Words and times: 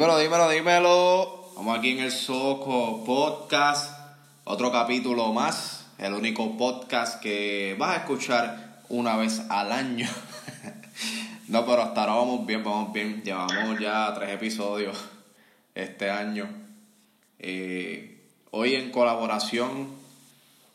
Dímelo, 0.00 0.18
dímelo, 0.18 0.48
dímelo. 0.48 1.52
Vamos 1.56 1.78
aquí 1.78 1.90
en 1.90 1.98
el 1.98 2.10
Soco 2.10 3.04
Podcast. 3.04 3.94
Otro 4.44 4.72
capítulo 4.72 5.30
más. 5.34 5.88
El 5.98 6.14
único 6.14 6.56
podcast 6.56 7.20
que 7.20 7.76
vas 7.78 7.90
a 7.90 8.00
escuchar 8.00 8.80
una 8.88 9.18
vez 9.18 9.42
al 9.50 9.70
año. 9.70 10.08
no, 11.48 11.66
pero 11.66 11.82
hasta 11.82 12.00
ahora 12.00 12.14
vamos 12.14 12.46
bien, 12.46 12.64
vamos 12.64 12.94
bien. 12.94 13.22
Llevamos 13.22 13.78
ya 13.78 14.10
tres 14.14 14.30
episodios 14.30 14.96
este 15.74 16.08
año. 16.08 16.48
Eh, 17.38 18.22
hoy 18.52 18.76
en 18.76 18.90
colaboración 18.92 19.88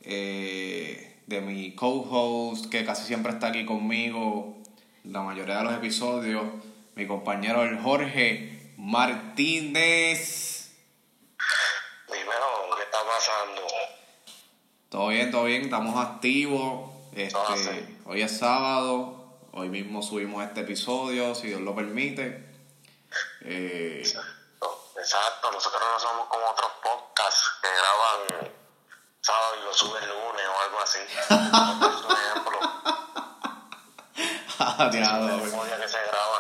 eh, 0.03 1.17
de 1.26 1.41
mi 1.41 1.71
co-host, 1.71 2.67
que 2.67 2.85
casi 2.85 3.07
siempre 3.07 3.32
está 3.32 3.48
aquí 3.48 3.65
conmigo, 3.65 4.55
la 5.04 5.23
mayoría 5.23 5.57
de 5.57 5.63
los 5.63 5.73
episodios, 5.73 6.43
mi 6.95 7.07
compañero 7.07 7.63
el 7.63 7.79
Jorge 7.79 8.54
Martínez. 8.86 10.70
Dímelo, 12.08 12.76
¿qué 12.78 12.84
está 12.84 13.00
pasando? 13.04 13.62
Todo 14.90 15.08
bien, 15.08 15.32
todo 15.32 15.46
bien, 15.46 15.64
estamos 15.64 15.98
activos. 15.98 16.91
Este, 17.12 17.98
hoy 18.06 18.22
es 18.22 18.38
sábado, 18.38 19.40
hoy 19.54 19.70
mismo 19.70 20.04
subimos 20.04 20.44
este 20.44 20.62
episodio, 20.62 21.34
si 21.34 21.48
Dios 21.48 21.62
lo 21.62 21.74
permite. 21.76 22.48
Eh, 23.41 24.04
Exacto, 24.04 25.52
nosotros 25.52 25.82
no 25.82 26.00
somos 26.00 26.28
como 26.28 26.46
otros 26.46 26.72
podcasts 26.84 27.54
que 27.63 27.68
graban 27.68 28.54
sábado 29.20 29.56
y 29.62 29.63
lo 29.66 29.74
suben 29.74 30.04
lunes 30.08 30.46
o 30.48 30.62
algo 30.62 30.80
así. 30.80 31.00
un 31.32 32.18
ejemplo. 32.18 32.60
ah, 34.60 34.90
que 34.91 35.90
se 35.90 36.02
graba. 36.04 36.35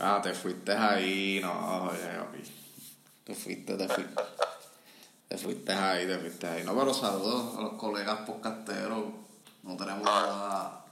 Ah, 0.00 0.20
te 0.22 0.32
fuiste 0.32 0.72
ahí, 0.72 1.40
no, 1.42 1.90
oye, 1.90 1.98
Te 3.24 3.34
fuiste, 3.34 3.74
te 3.74 3.88
fuiste. 3.88 4.22
te 5.28 5.38
fuiste 5.38 5.72
ahí, 5.72 6.06
te 6.06 6.18
fuiste 6.18 6.46
ahí. 6.46 6.64
No, 6.64 6.76
pero 6.78 6.94
saludos 6.94 7.58
a 7.58 7.62
los 7.62 7.72
colegas 7.74 8.20
podcasteros. 8.20 9.04
No 9.62 9.76
tenemos 9.76 10.02
nada. 10.04 10.84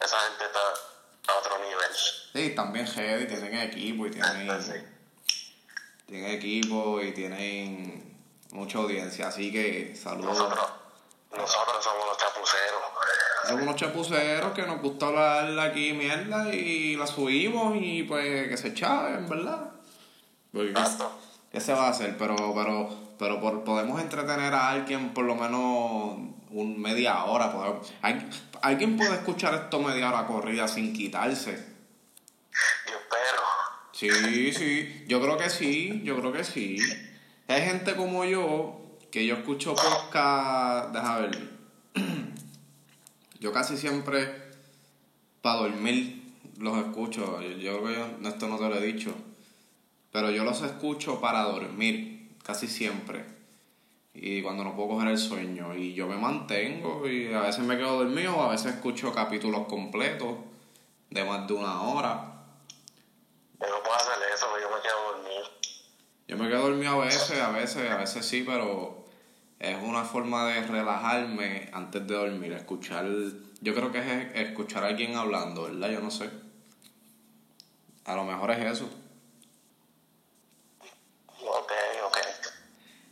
Esa 0.00 0.16
gente 0.28 0.44
está 0.44 1.32
a 1.32 1.38
otro 1.38 1.58
nivel. 1.58 1.90
Sí, 2.32 2.54
también 2.54 2.86
heavy, 2.86 3.26
tienen 3.26 3.54
equipo 3.54 4.06
y 4.06 4.10
tienen 4.10 4.48
tienen 6.06 6.30
equipo 6.32 7.00
y 7.00 7.12
tienen 7.12 8.18
mucha 8.50 8.78
audiencia, 8.78 9.28
así 9.28 9.52
que 9.52 9.94
saludos. 9.94 10.38
Nosotros, 10.38 10.70
nosotros 11.30 11.84
somos 11.84 12.06
los 12.06 12.18
chapuceros. 12.18 12.80
Somos 13.50 13.64
unos 13.64 13.76
chapuceros 13.76 14.52
que 14.52 14.62
nos 14.62 14.80
gusta 14.80 15.08
hablar 15.08 15.58
aquí 15.58 15.92
mierda 15.92 16.54
y 16.54 16.94
la 16.94 17.04
subimos 17.04 17.76
y 17.80 18.04
pues 18.04 18.48
que 18.48 18.56
se 18.56 18.72
chaven, 18.74 19.28
¿verdad? 19.28 19.72
Porque 20.52 20.72
¿qué, 21.50 21.60
se 21.60 21.72
va 21.72 21.88
a 21.88 21.90
hacer? 21.90 22.16
Pero, 22.16 22.36
pero, 22.54 22.88
pero 23.18 23.40
por, 23.40 23.64
podemos 23.64 24.00
entretener 24.00 24.54
a 24.54 24.70
alguien 24.70 25.12
por 25.12 25.24
lo 25.24 25.34
menos 25.34 26.18
un 26.50 26.80
media 26.80 27.24
hora. 27.24 27.52
¿Alguien 28.62 28.96
puede 28.96 29.14
escuchar 29.14 29.54
esto 29.54 29.80
media 29.80 30.10
hora 30.10 30.28
corrida 30.28 30.68
sin 30.68 30.92
quitarse? 30.92 31.70
Sí, 33.90 34.52
sí, 34.52 35.04
yo 35.08 35.20
creo 35.20 35.36
que 35.36 35.50
sí, 35.50 36.02
yo 36.04 36.16
creo 36.20 36.32
que 36.32 36.44
sí. 36.44 36.78
Hay 37.48 37.62
gente 37.62 37.96
como 37.96 38.24
yo 38.24 38.80
que 39.10 39.26
yo 39.26 39.34
escucho 39.34 39.74
podcast, 39.74 40.94
deja 40.94 41.18
ver. 41.18 41.59
Yo 43.40 43.52
casi 43.52 43.76
siempre 43.76 44.50
para 45.40 45.60
dormir 45.60 46.22
los 46.58 46.78
escucho. 46.78 47.40
Yo, 47.40 47.82
creo 47.82 48.18
que 48.20 48.28
esto 48.28 48.46
no 48.46 48.58
te 48.58 48.68
lo 48.68 48.76
he 48.76 48.82
dicho. 48.82 49.14
Pero 50.12 50.30
yo 50.30 50.44
los 50.44 50.60
escucho 50.62 51.20
para 51.20 51.42
dormir, 51.42 52.36
casi 52.44 52.68
siempre. 52.68 53.24
Y 54.12 54.42
cuando 54.42 54.62
no 54.62 54.76
puedo 54.76 54.90
coger 54.90 55.08
el 55.08 55.18
sueño. 55.18 55.74
Y 55.74 55.94
yo 55.94 56.06
me 56.06 56.16
mantengo 56.16 57.08
y 57.08 57.32
a 57.32 57.40
veces 57.40 57.64
me 57.64 57.78
quedo 57.78 58.04
dormido, 58.04 58.40
a 58.42 58.50
veces 58.50 58.74
escucho 58.74 59.12
capítulos 59.14 59.66
completos 59.66 60.36
de 61.08 61.24
más 61.24 61.46
de 61.46 61.54
una 61.54 61.82
hora. 61.82 62.44
Yo 63.58 63.68
no 63.68 63.82
puedo 63.82 63.96
hacer 63.96 64.18
eso, 64.34 64.46
yo 64.60 64.68
me 64.68 64.82
quedo 64.82 65.12
dormido. 65.12 65.44
Yo 66.28 66.36
me 66.36 66.48
quedo 66.48 66.62
dormido 66.68 67.02
a 67.02 67.04
veces, 67.06 67.40
a 67.40 67.50
veces, 67.50 67.90
a 67.90 67.96
veces 67.96 68.26
sí, 68.26 68.44
pero 68.46 68.99
es 69.60 69.76
una 69.82 70.04
forma 70.04 70.46
de 70.46 70.62
relajarme 70.62 71.68
antes 71.72 72.06
de 72.06 72.14
dormir, 72.14 72.52
escuchar, 72.52 73.06
yo 73.60 73.74
creo 73.74 73.92
que 73.92 73.98
es 73.98 74.48
escuchar 74.48 74.84
a 74.84 74.88
alguien 74.88 75.14
hablando, 75.14 75.64
¿verdad? 75.64 75.90
Yo 75.90 76.00
no 76.00 76.10
sé. 76.10 76.30
A 78.06 78.14
lo 78.16 78.24
mejor 78.24 78.50
es 78.52 78.72
eso. 78.72 78.88
Ok, 81.42 81.72
ok. 82.06 82.16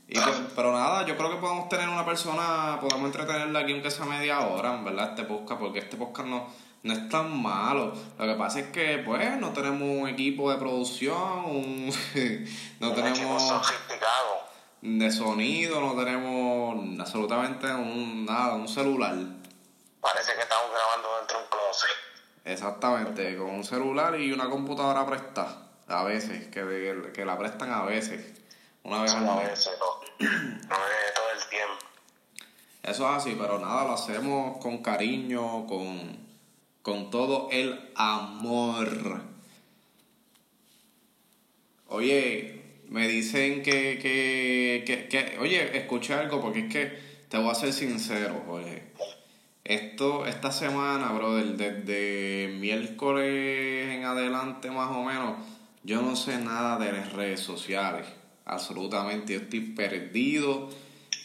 Y 0.09 0.15
pero 0.57 0.73
nada, 0.73 1.05
yo 1.07 1.17
creo 1.19 1.31
que 1.31 1.37
podemos 1.37 1.69
tener 1.69 1.87
una 1.87 2.07
persona, 2.07 2.79
podemos 2.81 3.05
entretenerla 3.05 3.61
aquí 3.61 3.73
aunque 3.73 3.91
sea 3.91 4.07
media 4.07 4.41
hora, 4.41 4.75
en 4.75 4.85
verdad, 4.85 5.11
este 5.11 5.25
podcast, 5.25 5.61
porque 5.61 5.81
este 5.81 5.99
podcast 5.99 6.29
no 6.29 6.69
no 6.83 6.93
es 6.93 7.09
tan 7.09 7.41
malo. 7.43 7.93
Lo 8.19 8.27
que 8.27 8.35
pasa 8.35 8.61
es 8.61 8.69
que, 8.69 8.99
pues, 9.05 9.39
no 9.39 9.53
tenemos 9.53 9.83
un 9.83 10.09
equipo 10.09 10.51
de 10.51 10.59
producción, 10.59 11.45
un, 11.45 11.93
no 12.81 12.93
tenemos 12.93 13.53
de 14.81 15.11
sonido, 15.11 15.81
no 15.81 15.97
tenemos 15.97 17.01
absolutamente 17.01 17.67
un, 17.67 18.25
nada, 18.25 18.55
un 18.55 18.69
celular. 18.69 19.15
Parece 20.01 20.35
que 20.35 20.41
estamos 20.41 20.71
grabando 20.71 21.19
dentro 21.19 21.39
de 21.39 21.45
un 21.45 21.51
closet. 21.51 21.91
Exactamente, 22.45 23.37
con 23.37 23.51
un 23.51 23.65
celular 23.65 24.19
y 24.19 24.33
una 24.33 24.49
computadora 24.49 25.05
prestada. 25.07 25.67
A 25.89 26.05
veces, 26.05 26.49
que, 26.49 27.11
que 27.15 27.25
la 27.25 27.39
prestan 27.39 27.73
a 27.73 27.83
veces. 27.83 28.41
Una 28.83 29.03
vez 29.03 29.15
al 29.15 29.23
mes. 29.23 29.31
A 29.31 29.49
veces, 29.49 29.73
no. 29.81 30.27
no 30.27 30.77
es 30.77 31.15
todo 31.15 31.31
el 31.35 31.49
tiempo. 31.49 31.75
Eso 32.83 33.11
es 33.11 33.17
así, 33.17 33.37
pero 33.39 33.59
nada, 33.59 33.85
lo 33.85 33.95
hacemos 33.95 34.59
con 34.59 34.83
cariño, 34.83 35.67
con 35.67 36.29
con 36.89 37.11
todo 37.11 37.49
el 37.51 37.91
amor. 37.97 39.21
Oye, 41.89 42.58
me 42.89 43.07
dicen 43.07 43.63
que, 43.63 43.99
que, 44.01 44.85
que, 44.87 45.09
que, 45.09 45.39
oye, 45.39 45.77
escuché 45.77 46.15
algo 46.15 46.41
porque 46.41 46.61
es 46.61 46.73
que 46.73 46.99
te 47.29 47.39
voy 47.39 47.51
a 47.51 47.55
ser 47.55 47.73
sincero, 47.73 48.43
oye. 48.49 48.83
Esto, 49.65 50.25
esta 50.25 50.51
semana, 50.51 51.13
brother, 51.13 51.57
desde 51.57 52.57
miércoles 52.59 53.95
en 53.95 54.05
adelante 54.05 54.71
más 54.71 54.91
o 54.91 55.05
menos, 55.05 55.37
yo 55.85 56.01
no 56.01 56.17
sé 56.17 56.39
nada 56.39 56.79
de 56.79 56.93
las 56.93 57.13
redes 57.13 57.41
sociales, 57.41 58.07
absolutamente. 58.47 59.35
Yo 59.35 59.41
estoy 59.41 59.61
perdido 59.61 60.71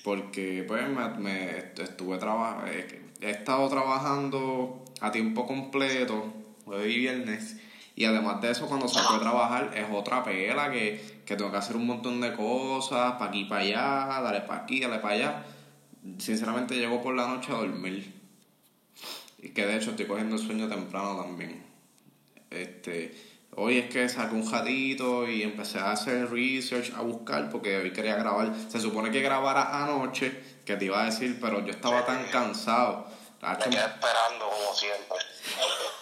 porque 0.03 0.65
pues 0.67 0.83
me, 1.19 1.57
estuve 1.57 2.17
trabajando, 2.17 2.69
he 3.21 3.29
estado 3.29 3.69
trabajando 3.69 4.83
a 4.99 5.11
tiempo 5.11 5.47
completo, 5.47 6.33
jueves 6.65 6.93
y 6.93 6.97
viernes. 6.97 7.57
Y 7.95 8.05
además 8.05 8.41
de 8.41 8.51
eso, 8.51 8.67
cuando 8.67 8.87
se 8.87 8.99
puede 9.07 9.19
trabajar, 9.19 9.71
es 9.75 9.85
otra 9.91 10.23
pela 10.23 10.71
que, 10.71 11.12
que 11.25 11.35
tengo 11.35 11.51
que 11.51 11.57
hacer 11.57 11.75
un 11.75 11.87
montón 11.87 12.21
de 12.21 12.33
cosas, 12.33 13.13
para 13.13 13.25
aquí 13.25 13.45
para 13.45 13.61
allá, 13.61 14.21
dale 14.21 14.41
para 14.41 14.63
aquí, 14.63 14.79
dale 14.79 14.99
para 14.99 15.13
allá. 15.13 15.43
Sinceramente, 16.17 16.75
llego 16.75 17.01
por 17.01 17.15
la 17.15 17.27
noche 17.27 17.51
a 17.51 17.55
dormir. 17.55 18.13
Y 19.39 19.49
que 19.49 19.65
de 19.65 19.77
hecho 19.77 19.91
estoy 19.91 20.05
cogiendo 20.05 20.35
el 20.35 20.41
sueño 20.41 20.67
temprano 20.67 21.21
también. 21.21 21.63
Este, 22.49 23.15
hoy 23.55 23.79
es 23.79 23.89
que 23.89 24.07
saqué 24.07 24.35
un 24.35 24.45
jadito 24.45 25.29
y 25.29 25.43
empecé 25.43 25.79
a 25.79 25.91
hacer 25.91 26.29
research, 26.29 26.93
a 26.95 27.01
buscar, 27.01 27.49
porque 27.49 27.77
hoy 27.77 27.91
quería 27.91 28.15
grabar. 28.15 28.53
Se 28.69 28.79
supone 28.79 29.11
que 29.11 29.21
grabara 29.21 29.83
anoche, 29.83 30.39
que 30.65 30.75
te 30.75 30.85
iba 30.85 31.01
a 31.01 31.05
decir, 31.05 31.39
pero 31.41 31.65
yo 31.65 31.71
estaba 31.71 32.05
tan 32.05 32.23
cansado 32.25 33.07
me 33.43 33.57
quedé 33.57 33.75
esperando 33.75 34.49
como 34.49 34.73
siempre. 34.73 35.17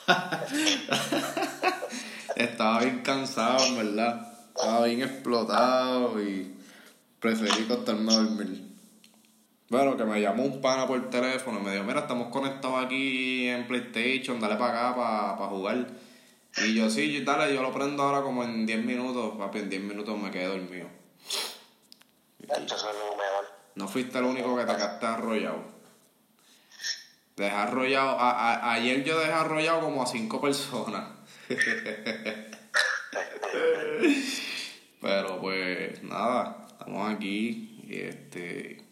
Estaba 2.35 2.79
bien 2.79 3.01
cansado, 3.01 3.65
en 3.65 3.77
verdad. 3.77 4.30
Estaba 4.61 4.85
bien 4.85 5.01
explotado 5.01 6.21
y 6.21 6.55
preferí 7.19 7.63
acostarme 7.63 8.13
a 8.13 8.17
dormir. 8.17 8.63
Bueno, 9.69 9.97
que 9.97 10.03
me 10.03 10.21
llamó 10.21 10.43
un 10.43 10.61
pana 10.61 10.85
por 10.85 11.09
teléfono 11.09 11.59
y 11.59 11.63
me 11.63 11.71
dijo, 11.71 11.83
mira, 11.83 12.01
estamos 12.01 12.27
conectados 12.27 12.85
aquí 12.85 13.47
en 13.47 13.67
PlayStation, 13.67 14.39
dale 14.39 14.57
para 14.57 14.89
acá 14.89 14.95
para 15.35 15.49
jugar. 15.49 15.87
Y 16.57 16.75
yo, 16.75 16.91
sí, 16.91 17.23
dale, 17.23 17.55
yo 17.55 17.63
lo 17.63 17.73
prendo 17.73 18.03
ahora 18.03 18.21
como 18.21 18.43
en 18.43 18.67
10 18.67 18.85
minutos, 18.85 19.35
papi, 19.35 19.59
en 19.59 19.69
10 19.71 19.81
minutos 19.81 20.19
me 20.19 20.29
quedé 20.29 20.45
dormido. 20.45 20.87
No 23.73 23.87
fuiste 23.87 24.19
el 24.19 24.25
único 24.25 24.55
que 24.55 24.65
te 24.65 24.75
quedaste 24.75 25.05
arrollado. 25.07 25.63
Dejé 27.35 27.55
arrollado. 27.55 28.15
ayer 28.19 29.03
yo 29.03 29.17
dejé 29.17 29.31
arrollado 29.31 29.81
como 29.81 30.03
a 30.03 30.05
cinco 30.05 30.39
personas. 30.39 31.07
Pero 35.01 35.39
pues 35.41 36.01
nada, 36.03 36.67
estamos 36.69 37.11
aquí. 37.11 37.83
Y 37.87 37.99
este. 37.99 38.85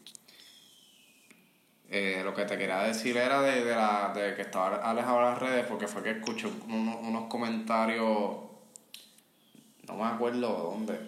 Eh, 1.92 2.22
lo 2.24 2.36
que 2.36 2.46
te 2.46 2.58
quería 2.58 2.80
decir 2.84 3.18
era 3.18 3.42
de, 3.42 3.64
de, 3.64 3.76
la, 3.76 4.12
de 4.14 4.36
que 4.36 4.44
estaba 4.44 4.76
alejado 4.78 5.18
de 5.18 5.24
las 5.24 5.40
redes 5.40 5.66
porque 5.66 5.88
fue 5.88 6.04
que 6.04 6.12
escuché 6.12 6.48
unos, 6.68 6.98
unos 7.02 7.26
comentarios. 7.28 8.38
No 9.88 9.96
me 9.96 10.06
acuerdo 10.06 10.72
dónde. 10.72 11.00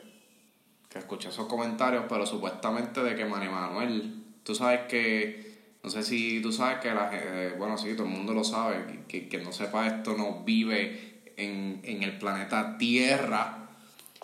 que 0.89 0.99
escuché 0.99 1.29
esos 1.29 1.47
comentarios, 1.47 2.05
pero 2.09 2.25
supuestamente 2.25 3.03
de 3.03 3.15
que 3.15 3.25
Manny 3.25 3.47
Manuel, 3.47 4.23
tú 4.43 4.55
sabes 4.55 4.81
que, 4.87 5.75
no 5.83 5.89
sé 5.89 6.03
si 6.03 6.41
tú 6.41 6.51
sabes 6.51 6.79
que 6.79 6.91
la 6.91 7.09
eh, 7.13 7.55
bueno, 7.57 7.77
sí, 7.77 7.93
todo 7.93 8.07
el 8.07 8.13
mundo 8.13 8.33
lo 8.33 8.43
sabe, 8.43 9.03
que, 9.07 9.29
que 9.29 9.37
no 9.37 9.51
sepa 9.51 9.85
esto 9.87 10.15
no 10.17 10.43
vive 10.43 11.21
en, 11.37 11.81
en 11.83 12.03
el 12.03 12.17
planeta 12.17 12.77
Tierra. 12.77 13.69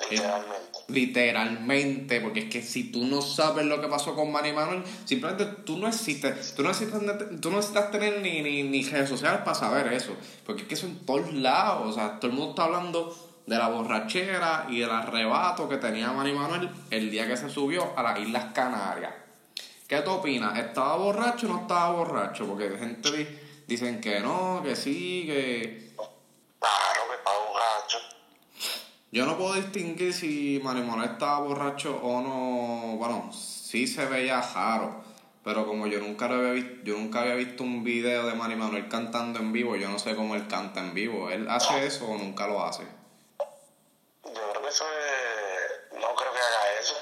Literalmente. 0.10 0.67
Literalmente, 0.88 2.22
porque 2.22 2.42
es 2.42 2.50
que 2.50 2.62
si 2.62 2.92
tú 2.92 3.06
no 3.06 3.22
sabes 3.22 3.66
lo 3.66 3.82
que 3.82 3.88
pasó 3.88 4.16
con 4.16 4.32
Manny 4.32 4.54
Manuel, 4.54 4.84
simplemente 5.06 5.46
tú 5.66 5.78
no 5.78 5.88
existes, 5.88 6.56
tú 6.56 6.64
no 6.64 6.70
necesitas, 6.70 7.02
tú 7.42 7.50
no 7.52 7.58
necesitas 7.58 7.92
tener 7.92 8.22
ni, 8.22 8.42
ni, 8.42 8.64
ni 8.64 8.84
redes 8.84 9.10
sociales 9.10 9.42
para 9.42 9.54
saber 9.56 9.92
eso, 9.92 10.16
porque 10.46 10.62
es 10.62 10.68
que 10.68 10.74
eso 10.76 10.86
en 10.88 11.06
todos 11.06 11.34
lados, 11.34 11.90
o 11.90 11.94
sea, 11.94 12.20
todo 12.20 12.32
el 12.32 12.38
mundo 12.38 12.52
está 12.52 12.64
hablando 12.64 13.16
de 13.46 13.58
la 13.58 13.68
borrachera 13.70 14.68
y 14.70 14.80
del 14.80 14.90
arrebato 14.92 15.68
que 15.68 15.78
tenía 15.78 16.12
Manny 16.12 16.34
Manuel 16.34 16.70
el 16.90 17.12
día 17.12 17.28
que 17.28 17.36
se 17.38 17.50
subió 17.50 17.94
a 17.98 18.04
las 18.04 18.20
Islas 18.20 18.46
Canarias. 18.54 19.14
¿Qué 19.88 20.02
tú 20.02 20.12
opinas? 20.12 20.58
¿Estaba 20.58 20.98
borracho 20.98 21.48
o 21.48 21.50
no 21.54 21.62
estaba 21.62 21.92
borracho? 21.92 22.46
Porque 22.46 22.70
gente 22.78 23.10
di- 23.12 23.28
dicen 23.68 24.02
que 24.02 24.20
no, 24.20 24.62
que 24.64 24.76
sí, 24.76 25.24
que... 25.26 25.94
Claro 26.60 27.02
que 27.10 27.16
está 27.16 27.32
borracho. 27.48 27.98
Yo 29.12 29.26
no 29.26 29.38
puedo 29.38 29.54
distinguir 29.54 30.14
si 30.14 30.60
Manuel 30.64 31.10
estaba 31.10 31.40
borracho 31.40 31.96
o 32.04 32.22
no. 32.22 32.98
Bueno, 32.98 33.32
sí 33.32 33.88
se 33.88 34.06
veía 34.06 34.42
raro. 34.42 35.02
Pero 35.48 35.66
como 35.66 35.88
yo 35.88 36.00
nunca, 36.00 36.28
lo 36.28 36.36
había 36.36 36.52
visto, 36.52 36.84
yo 36.84 36.98
nunca 36.98 37.22
había 37.22 37.36
visto 37.36 37.64
un 37.64 37.82
video 37.82 38.28
de 38.28 38.34
Manny 38.34 38.58
Manuel 38.58 38.90
cantando 38.90 39.40
en 39.40 39.54
vivo, 39.54 39.78
yo 39.78 39.88
no 39.88 39.98
sé 39.98 40.14
cómo 40.14 40.36
él 40.36 40.46
canta 40.50 40.82
en 40.82 40.94
vivo. 40.94 41.30
¿Él 41.30 41.48
hace 41.50 41.86
eso 41.86 42.06
o 42.06 42.18
nunca 42.18 42.48
lo 42.48 42.66
hace? 42.66 42.84
Yo 44.26 44.34
creo 44.34 44.62
que 44.62 44.68
eso 44.68 44.84
es... 44.84 45.94
No 45.94 46.14
creo 46.16 46.34
que 46.34 46.40
haga 46.40 46.80
eso. 46.82 46.96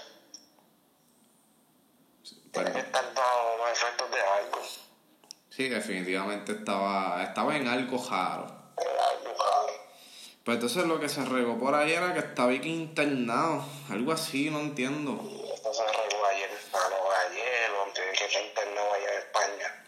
Tiene 2.51 2.71
que 2.71 2.79
estar 2.81 3.03
bajo 3.15 3.67
efectos 3.73 4.11
de 4.11 4.21
algo. 4.21 4.61
sí, 5.49 5.67
definitivamente 5.67 6.51
estaba, 6.51 7.23
estaba 7.23 7.57
en 7.57 7.67
algo 7.67 7.97
raro. 7.97 8.45
De 8.77 8.83
algo 8.83 9.43
raro. 9.43 9.73
Pues 10.45 10.57
entonces 10.57 10.85
lo 10.85 10.99
que 10.99 11.09
se 11.09 11.25
regó 11.25 11.57
por 11.57 11.73
ahí 11.73 11.91
era 11.91 12.13
que 12.13 12.19
estaba 12.19 12.51
aquí 12.51 12.69
internado. 12.69 13.65
Algo 13.89 14.11
así, 14.11 14.51
no 14.51 14.59
entiendo. 14.59 15.13
Esto 15.51 15.73
se 15.73 15.81
arregló 15.81 16.23
ayer, 16.23 16.51
ah, 16.71 16.87
no, 16.91 17.11
ayer, 17.31 17.71
o 17.71 17.83
antes 17.83 18.05
de 18.05 18.11
que 18.11 18.31
se 18.31 18.45
internó 18.45 18.81
allá 18.93 19.11
en 19.11 19.17
España. 19.17 19.85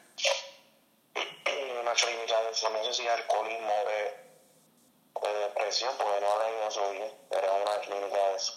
Una 1.80 1.94
clínica 1.94 2.42
de 2.42 2.52
eso, 2.52 2.70
no 2.72 2.84
sé 2.86 2.92
si 2.92 3.08
alcoholismo 3.08 3.70
o 3.70 3.88
de, 3.88 5.30
de 5.30 5.40
depresión, 5.46 5.92
porque 5.96 6.22
no 6.22 6.40
le 6.40 6.68
eso 6.68 6.92
bien, 6.92 7.12
pero 7.30 7.46
es 7.46 7.62
una 7.62 7.80
clínica 7.82 8.30
de 8.30 8.36
eso. 8.36 8.54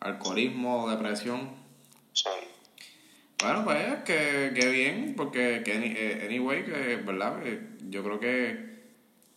Alcoholismo, 0.00 0.90
depresión. 0.90 1.62
Sí. 2.14 2.30
Bueno, 3.42 3.64
pues 3.64 4.02
que, 4.04 4.52
que 4.58 4.66
bien, 4.68 5.14
porque 5.14 5.62
que, 5.62 5.72
eh, 5.74 6.24
anyway, 6.24 6.64
que 6.64 6.96
verdad, 6.96 7.34
yo 7.90 8.02
creo 8.02 8.18
que, 8.18 8.71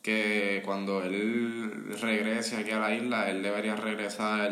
que 0.06 0.62
cuando 0.64 1.02
él 1.02 1.98
regrese 2.00 2.58
aquí 2.58 2.70
a 2.70 2.78
la 2.78 2.94
isla, 2.94 3.28
él 3.28 3.42
debería 3.42 3.76
regresar 3.76 4.52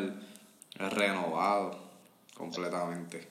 renovado 0.73 1.77
completamente. 2.35 3.29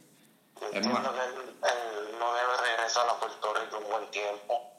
Yo 0.61 0.69
Es 0.69 0.75
entiendo 0.77 1.01
más- 1.01 1.09
que 1.09 1.19
él, 1.19 1.35
él 1.35 2.19
no 2.21 2.33
debe 2.33 2.57
regresar 2.77 3.09
a 3.09 3.19
Puerto 3.19 3.53
Rico 3.55 3.79
un 3.79 3.91
buen 3.91 4.09
tiempo. 4.13 4.71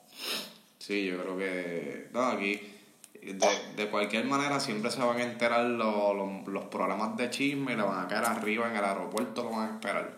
Sí, 0.79 1.05
yo 1.05 1.21
creo 1.21 1.37
que, 1.37 2.07
no, 2.13 2.27
aquí, 2.27 2.79
de, 3.21 3.73
de 3.75 3.89
cualquier 3.89 4.23
manera, 4.23 4.61
siempre 4.61 4.89
se 4.89 5.01
van 5.01 5.17
a 5.17 5.23
enterar 5.23 5.65
los, 5.65 6.15
los, 6.15 6.47
los 6.47 6.63
programas 6.65 7.17
de 7.17 7.29
chisme 7.29 7.73
y 7.73 7.75
le 7.75 7.83
van 7.83 8.05
a 8.05 8.07
caer 8.07 8.23
arriba 8.23 8.69
en 8.69 8.77
el 8.77 8.85
aeropuerto, 8.85 9.43
lo 9.43 9.49
van 9.49 9.69
a 9.69 9.73
esperar. 9.75 10.09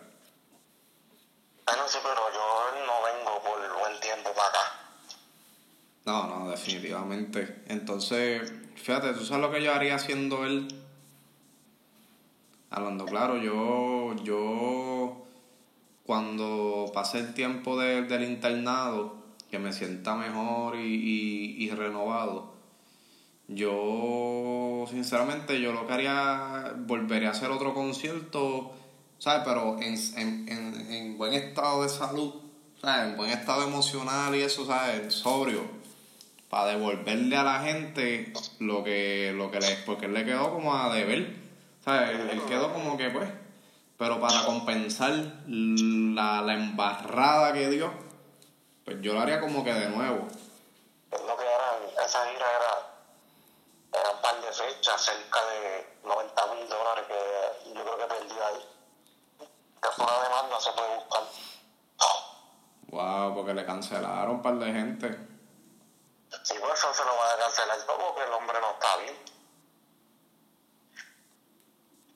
Bueno, 1.66 1.82
sí, 1.88 1.98
pero 2.04 2.20
yo 2.32 2.86
no 2.86 3.02
vengo 3.02 3.42
por 3.42 3.78
buen 3.80 3.98
tiempo 3.98 4.30
para 4.32 4.48
acá. 4.48 4.58
No, 6.06 6.26
no, 6.28 6.50
definitivamente. 6.50 7.62
Entonces, 7.68 8.52
fíjate, 8.76 9.12
tú 9.12 9.24
sabes 9.24 9.42
lo 9.42 9.52
que 9.52 9.62
yo 9.62 9.72
haría 9.74 9.98
siendo 9.98 10.44
él. 10.46 10.68
Hablando 12.70 13.04
claro, 13.06 13.36
yo, 13.38 14.14
yo, 14.24 15.24
cuando 16.04 16.90
pase 16.94 17.18
el 17.20 17.34
tiempo 17.34 17.78
de- 17.78 18.02
del 18.02 18.24
internado, 18.24 19.14
que 19.50 19.58
me 19.58 19.72
sienta 19.72 20.14
mejor 20.16 20.76
y, 20.76 20.80
y, 21.58 21.64
y 21.64 21.70
renovado, 21.70 22.54
yo, 23.48 24.86
sinceramente, 24.90 25.60
yo 25.60 25.72
lo 25.72 25.86
que 25.86 25.92
haría, 25.92 26.74
volvería 26.78 27.28
a 27.28 27.32
hacer 27.32 27.50
otro 27.50 27.74
concierto, 27.74 28.72
¿sabes? 29.18 29.42
Pero 29.44 29.78
en, 29.80 29.94
en, 30.16 30.48
en, 30.48 30.92
en 30.92 31.18
buen 31.18 31.32
estado 31.32 31.82
de 31.84 31.88
salud, 31.88 32.34
¿sabes? 32.80 33.10
En 33.12 33.16
buen 33.16 33.30
estado 33.30 33.62
emocional 33.66 34.34
y 34.34 34.42
eso, 34.42 34.66
¿sabes? 34.66 35.14
Sobrio 35.14 35.75
para 36.56 36.68
devolverle 36.68 37.36
a 37.36 37.42
la 37.42 37.60
gente 37.60 38.32
lo 38.60 38.82
que 38.82 39.30
lo 39.36 39.50
que 39.50 39.60
le 39.60 39.76
porque 39.84 40.06
él 40.06 40.14
le 40.14 40.24
quedó 40.24 40.54
como 40.54 40.74
a 40.74 40.88
deber 40.88 41.36
¿sabes? 41.84 42.18
Él, 42.18 42.30
él 42.30 42.42
quedó 42.46 42.72
como 42.72 42.96
que 42.96 43.10
pues 43.10 43.28
pero 43.98 44.18
para 44.18 44.46
compensar 44.46 45.12
la, 45.46 46.40
la 46.40 46.54
embarrada 46.54 47.52
que 47.52 47.68
dio 47.68 47.92
pues 48.86 48.96
yo 49.02 49.12
lo 49.12 49.20
haría 49.20 49.38
como 49.38 49.62
que 49.64 49.74
de 49.74 49.90
nuevo 49.90 50.28
Es 51.10 51.20
lo 51.20 51.36
que 51.36 51.44
eran, 51.44 52.06
esa 52.06 52.24
gira 52.24 52.46
era, 52.58 54.00
era 54.00 54.10
un 54.12 54.22
par 54.22 54.40
de 54.40 54.50
fechas, 54.50 54.98
cerca 54.98 55.40
de 55.52 56.08
90 56.08 56.54
mil 56.54 56.68
dólares 56.70 57.04
que 57.06 57.74
yo 57.74 57.82
creo 57.82 57.98
que 57.98 58.14
perdí 58.14 58.34
ahí. 58.34 59.46
Que 59.82 59.88
fue 59.94 60.06
una 60.06 60.22
demanda, 60.22 60.58
se 60.58 60.72
puede 60.72 60.96
buscar. 60.96 61.22
wow 62.88 63.34
porque 63.34 63.52
le 63.52 63.66
cancelaron 63.66 64.36
un 64.36 64.42
par 64.42 64.54
de 64.54 64.72
gente 64.72 65.35
Sí, 66.42 66.54
pues 66.60 66.78
eso 66.78 66.92
se 66.94 67.04
lo 67.04 67.16
van 67.16 67.38
a 67.40 67.44
cancelar 67.44 67.78
todo 67.86 67.98
porque 68.14 68.24
el 68.24 68.32
hombre 68.32 68.58
no 68.60 68.70
está 68.72 68.96
bien. 68.98 69.14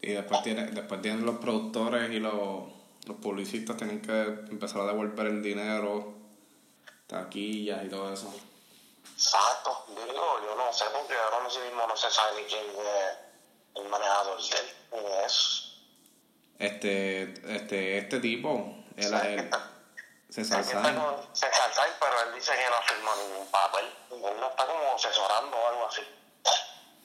y 0.02 0.12
después 0.12 0.42
tiene 0.42 0.66
después 0.68 1.02
tienen 1.02 1.26
los 1.26 1.36
productores 1.38 2.10
y 2.10 2.20
los 2.20 2.64
los 3.06 3.16
publicistas 3.18 3.76
tienen 3.76 4.00
que 4.00 4.22
empezar 4.50 4.80
a 4.82 4.86
devolver 4.86 5.26
el 5.26 5.42
dinero 5.42 6.14
taquillas 7.06 7.84
y 7.84 7.88
todo 7.88 8.12
eso 8.12 8.32
Exacto, 9.14 9.84
digo, 9.88 10.40
yo 10.42 10.54
no 10.56 10.72
sé 10.72 10.84
porque 10.92 11.14
ahora 11.14 11.44
mismo 11.46 11.86
no 11.86 11.96
se 11.96 12.10
sabe 12.10 12.40
ni 12.40 12.48
quién 12.48 12.64
es 12.64 13.82
el 13.82 13.88
manejador 13.90 14.38
de 14.40 14.56
él, 14.56 14.66
ni 14.92 15.24
eso. 15.24 15.74
este 16.58 17.54
este 17.56 17.98
este 17.98 18.20
tipo 18.20 18.74
él, 18.96 19.12
él- 19.12 19.50
está 20.30 20.62
Sainz. 20.62 21.00
con 21.00 21.34
César 21.34 21.74
Sainz, 21.74 21.94
pero 21.98 22.12
él 22.26 22.34
dice 22.34 22.52
que 22.52 22.70
no 22.70 22.76
firmó 22.86 23.10
ningún 23.16 23.46
papel. 23.48 23.84
Él 24.12 24.40
no 24.40 24.48
está 24.48 24.66
como 24.66 24.94
asesorando 24.94 25.56
o 25.56 25.68
algo 25.68 25.86
así. 25.88 26.02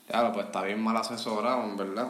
Claro, 0.07 0.31
pues 0.31 0.45
está 0.45 0.61
bien 0.61 0.83
mal 0.83 0.97
asesorado, 0.97 1.61
en 1.61 1.77
verdad. 1.77 2.07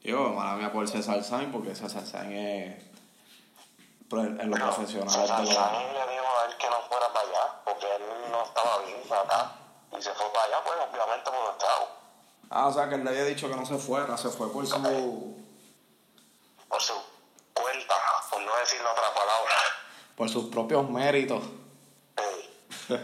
Yo, 0.00 0.30
mala 0.30 0.56
mía 0.56 0.72
por 0.72 0.88
César 0.88 1.22
Sainz, 1.22 1.52
porque 1.52 1.74
César 1.74 2.04
Sainz 2.04 2.34
es, 2.34 2.82
es 2.82 4.46
lo 4.46 4.52
Pero 4.52 4.66
profesional 4.66 5.10
César. 5.10 5.46
Sainz 5.46 5.92
le 5.92 6.12
dijo 6.12 6.26
a 6.40 6.46
él 6.46 6.56
que 6.58 6.70
no 6.70 6.80
fuera 6.88 7.08
para 7.12 7.28
allá, 7.28 7.60
porque 7.64 7.86
él 7.96 8.02
no 8.32 8.42
estaba 8.42 8.78
bien 8.78 9.00
acá. 9.12 9.52
Y 9.96 10.02
se 10.02 10.12
fue 10.12 10.26
para 10.32 10.44
allá, 10.46 10.64
pues 10.64 10.76
obviamente 10.90 11.30
por 11.30 11.44
los 11.44 11.58
tragos. 11.58 11.88
Ah, 12.50 12.66
o 12.66 12.72
sea, 12.72 12.88
que 12.88 12.96
él 12.96 13.04
le 13.04 13.10
había 13.10 13.24
dicho 13.24 13.48
que 13.48 13.56
no 13.56 13.64
se 13.64 13.78
fuera, 13.78 14.16
se 14.16 14.28
fue 14.28 14.52
por 14.52 14.66
su... 14.66 15.36
Por 16.68 16.82
su 16.82 16.94
cuenta, 17.54 17.94
otra 18.72 19.14
palabra. 19.14 19.54
por 20.16 20.28
sus 20.28 20.46
propios 20.46 20.88
méritos. 20.88 21.42
Sí. 22.86 22.94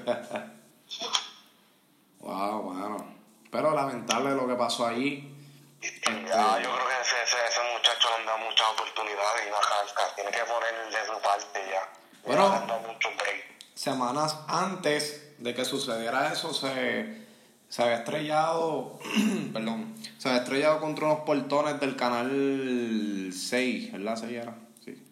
Wow, 2.20 2.72
mano. 2.72 3.14
Pero 3.50 3.74
lamentable 3.74 4.34
lo 4.34 4.46
que 4.46 4.54
pasó 4.54 4.86
allí. 4.86 5.36
Ya, 5.82 6.60
yo 6.60 6.70
creo 6.70 6.86
que 6.86 7.00
ese, 7.00 7.22
ese, 7.24 7.36
ese 7.48 7.60
muchacho 7.72 8.08
le 8.18 8.24
da 8.26 8.36
muchas 8.36 8.68
oportunidades 8.68 9.46
y 9.46 9.50
no 9.50 9.56
arranca. 9.56 10.14
Tiene 10.14 10.30
que 10.30 10.40
poner 10.40 10.92
de 10.92 11.06
su 11.06 11.20
parte 11.22 11.60
ya. 11.70 11.88
Bueno. 12.24 12.66
Ya 12.66 12.78
mucho 12.78 13.08
break. 13.16 13.44
Semanas 13.74 14.36
antes 14.46 15.38
de 15.38 15.54
que 15.54 15.64
sucediera 15.64 16.32
eso, 16.32 16.52
se, 16.52 17.26
se 17.68 17.82
había 17.82 17.96
estrellado, 17.96 18.98
perdón, 19.52 19.94
se 20.18 20.28
había 20.28 20.42
estrellado 20.42 20.80
contra 20.80 21.06
unos 21.06 21.20
portones 21.20 21.80
del 21.80 21.96
canal 21.96 23.30
6, 23.32 23.92
¿verdad? 23.92 24.16
6 24.16 24.32
era, 24.32 24.54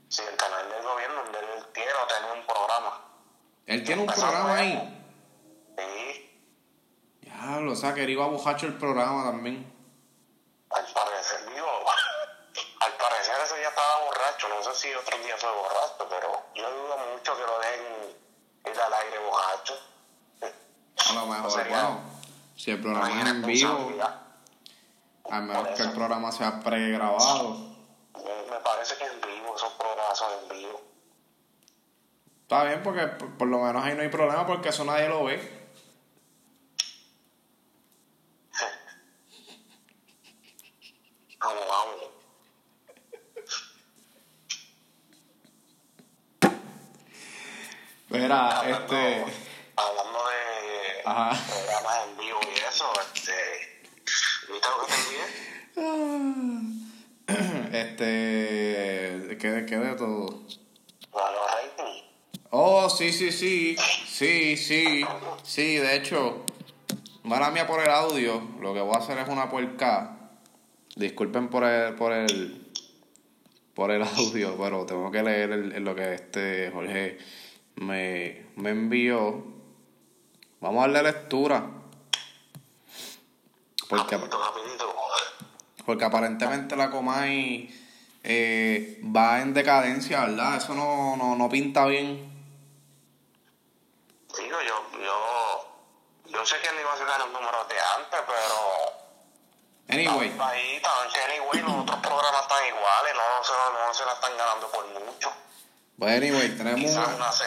sí. 0.08 0.22
El 0.28 0.36
canal 0.36 0.68
del 0.68 0.82
gobierno 0.82 1.22
donde 1.24 1.38
él 1.38 1.66
tiene 1.72 1.90
o 1.92 2.34
un 2.34 2.46
programa. 2.46 3.00
Él 3.66 3.84
tiene 3.84 4.02
un 4.02 4.08
programa 4.08 4.54
ahí. 4.56 5.04
Sí, 5.76 6.40
Diablo, 7.20 7.72
o 7.72 7.76
sea, 7.76 7.94
que 7.94 8.04
él 8.04 8.10
iba 8.10 8.26
bojacho 8.26 8.66
el 8.66 8.78
programa 8.78 9.24
también. 9.24 9.72
al 10.70 10.86
parecer, 10.86 11.52
digo, 11.54 11.66
al 12.80 12.92
parecer 12.92 13.34
ese 13.44 13.62
ya 13.62 13.68
estaba 13.68 14.04
borracho. 14.04 14.48
No 14.48 14.62
sé 14.62 14.74
si 14.74 14.94
otro 14.94 15.18
día 15.18 15.36
fue 15.36 15.50
borracho, 15.52 16.08
pero 16.08 16.42
yo 16.54 16.70
dudo 16.70 16.96
mucho 17.12 17.36
que 17.36 17.42
lo 17.42 17.58
dejen 17.60 18.16
ir 18.72 18.80
al 18.80 18.92
aire 18.92 19.18
borracho. 19.18 19.74
A 21.10 21.12
lo 21.12 21.26
mejor, 21.26 21.50
Sería 21.58 21.82
bueno, 21.82 22.00
si 22.56 22.70
el 22.70 22.80
programa 22.80 23.22
es 23.22 23.28
en 23.28 23.42
vivo, 23.42 23.52
irresponsabilidad. 23.52 24.22
A 25.30 25.40
menos 25.40 25.68
que 25.76 25.82
el 25.82 25.92
programa 25.92 26.32
sea 26.32 26.60
pregrabado. 26.60 27.77
Me, 28.24 28.50
me 28.50 28.60
parece 28.60 28.96
que 28.96 29.04
en 29.04 29.20
vivo, 29.20 29.54
esos 29.56 29.72
programas 29.74 30.18
son 30.18 30.32
en 30.42 30.48
vivo. 30.58 30.80
Está 32.42 32.64
bien, 32.64 32.82
porque 32.82 33.06
por, 33.08 33.36
por 33.36 33.48
lo 33.48 33.58
menos 33.60 33.84
ahí 33.84 33.94
no 33.94 34.02
hay 34.02 34.08
problema 34.08 34.46
porque 34.46 34.70
eso 34.70 34.84
nadie 34.84 35.08
lo 35.08 35.24
ve. 35.24 35.38
Vamos, 41.40 41.64
Hablando, 48.10 48.62
este. 48.62 49.24
hablando 49.76 50.18
de 50.28 51.02
Ajá. 51.04 51.30
programas 51.46 52.08
en 52.08 52.16
vivo 52.18 52.40
y 52.44 52.58
eso, 52.58 52.90
este. 53.14 53.34
¿Viste 54.50 54.68
lo 54.68 54.86
que 54.86 54.92
te? 55.74 56.78
Este. 57.72 59.36
¿Qué, 59.40 59.64
qué 59.68 59.76
de 59.76 59.94
todo? 59.94 60.42
Oh, 62.50 62.88
sí, 62.88 63.12
sí, 63.12 63.30
sí. 63.32 63.76
Sí, 64.06 64.56
sí. 64.56 65.04
Sí, 65.42 65.76
de 65.76 65.96
hecho. 65.96 66.44
Mala 67.24 67.50
mía 67.50 67.66
por 67.66 67.80
el 67.80 67.90
audio. 67.90 68.40
Lo 68.60 68.72
que 68.72 68.80
voy 68.80 68.94
a 68.94 68.98
hacer 68.98 69.18
es 69.18 69.28
una 69.28 69.50
puerca. 69.50 70.16
Disculpen 70.96 71.48
por 71.48 71.64
el. 71.64 71.94
por 71.94 72.12
el. 72.12 72.66
por 73.74 73.90
el 73.90 74.02
audio, 74.16 74.56
pero 74.58 74.86
tengo 74.86 75.10
que 75.10 75.22
leer 75.22 75.52
el- 75.52 75.72
el- 75.72 75.84
lo 75.84 75.94
que 75.94 76.14
este 76.14 76.70
Jorge 76.72 77.18
me, 77.76 78.46
me 78.56 78.70
envió. 78.70 79.44
Vamos 80.60 80.84
a 80.84 80.88
darle 80.90 81.12
lectura. 81.12 81.70
Porque, 83.88 84.16
Rapidito, 84.16 84.38
rapidito. 84.42 84.94
Porque 85.88 86.04
aparentemente 86.04 86.76
la 86.76 86.90
Comay 86.90 87.66
eh, 88.22 89.00
va 89.04 89.40
en 89.40 89.54
decadencia, 89.54 90.20
¿verdad? 90.26 90.56
Eso 90.58 90.74
no, 90.74 91.16
no, 91.16 91.34
no 91.34 91.48
pinta 91.48 91.86
bien. 91.86 92.28
Digo, 94.36 94.58
yo, 94.60 94.84
yo, 95.02 95.80
yo 96.26 96.44
sé 96.44 96.56
que 96.60 96.70
no 96.72 96.80
iba 96.82 96.92
a 96.92 96.98
sacar 96.98 97.18
los 97.20 97.32
números 97.32 97.66
de 97.70 97.76
antes, 97.96 98.20
pero 98.26 98.98
Anyway. 99.88 100.36
ahí, 100.38 100.82
anyway, 101.26 101.62
los 101.62 101.76
otros 101.80 102.00
programas 102.00 102.42
están 102.42 102.66
iguales, 102.66 103.14
no 103.14 103.42
se, 103.42 103.52
no 103.72 103.94
se 103.94 104.04
la 104.04 104.12
están 104.12 104.36
ganando 104.36 104.70
por 104.70 104.86
mucho. 104.88 105.32
Pues 105.98 106.16
anyway, 106.16 106.50
tenemos 106.56 106.80
Quizás 106.80 107.06
una- 107.08 107.16
una, 107.16 107.32
ce- 107.32 107.44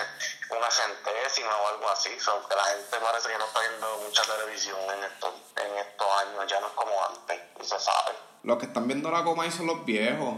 una 0.49 0.69
centésima 0.69 1.55
o 1.57 1.67
algo 1.69 1.89
así, 1.89 2.09
so, 2.19 2.45
que 2.49 2.55
la 2.55 2.63
gente 2.65 2.97
parece 3.01 3.29
que 3.29 3.37
no 3.37 3.45
está 3.45 3.59
viendo 3.61 3.97
mucha 4.05 4.21
televisión 4.23 4.77
en 4.97 5.03
estos, 5.05 5.33
en 5.55 5.77
estos 5.77 6.07
años, 6.19 6.51
ya 6.51 6.59
no 6.59 6.67
es 6.67 6.73
como 6.73 6.91
antes, 7.05 7.39
y 7.61 7.63
se 7.63 7.79
sabe. 7.79 8.11
Los 8.43 8.57
que 8.57 8.65
están 8.65 8.87
viendo 8.87 9.09
la 9.09 9.23
Comay 9.23 9.51
son 9.51 9.67
los 9.67 9.85
viejos. 9.85 10.33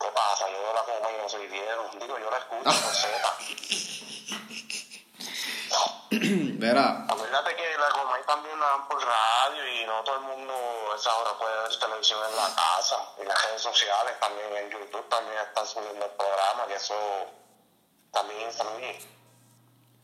¿Qué 0.00 0.08
pasa? 0.12 0.46
Yo 0.50 0.72
la 0.74 0.82
como 0.82 1.10
y 1.10 1.22
no 1.22 1.28
soy 1.28 1.46
viejo, 1.46 1.90
digo, 2.00 2.18
yo 2.18 2.30
la 2.30 2.38
escucho 2.38 2.70
Z. 2.92 3.95
Verá, 6.58 7.04
Acuérdate 7.08 7.56
que 7.56 7.78
la 7.78 7.88
Comay 7.92 8.22
también 8.26 8.58
la 8.58 8.66
dan 8.66 8.88
por 8.88 8.98
radio 8.98 9.62
y 9.68 9.84
no 9.84 10.02
todo 10.02 10.16
el 10.16 10.22
mundo 10.22 10.54
a 10.92 10.96
esa 10.96 11.14
hora 11.14 11.30
puede 11.38 11.54
ver 11.62 11.78
televisión 11.78 12.20
en 12.30 12.36
la 12.36 12.48
casa. 12.54 12.96
Y 13.22 13.26
las 13.26 13.44
redes 13.44 13.62
sociales 13.62 14.14
también, 14.20 14.46
en 14.64 14.70
YouTube 14.70 15.08
también 15.08 15.38
están 15.46 15.66
subiendo 15.66 16.04
el 16.06 16.12
programa 16.12 16.64
y 16.70 16.72
eso 16.72 16.94
también 18.12 18.40
influye. 18.42 18.98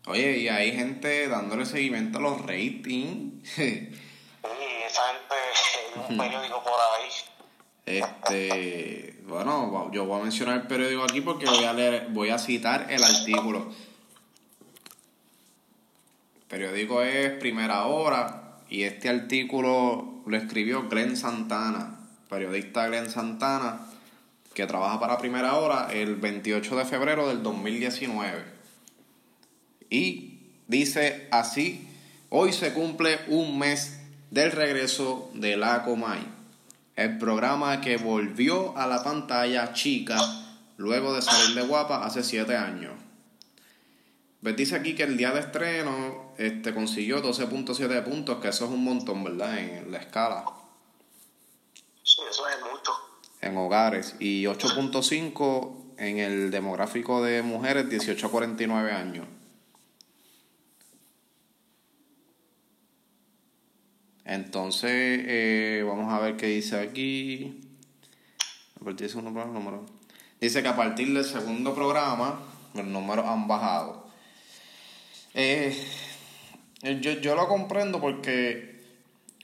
oye, 0.07 0.39
y 0.39 0.49
hay 0.49 0.73
gente 0.73 1.29
dándole 1.29 1.65
seguimiento 1.65 2.19
a 2.19 2.23
los 2.23 2.41
ratings. 2.43 3.59
Y 3.59 4.83
esa 4.85 5.03
gente, 5.09 5.35
hay 5.35 6.11
un 6.11 6.19
periódico 6.19 6.63
por 6.63 6.75
ahí, 6.75 7.09
Este, 7.87 9.19
bueno, 9.23 9.91
yo 9.93 10.05
voy 10.05 10.21
a 10.21 10.23
mencionar 10.25 10.57
el 10.57 10.67
periódico 10.67 11.05
aquí 11.05 11.21
porque 11.23 11.47
voy 11.47 11.65
a 11.65 11.73
leer, 11.73 12.09
voy 12.11 12.31
a 12.31 12.39
citar 12.39 12.91
el 12.91 13.03
artículo. 13.03 13.73
Periódico 16.53 17.03
es 17.03 17.31
Primera 17.39 17.87
Hora 17.87 18.59
y 18.69 18.83
este 18.83 19.09
artículo 19.09 20.23
lo 20.27 20.37
escribió 20.37 20.87
Glenn 20.87 21.17
Santana, 21.17 21.99
periodista 22.29 22.87
Glenn 22.89 23.09
Santana, 23.09 23.87
que 24.53 24.67
trabaja 24.67 25.01
para 25.01 25.17
Primera 25.17 25.57
Hora 25.57 25.89
el 25.91 26.17
28 26.17 26.77
de 26.77 26.85
febrero 26.85 27.27
del 27.27 27.43
2019. 27.43 28.45
Y 29.89 30.41
dice 30.69 31.27
así, 31.31 31.89
hoy 32.29 32.53
se 32.53 32.75
cumple 32.75 33.21
un 33.29 33.59
mes 33.59 34.01
del 34.31 34.53
regreso 34.53 35.31
de 35.33 35.57
la 35.57 35.85
Comay, 35.85 36.21
el 36.97 37.17
programa 37.17 37.81
que 37.81 37.97
volvió 37.97 38.77
a 38.77 38.87
la 38.87 39.03
pantalla 39.03 39.73
chica 39.73 40.19
luego 40.77 41.15
de 41.15 41.23
salir 41.23 41.57
de 41.57 41.63
guapa 41.63 42.05
hace 42.05 42.23
siete 42.23 42.55
años. 42.59 43.02
Pues 44.43 44.57
dice 44.57 44.75
aquí 44.75 44.95
que 44.97 45.05
el 45.05 45.17
día 45.17 45.31
de 45.31 45.39
estreno 45.39 46.33
este, 46.37 46.75
consiguió 46.75 47.23
12.7 47.23 48.03
puntos, 48.03 48.39
que 48.41 48.49
eso 48.49 48.65
es 48.65 48.73
un 48.73 48.83
montón, 48.83 49.23
¿verdad? 49.23 49.57
En 49.59 49.93
la 49.93 49.99
escala, 49.99 50.45
sí, 52.03 52.21
eso 52.29 52.49
es 52.49 52.57
mucho. 52.61 52.93
en 53.41 53.57
hogares, 53.57 54.17
y 54.19 54.45
8.5 54.45 55.95
en 55.99 56.19
el 56.19 56.51
demográfico 56.51 57.23
de 57.23 57.43
mujeres 57.43 57.89
18 57.89 58.27
a 58.27 58.31
49 58.33 58.91
años. 58.91 59.27
Entonces, 64.25 64.91
eh, 64.91 65.85
vamos 65.87 66.13
a 66.13 66.19
ver 66.19 66.37
qué 66.37 66.47
dice 66.47 66.81
aquí. 66.81 67.61
A 68.81 68.85
partir 68.85 69.07
del 69.07 69.11
segundo 69.11 69.33
programa, 69.33 69.57
número. 69.57 69.87
Dice 70.41 70.63
que 70.63 70.69
a 70.69 70.75
partir 70.75 71.13
del 71.15 71.25
segundo 71.25 71.75
programa, 71.77 72.41
los 72.75 72.87
números 72.87 73.25
han 73.27 73.47
bajado. 73.47 74.02
Eh, 75.35 75.89
yo, 76.83 77.13
yo 77.13 77.35
lo 77.35 77.49
comprendo 77.49 78.01
porque 78.01 78.71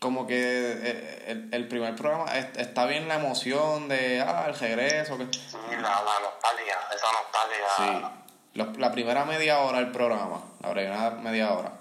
como 0.00 0.26
que 0.26 0.36
eh, 0.36 1.24
el, 1.28 1.48
el 1.52 1.68
primer 1.68 1.94
programa 1.96 2.36
es- 2.36 2.56
está 2.56 2.84
bien 2.86 3.08
la 3.08 3.14
emoción 3.16 3.88
de 3.88 4.20
ah, 4.20 4.44
el 4.48 4.54
regreso. 4.58 5.16
Que, 5.18 5.24
Sí, 5.32 5.56
la, 5.70 5.80
la 6.02 6.20
nostalgia, 6.20 6.78
esa 6.94 7.06
nostalgia. 7.12 7.68
sí. 7.76 8.02
Los- 8.54 8.76
la 8.78 8.90
primera 8.92 9.24
media 9.24 9.60
hora 9.60 9.78
del 9.78 9.92
programa, 9.92 10.42
la 10.62 10.70
primera 10.72 11.10
media 11.10 11.52
hora. 11.52 11.72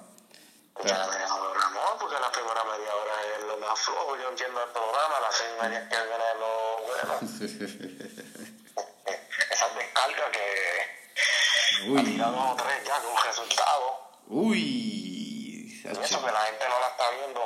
Ya, 0.85 1.03
amor, 1.03 1.97
porque 1.99 2.15
la 2.19 2.31
primera 2.31 2.63
media 2.63 2.93
hora 2.93 3.13
es 3.35 3.43
lo 3.45 3.57
más 3.57 3.79
flojo, 3.79 4.15
yo 4.17 4.29
entiendo 4.29 4.63
el 4.63 4.69
programa, 4.69 5.15
las 5.21 5.35
seis 5.35 5.49
medias 5.61 5.89
que 5.89 5.95
viene 5.95 6.27
lo 6.39 6.77
bueno. 6.85 7.13
Esas 9.51 9.75
descargas 9.75 10.29
que 10.31 10.96
Uy, 11.87 12.03
tira 12.03 12.27
dos 12.27 12.51
o 12.51 12.55
tres 12.55 12.83
ya 12.85 13.01
con 13.01 13.25
resultado. 13.25 14.11
uy. 14.27 14.59
Y 14.59 15.87
eso 15.87 16.25
que 16.25 16.31
la 16.31 16.41
gente 16.41 16.65
no 16.67 16.79
la 16.79 16.87
está 16.87 17.03
viendo. 17.17 17.41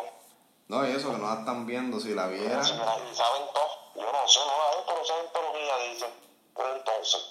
No, 0.67 0.87
y 0.87 0.91
eso 0.91 1.11
que 1.11 1.17
no 1.17 1.27
la 1.27 1.39
están 1.39 1.65
viendo, 1.67 1.99
si 1.99 2.13
la 2.13 2.27
vieran. 2.27 2.61
Y 2.61 2.65
saben 2.65 3.43
todo. 3.53 3.71
Yo 3.95 4.11
no 4.11 4.27
sé, 4.27 4.39
no 4.39 4.57
la 4.57 4.75
ven, 4.75 4.85
pero 4.87 5.05
saben 5.05 5.25
todo 5.33 5.43
lo 5.43 5.53
que 5.53 5.63
ella 5.63 5.77
dice. 5.91 6.05
Pero 6.55 6.75
entonces, 6.77 7.21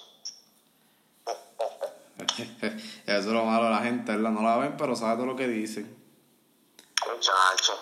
Eso 3.07 3.19
es 3.19 3.27
lo 3.27 3.45
malo 3.45 3.65
de 3.65 3.71
la 3.71 3.79
gente, 3.79 4.13
¿verdad? 4.15 4.31
No 4.31 4.43
la 4.43 4.57
ven, 4.57 4.77
pero 4.77 4.95
sabe 4.97 5.17
todo 5.17 5.27
lo 5.27 5.37
que 5.37 5.49
dicen. 5.49 5.97
muchacho. 7.07 7.79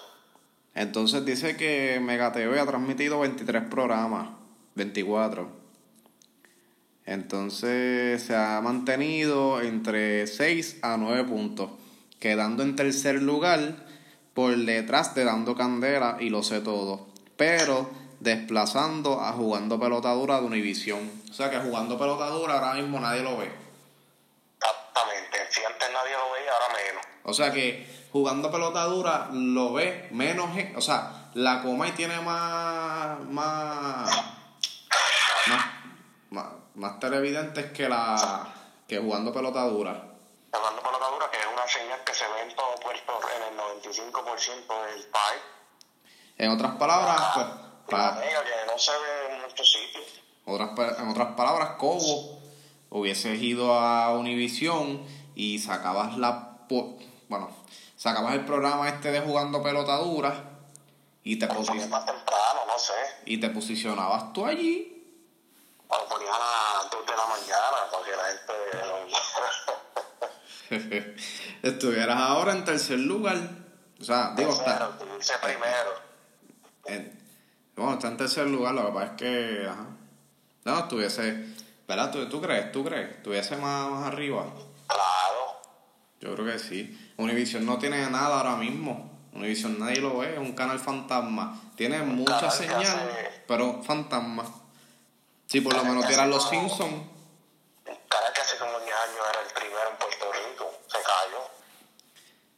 Entonces 0.75 1.25
dice 1.25 1.57
que 1.57 1.99
Mega 2.01 2.33
TV 2.33 2.61
ha 2.61 2.67
transmitido 2.67 3.21
23 3.21 3.65
programas, 3.69 4.29
24. 4.75 5.58
Entonces 7.09 8.23
se 8.23 8.37
ha 8.37 8.61
mantenido 8.61 9.63
entre 9.63 10.27
6 10.27 10.81
a 10.83 10.99
9 10.99 11.25
puntos, 11.25 11.71
quedando 12.21 12.63
en 12.63 12.77
tercer 12.77 13.23
lugar 13.23 13.77
por 14.35 14.55
detrás 14.55 15.15
de 15.15 15.25
Dando 15.25 15.57
Candela 15.57 16.19
y 16.21 16.29
Lo 16.29 16.43
Sé 16.43 16.61
Todo, 16.61 17.07
pero 17.39 17.91
desplazando 18.21 19.23
a 19.23 19.33
Jugando 19.33 19.81
Pelota 19.81 20.13
Dura 20.13 20.41
de 20.41 20.47
Univisión. 20.47 21.11
O 21.31 21.33
sea 21.33 21.51
que 21.51 21.59
Jugando 21.59 21.99
Pelota 21.99 22.27
Dura 22.27 22.55
ahora 22.55 22.75
mismo 22.75 23.01
nadie 23.01 23.23
lo 23.23 23.39
ve. 23.39 23.51
Exactamente. 24.59 25.39
Si 25.51 25.65
antes 25.65 25.89
nadie 25.91 26.13
lo 26.13 26.33
veía, 26.35 26.53
ahora 26.53 26.75
menos. 26.75 27.07
O 27.25 27.33
sea 27.33 27.53
que 27.53 27.87
jugando 28.13 28.51
pelota 28.51 28.85
dura 28.85 29.29
lo 29.33 29.75
ve 29.75 30.09
menos 30.13 30.49
O 30.77 30.81
sea, 30.81 31.31
la 31.35 31.63
Comay 31.63 31.93
tiene 31.93 32.21
más. 32.21 33.21
más, 33.31 34.38
más, 36.79 36.99
televidentes 37.01 37.73
que 37.73 37.89
la. 37.89 38.55
que 38.87 38.99
jugando 38.99 39.33
pelota 39.33 39.65
dura. 39.65 39.93
Por 40.51 40.63
la 40.63 41.09
dura, 41.11 41.31
que 41.31 41.39
es 41.39 41.47
una 41.53 41.67
señal 41.67 42.03
que 42.05 42.15
se 42.15 42.25
ve 42.25 42.43
en 42.43 42.57
todo 42.57 42.75
Puerto 42.83 43.21
en 43.37 43.53
el 43.53 43.59
95% 43.59 44.87
del 44.87 45.07
país. 45.07 45.43
En 46.39 46.51
otras 46.51 46.77
palabras, 46.77 47.21
pues. 47.35 47.47
Que 47.89 48.67
no 48.67 48.79
se 48.79 48.93
ve 48.93 49.35
en 49.35 49.43
muchos 49.43 49.73
sitios. 49.73 50.05
otras, 50.45 50.99
en 50.99 51.09
otras 51.09 51.35
palabras, 51.35 51.71
Cobo 51.79 52.39
hubieses 52.91 53.41
ido 53.41 53.75
a 53.75 54.17
Univisión 54.17 55.07
y 55.35 55.59
sacabas 55.59 56.17
la. 56.19 56.59
bueno, 57.29 57.51
sacabas 57.97 58.35
el 58.35 58.45
programa 58.45 58.89
este 58.89 59.11
de 59.11 59.21
jugando 59.21 59.63
pelota 59.63 59.97
dura 59.97 60.49
te 61.37 61.47
no 61.47 62.79
sé. 62.79 62.93
Y 63.27 63.39
te 63.39 63.51
posicionabas 63.51 64.33
tú 64.33 64.47
allí. 64.47 64.98
O 65.89 65.97
lo 65.99 66.09
ponías 66.09 66.35
a 66.35 66.83
las 66.83 66.91
2 66.91 67.07
de 67.07 67.17
la 67.17 67.27
mañana 67.27 67.77
para 67.91 68.05
que 68.05 68.17
la 68.17 68.25
gente 68.29 68.53
no... 68.87 69.09
Estuvieras 71.63 72.19
ahora 72.21 72.53
en 72.53 72.65
tercer 72.65 72.99
lugar. 72.99 73.37
O 74.01 74.05
sea, 74.05 74.33
digo, 74.37 74.53
está. 74.53 74.91
Dices 75.19 75.37
primero. 75.39 75.91
en- 76.85 77.19
bueno, 77.75 77.95
está 77.95 78.09
en 78.09 78.17
tercer 78.17 78.47
lugar, 78.49 78.75
lo 78.75 78.87
que 78.87 78.93
pasa 78.93 79.05
es 79.07 79.11
que. 79.13 79.67
Ajá. 79.69 79.87
No, 80.65 80.79
estuviese. 80.81 81.55
¿Verdad? 81.87 82.11
¿Tú, 82.13 82.29
tú 82.29 82.41
crees? 82.43 82.71
¿Tú 82.73 82.85
crees? 82.85 83.17
¿Estuviese 83.17 83.57
más, 83.57 83.89
más 83.91 84.07
arriba? 84.09 84.45
Claro. 84.87 85.61
Yo 86.21 86.35
creo 86.35 86.45
que 86.47 86.59
sí. 86.59 87.13
Univision 87.17 87.65
no 87.65 87.79
tiene 87.79 88.09
nada 88.11 88.37
ahora 88.39 88.57
mismo. 88.57 89.11
Univision 89.33 89.79
nadie 89.79 90.01
lo 90.01 90.19
ve, 90.19 90.33
es 90.35 90.39
un 90.39 90.53
canal 90.53 90.79
fantasma. 90.79 91.59
Tiene 91.77 92.03
mucha 92.03 92.51
señal, 92.51 93.09
pero 93.47 93.83
fantasma. 93.83 94.45
Si 95.49 95.63
por 95.63 95.75
lo 95.75 95.83
menos 95.83 96.05
que 96.05 96.13
hace 96.15 96.27
los 96.27 96.47
Simpsons. 96.47 97.09
Canal 97.83 98.33
que 98.35 98.41
hace 98.43 98.59
como 98.59 98.79
10 98.81 98.83
años 98.83 99.27
era 99.31 99.41
el 99.41 99.55
primero 99.55 99.91
en 99.91 99.97
Puerto 99.97 100.31
Rico. 100.31 100.71
Se 100.89 100.99
cayó. 100.99 101.43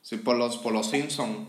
Si 0.02 0.16
por 0.16 0.37
los, 0.37 0.56
por 0.56 0.73
los 0.73 0.90
Simpsons. 0.90 1.49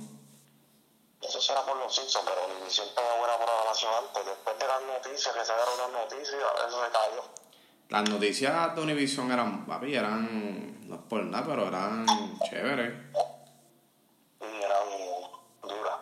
Eso 1.19 1.41
será 1.41 1.65
por 1.65 1.77
los 1.77 1.95
Simpsons, 1.95 2.25
pero 2.29 2.45
Univision 2.45 2.89
tenía 2.93 3.17
buena 3.17 3.38
programación 3.38 3.91
antes. 4.05 4.24
Después 4.24 4.60
de 4.60 4.67
las 4.67 4.81
noticias, 4.83 5.33
que 5.33 5.43
se 5.43 5.53
dieron 5.53 5.77
las 5.79 6.12
noticias, 6.12 6.41
eso 6.67 6.86
se 6.86 6.91
cayó. 6.91 7.24
Las 7.89 8.10
noticias 8.10 8.75
de 8.75 8.81
Univision 8.81 9.31
eran, 9.31 9.65
papi, 9.65 9.95
eran, 9.95 10.88
no 10.88 10.95
es 10.95 11.01
por 11.10 11.24
nada, 11.24 11.43
pero 11.48 11.67
eran 11.67 12.05
chéveres. 12.51 12.93
Y 14.41 14.63
eran 14.63 14.88
duras. 15.63 16.00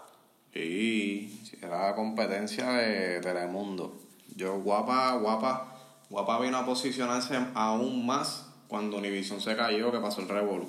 Sí, 0.51 1.45
sí, 1.49 1.57
era 1.61 1.95
competencia 1.95 2.71
de 2.71 3.21
Telemundo. 3.21 4.08
Yo, 4.39 4.53
guapa, 4.61 5.17
guapa, 5.17 5.75
guapa 6.09 6.39
vino 6.39 6.57
a 6.57 6.65
posicionarse 6.65 7.37
aún 7.55 8.05
más 8.05 8.45
cuando 8.69 8.95
Univision 8.95 9.41
se 9.41 9.53
cayó, 9.53 9.91
que 9.91 9.99
pasó 9.99 10.21
el 10.21 10.29
revolú. 10.29 10.65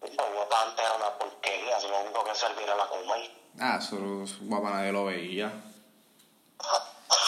Guapa 0.00 0.62
antes 0.68 0.82
era 0.82 0.96
una 0.96 1.18
porquería, 1.18 1.76
así 1.76 1.86
lo 1.88 2.00
único 2.00 2.24
que 2.24 2.34
servía 2.34 2.64
era 2.64 2.76
la 2.78 2.86
Comay. 2.88 3.30
Ah, 3.58 3.78
eso, 3.78 3.98
guapa 4.46 4.70
nadie 4.70 4.90
lo 4.90 5.04
veía. 5.04 5.52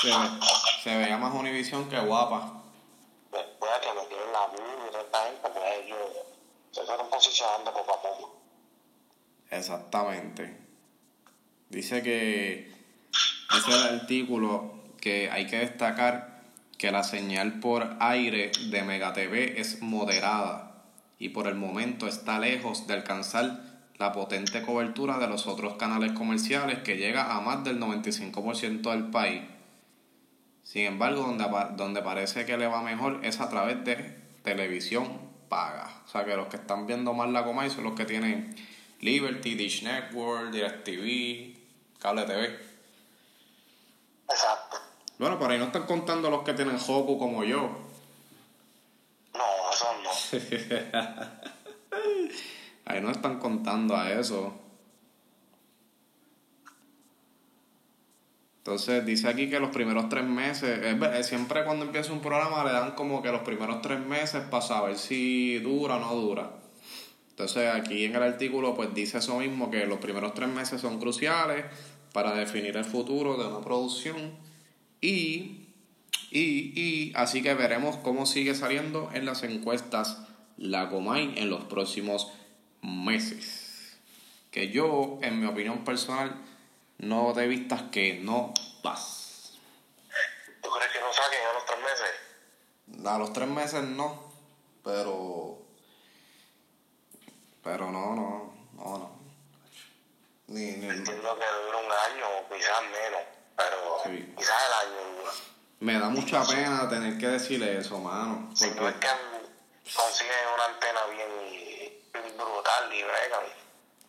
Se, 0.00 0.08
ve- 0.08 0.40
se 0.82 0.96
veía 0.96 1.18
más 1.18 1.34
Univision 1.34 1.90
que 1.90 2.00
guapa. 2.00 2.62
Después 3.30 3.70
de 3.70 3.80
que 3.86 4.00
metieron 4.00 4.32
la 4.32 4.46
luz 4.46 4.88
y 4.88 4.90
toda 4.92 5.02
esta 5.04 5.24
gente, 5.26 5.48
pues 5.52 5.64
ellos 5.84 5.98
se 6.70 6.82
fueron 6.84 7.10
posicionando 7.10 7.70
poco 7.70 7.92
a 7.92 8.00
poco. 8.00 8.36
Exactamente. 9.50 10.58
Dice 11.68 12.02
que, 12.02 12.74
dice 13.52 13.70
el 13.72 14.00
artículo 14.00 14.83
que 15.04 15.30
hay 15.30 15.46
que 15.46 15.58
destacar 15.58 16.40
que 16.78 16.90
la 16.90 17.04
señal 17.04 17.60
por 17.60 17.94
aire 18.00 18.50
de 18.70 18.82
Mega 18.82 19.12
TV 19.12 19.60
es 19.60 19.82
moderada 19.82 20.72
y 21.18 21.28
por 21.28 21.46
el 21.46 21.56
momento 21.56 22.08
está 22.08 22.38
lejos 22.38 22.86
de 22.86 22.94
alcanzar 22.94 23.60
la 23.98 24.12
potente 24.12 24.62
cobertura 24.62 25.18
de 25.18 25.28
los 25.28 25.46
otros 25.46 25.74
canales 25.74 26.12
comerciales 26.12 26.78
que 26.78 26.96
llega 26.96 27.36
a 27.36 27.42
más 27.42 27.62
del 27.64 27.78
95% 27.80 28.90
del 28.90 29.10
país. 29.10 29.42
Sin 30.62 30.86
embargo, 30.86 31.20
donde, 31.20 31.44
donde 31.76 32.00
parece 32.00 32.46
que 32.46 32.56
le 32.56 32.66
va 32.66 32.82
mejor 32.82 33.20
es 33.24 33.40
a 33.40 33.50
través 33.50 33.84
de 33.84 33.96
televisión 34.42 35.20
paga. 35.50 36.02
O 36.06 36.08
sea 36.08 36.24
que 36.24 36.34
los 36.34 36.48
que 36.48 36.56
están 36.56 36.86
viendo 36.86 37.12
más 37.12 37.28
la 37.28 37.44
Comay 37.44 37.68
son 37.68 37.84
los 37.84 37.94
que 37.94 38.06
tienen 38.06 38.56
Liberty, 39.00 39.54
Dish 39.54 39.82
Network, 39.82 40.50
DirecTV, 40.50 42.00
Cable 42.00 42.22
TV. 42.22 42.58
Exacto. 44.30 44.73
Bueno, 45.18 45.38
por 45.38 45.50
ahí 45.50 45.58
no 45.58 45.66
están 45.66 45.84
contando 45.84 46.28
los 46.30 46.42
que 46.42 46.54
tienen 46.54 46.76
Hoku 46.76 47.18
como 47.18 47.44
yo. 47.44 47.70
No, 49.32 49.70
eso 49.72 49.86
no. 50.02 50.10
Ahí 52.86 53.00
no 53.00 53.10
están 53.10 53.38
contando 53.38 53.96
a 53.96 54.12
eso. 54.12 54.52
Entonces 58.58 59.04
dice 59.04 59.28
aquí 59.28 59.48
que 59.50 59.60
los 59.60 59.70
primeros 59.70 60.08
tres 60.08 60.24
meses, 60.24 60.80
es 60.82 61.26
siempre 61.26 61.64
cuando 61.64 61.84
empieza 61.84 62.12
un 62.12 62.20
programa 62.20 62.64
le 62.64 62.72
dan 62.72 62.92
como 62.92 63.22
que 63.22 63.30
los 63.30 63.42
primeros 63.42 63.82
tres 63.82 64.00
meses 64.00 64.42
para 64.50 64.62
saber 64.62 64.96
si 64.96 65.58
dura 65.58 65.96
o 65.96 66.00
no 66.00 66.14
dura. 66.14 66.50
Entonces 67.30 67.68
aquí 67.74 68.04
en 68.06 68.16
el 68.16 68.22
artículo 68.22 68.74
pues 68.74 68.94
dice 68.94 69.18
eso 69.18 69.38
mismo, 69.38 69.70
que 69.70 69.86
los 69.86 69.98
primeros 69.98 70.32
tres 70.34 70.48
meses 70.48 70.80
son 70.80 70.98
cruciales 70.98 71.66
para 72.12 72.32
definir 72.32 72.76
el 72.76 72.84
futuro 72.84 73.36
de 73.36 73.46
una 73.46 73.60
producción 73.60 74.32
y, 75.04 75.68
y, 76.30 76.80
y 76.80 77.12
así 77.14 77.42
que 77.42 77.54
veremos 77.54 77.96
cómo 77.98 78.24
sigue 78.24 78.54
saliendo 78.54 79.10
en 79.12 79.26
las 79.26 79.42
encuestas 79.42 80.18
la 80.56 80.88
Comay 80.88 81.34
en 81.36 81.50
los 81.50 81.64
próximos 81.64 82.32
meses. 82.80 83.98
Que 84.50 84.70
yo, 84.70 85.18
en 85.22 85.40
mi 85.40 85.46
opinión 85.46 85.84
personal, 85.84 86.34
no 86.98 87.32
te 87.34 87.46
vistas 87.46 87.82
que 87.92 88.14
no 88.14 88.54
vas. 88.82 89.58
¿Tú 90.62 90.70
crees 90.70 90.92
que 90.92 91.00
no 91.00 91.12
saquen 91.12 91.40
a 91.50 91.52
los 91.52 91.66
tres 91.66 91.78
meses? 91.80 93.06
A 93.06 93.18
los 93.18 93.32
tres 93.32 93.48
meses 93.48 93.82
no, 93.84 94.32
pero. 94.82 95.58
Pero 97.62 97.90
no, 97.90 98.14
no, 98.14 98.54
no, 98.74 98.98
no. 98.98 99.10
Ni, 100.46 100.60
ni, 100.60 100.86
Entiendo 100.86 101.04
que 101.04 101.44
dura 101.44 101.78
un 101.78 101.92
año 101.92 102.26
o 102.38 102.54
quizás 102.54 102.82
menos, 102.84 103.22
pero 103.56 103.76
Sí. 104.04 104.34
quizás 104.36 104.56
el 104.66 104.88
año 104.88 105.30
me 105.80 105.98
da 105.98 106.08
mucha 106.08 106.44
pena 106.44 106.88
tener 106.88 107.18
que 107.18 107.26
decirle 107.28 107.78
eso, 107.78 107.98
mano. 107.98 108.50
Si 108.54 108.66
no 108.66 108.70
es 108.72 108.76
Porque, 108.94 109.00
que 109.00 109.92
consiguen 109.94 110.36
una 110.54 110.64
antena 110.66 111.00
bien, 111.10 111.92
bien 112.12 112.36
brutal 112.36 112.92
y 112.92 113.02
bregan. 113.02 113.64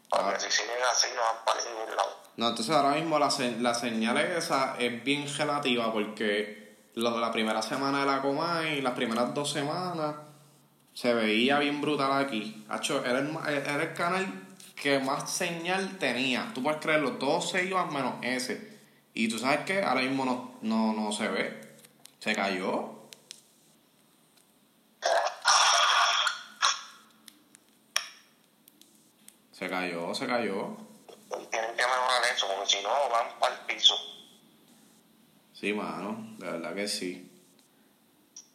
Porque 0.10 0.36
Ah. 0.36 0.40
si 0.40 0.52
siguen 0.52 0.78
así 0.90 1.08
no 1.16 1.22
van 1.22 1.46
para 1.46 1.60
ningún 1.70 1.96
lado. 1.96 2.16
no, 2.38 2.50
entonces 2.50 2.76
ahora 2.76 2.96
mismo 2.96 3.18
la, 3.20 3.32
se- 3.32 3.58
la 3.60 3.74
señal 3.74 4.18
esa 4.18 4.76
es 4.78 5.04
bien 5.04 5.26
relativa 5.38 5.92
porque 5.94 6.78
lo- 6.96 7.18
la 7.20 7.32
primera 7.32 7.62
semana 7.62 8.02
de 8.02 8.06
la 8.06 8.22
Comay, 8.22 8.82
las 8.82 8.94
primeras 8.94 9.34
dos 9.34 9.52
semanas, 9.52 10.16
se 10.94 11.14
veía 11.14 11.60
bien 11.60 11.82
brutal 11.82 12.12
aquí. 12.24 12.66
Hacho, 12.70 13.04
era 13.04 13.20
el, 13.20 13.36
era 13.48 13.84
el 13.84 13.94
canal 13.94 14.28
que 14.82 15.00
más 15.00 15.30
señal 15.30 15.98
tenía. 15.98 16.52
Tú 16.54 16.62
puedes 16.64 16.80
creerlo, 16.82 17.14
todos 17.14 17.50
se 17.50 17.66
iban 17.66 17.92
menos 17.94 18.14
ese. 18.22 18.75
Y 19.18 19.30
tú 19.30 19.40
sabes 19.40 19.62
que 19.62 19.82
ahora 19.82 20.02
mismo 20.02 20.26
no, 20.26 20.58
no, 20.62 20.92
no 20.92 21.10
se 21.14 21.30
ve. 21.30 21.78
Se 22.20 22.36
cayó. 22.36 23.08
Se 29.54 29.70
cayó, 29.70 30.14
se 30.14 30.28
cayó. 30.28 30.76
Tienen 31.50 31.76
que 31.78 31.84
mejorar 31.86 32.24
eso, 32.36 32.46
porque 32.46 32.70
si 32.70 32.84
no 32.84 32.90
van 33.10 33.40
para 33.40 33.56
el 33.56 33.62
piso. 33.62 33.96
Sí, 35.54 35.72
mano, 35.72 36.18
de 36.38 36.52
verdad 36.52 36.76
que 36.76 36.86
sí. 36.86 37.32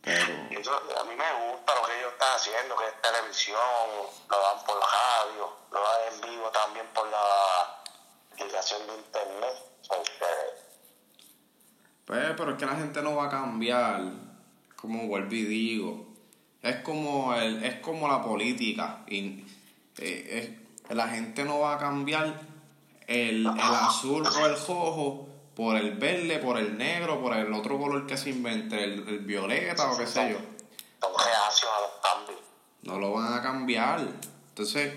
Pero, 0.02 0.46
eso, 0.50 0.74
a 0.74 1.04
mí 1.04 1.14
me 1.14 1.52
gusta 1.52 1.74
lo 1.74 1.86
que 1.86 1.98
ellos 1.98 2.12
están 2.12 2.36
haciendo, 2.36 2.76
que 2.76 2.86
es 2.86 3.00
televisión, 3.00 3.58
lo 4.28 4.38
dan 4.38 4.64
por 4.66 4.78
radio, 4.78 5.56
lo 5.70 5.80
dan 5.80 6.12
en 6.12 6.20
vivo 6.20 6.50
también 6.50 6.86
por 6.88 7.08
la 7.08 7.82
aplicación 8.32 8.86
de 8.86 8.94
internet. 8.96 9.69
Porque 9.88 10.10
pues, 12.04 12.20
pero 12.36 12.50
es 12.52 12.58
que 12.58 12.66
la 12.66 12.76
gente 12.76 13.02
no 13.02 13.16
va 13.16 13.26
a 13.26 13.30
cambiar, 13.30 14.02
como 14.76 15.06
vuelvo 15.06 15.34
y 15.34 15.44
digo. 15.44 16.06
Es 16.62 16.76
como, 16.76 17.34
el, 17.34 17.62
es 17.64 17.76
como 17.80 18.08
la 18.08 18.22
política. 18.22 19.04
Y, 19.08 19.44
eh, 19.98 20.60
es- 20.88 20.94
la 20.96 21.06
gente 21.08 21.44
no 21.44 21.60
va 21.60 21.74
a 21.76 21.78
cambiar 21.78 22.40
el, 23.06 23.46
el 23.46 23.46
azul 23.60 24.26
o 24.26 24.46
el 24.46 24.54
rojo 24.56 25.28
por 25.54 25.76
el 25.76 25.92
verde, 25.92 26.38
por 26.38 26.58
el 26.58 26.76
negro, 26.76 27.20
por 27.20 27.36
el 27.36 27.52
otro 27.52 27.78
color 27.78 28.06
que 28.06 28.16
se 28.16 28.30
invente, 28.30 28.82
el, 28.82 29.06
el 29.08 29.18
violeta 29.20 29.92
o 29.92 29.96
qué 29.96 30.06
sé 30.06 30.30
yo. 30.32 30.38
son 31.00 31.12
reacios 31.24 31.70
a 31.76 31.80
los 31.80 31.90
cambios. 32.02 32.40
no 32.82 32.98
lo 32.98 33.12
van 33.12 33.34
a 33.34 33.40
cambiar. 33.42 34.00
Entonces, 34.48 34.92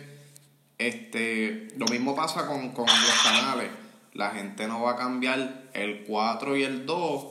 este, 0.79 1.67
lo 1.77 1.85
mismo 1.87 2.15
pasa 2.15 2.47
con, 2.47 2.69
con 2.71 2.85
los 2.87 3.21
canales. 3.23 3.69
La 4.13 4.29
gente 4.29 4.67
no 4.67 4.81
va 4.81 4.91
a 4.91 4.95
cambiar 4.95 5.69
el 5.73 6.03
4 6.05 6.55
y 6.57 6.63
el 6.63 6.85
2 6.85 7.25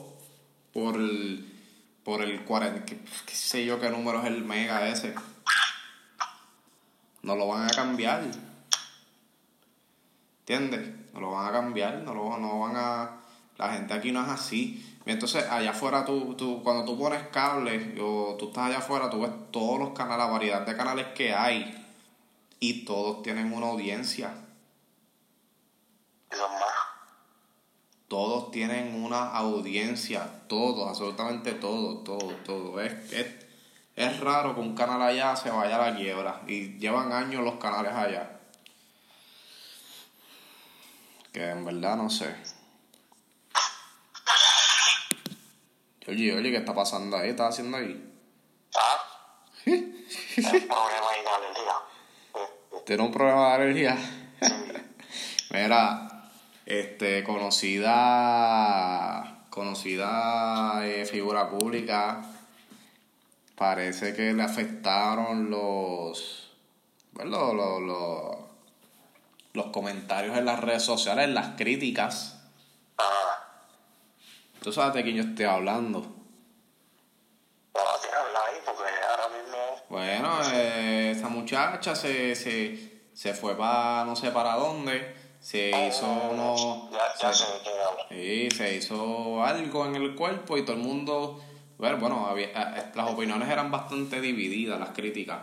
por 0.73 0.95
el, 0.95 1.49
por 2.03 2.21
el 2.21 2.43
40, 2.43 2.85
qué, 2.85 2.99
sé 3.27 3.65
yo 3.65 3.79
qué 3.79 3.89
número 3.89 4.19
es 4.19 4.25
el 4.25 4.43
mega 4.43 4.87
ese. 4.89 5.15
No 7.21 7.37
lo 7.37 7.47
van 7.47 7.65
a 7.65 7.69
cambiar. 7.69 8.23
¿Entiendes? 10.39 11.13
No 11.13 11.21
lo 11.21 11.31
van 11.31 11.47
a 11.47 11.51
cambiar, 11.53 11.99
no 11.99 12.13
lo 12.13 12.37
no 12.37 12.59
van 12.59 12.75
a... 12.75 13.21
La 13.57 13.71
gente 13.71 13.93
aquí 13.93 14.11
no 14.11 14.21
es 14.21 14.29
así. 14.29 14.99
Entonces 15.05 15.47
allá 15.49 15.71
afuera 15.71 16.03
tú, 16.03 16.35
tú, 16.35 16.61
cuando 16.63 16.83
tú 16.83 16.97
pones 16.97 17.27
cable 17.27 17.95
o 18.01 18.35
tú 18.37 18.47
estás 18.47 18.67
allá 18.67 18.79
afuera, 18.79 19.09
tú 19.09 19.21
ves 19.21 19.31
todos 19.51 19.79
los 19.79 19.91
canales, 19.91 20.25
la 20.25 20.31
variedad 20.31 20.65
de 20.65 20.75
canales 20.75 21.07
que 21.15 21.33
hay. 21.33 21.87
Y 22.59 22.83
todos 22.83 23.23
tienen 23.23 23.53
una 23.53 23.67
audiencia. 23.67 24.33
Todos 28.13 28.51
tienen 28.51 29.03
una 29.03 29.31
audiencia, 29.31 30.43
todos, 30.47 30.87
absolutamente 30.87 31.53
todos, 31.53 32.03
todo, 32.03 32.31
todo. 32.45 32.79
Es, 32.79 33.11
es, 33.11 33.25
es 33.95 34.19
raro 34.19 34.53
que 34.53 34.61
un 34.61 34.75
canal 34.75 35.01
allá 35.01 35.35
se 35.35 35.49
vaya 35.49 35.77
a 35.77 35.89
la 35.89 35.97
quiebra 35.97 36.43
y 36.45 36.77
llevan 36.77 37.11
años 37.11 37.43
los 37.43 37.55
canales 37.55 37.91
allá. 37.91 38.39
Que 41.31 41.49
en 41.49 41.65
verdad 41.65 41.97
no 41.97 42.07
sé. 42.11 42.35
Oye, 46.07 46.35
oye, 46.35 46.51
¿qué 46.51 46.57
está 46.57 46.75
pasando 46.75 47.17
ahí? 47.17 47.23
¿Qué 47.23 47.29
estás 47.31 47.49
haciendo 47.49 47.77
ahí? 47.77 48.13
¿Ah? 48.75 48.97
El 49.65 50.67
problema 50.67 51.09
ahí 51.09 51.21
de 51.23 51.29
alergia. 51.29 51.73
¿Tiene 52.85 53.01
un 53.01 53.11
problema 53.11 53.47
de 53.47 53.53
alergia? 53.55 53.97
Mira, 55.49 56.12
este, 56.65 57.23
conocida, 57.23 59.45
conocida 59.49 60.85
eh, 60.85 61.05
figura 61.05 61.49
pública, 61.49 62.21
parece 63.55 64.13
que 64.13 64.33
le 64.33 64.43
afectaron 64.43 65.49
los, 65.49 66.51
bueno, 67.11 67.53
los, 67.53 67.81
los, 67.81 68.35
los 69.53 69.65
comentarios 69.67 70.37
en 70.37 70.45
las 70.45 70.59
redes 70.59 70.83
sociales, 70.83 71.29
las 71.29 71.55
críticas. 71.55 72.41
Ah, 72.97 73.39
Tú 74.61 74.71
sabes 74.71 74.93
de 74.93 75.03
quién 75.03 75.15
yo 75.17 75.23
estoy 75.23 75.45
hablando. 75.45 75.99
bueno, 77.73 77.89
tienes 78.01 78.17
habla 78.19 78.39
ahí 78.47 78.57
porque 78.65 78.83
ahora 79.09 79.27
mismo. 79.37 79.57
Bueno, 79.89 80.39
eh, 80.53 81.11
esa 81.11 81.27
muchacha 81.27 81.95
se, 81.95 82.35
se, 82.35 83.01
se 83.13 83.33
fue 83.33 83.57
para 83.57 84.05
no 84.05 84.15
sé 84.15 84.31
para 84.31 84.55
dónde, 84.55 85.13
se 85.43 85.69
hizo 85.87 86.05
uno... 86.31 86.89
Ya, 86.91 86.99
ya 87.21 87.33
se-. 87.33 87.45
Sí, 88.09 88.49
se 88.55 88.75
hizo 88.75 89.43
algo 89.43 89.85
en 89.85 89.95
el 89.95 90.15
cuerpo 90.15 90.57
y 90.57 90.63
todo 90.63 90.77
el 90.77 90.81
mundo, 90.81 91.43
bueno, 91.77 91.97
bueno 91.97 92.27
había- 92.27 92.45
eh, 92.77 92.91
las 92.95 93.09
opiniones 93.11 93.49
eran 93.49 93.69
bastante 93.69 94.21
divididas, 94.21 94.79
las 94.79 94.89
críticas, 94.91 95.39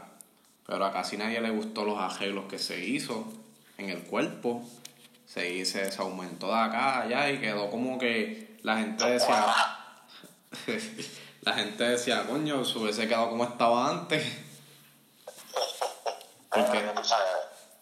pero 0.66 0.84
a 0.86 0.92
casi 0.92 1.16
nadie 1.18 1.40
le 1.40 1.50
gustó 1.50 1.84
los 1.84 1.98
arreglos 1.98 2.46
que 2.46 2.58
se 2.58 2.82
hizo 2.84 3.26
en 3.76 3.90
el 3.90 4.02
cuerpo. 4.04 4.62
Se, 5.26 5.64
se, 5.64 5.92
se 5.92 6.02
aumentó 6.02 6.48
de 6.48 6.58
acá 6.58 7.02
allá 7.02 7.30
y 7.30 7.38
quedó 7.38 7.70
como 7.70 7.98
que 7.98 8.56
la 8.62 8.78
gente 8.78 9.04
decía, 9.06 9.46
la 11.42 11.52
gente 11.52 11.84
decía, 11.84 12.26
coño, 12.26 12.64
se 12.64 12.78
hubiese 12.78 13.06
quedado 13.06 13.28
como 13.30 13.44
estaba 13.44 13.90
antes. 13.90 14.24
Porque- 16.50 16.82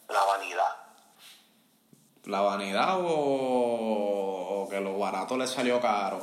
la 0.09 0.25
vanidad. 0.25 0.78
La 2.29 2.43
vanidad 2.43 3.01
o, 3.01 4.63
o 4.63 4.69
que 4.69 4.81
lo 4.81 4.99
barato 4.99 5.37
le 5.39 5.47
salió 5.47 5.81
caro. 5.81 6.19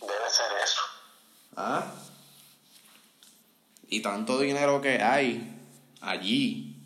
Debe 0.00 0.30
ser 0.30 0.46
eso. 0.62 0.80
¿Ah? 1.56 1.84
Y 3.88 4.00
tanto 4.00 4.38
dinero 4.38 4.80
que 4.80 5.02
hay 5.02 5.60
allí, 6.00 6.76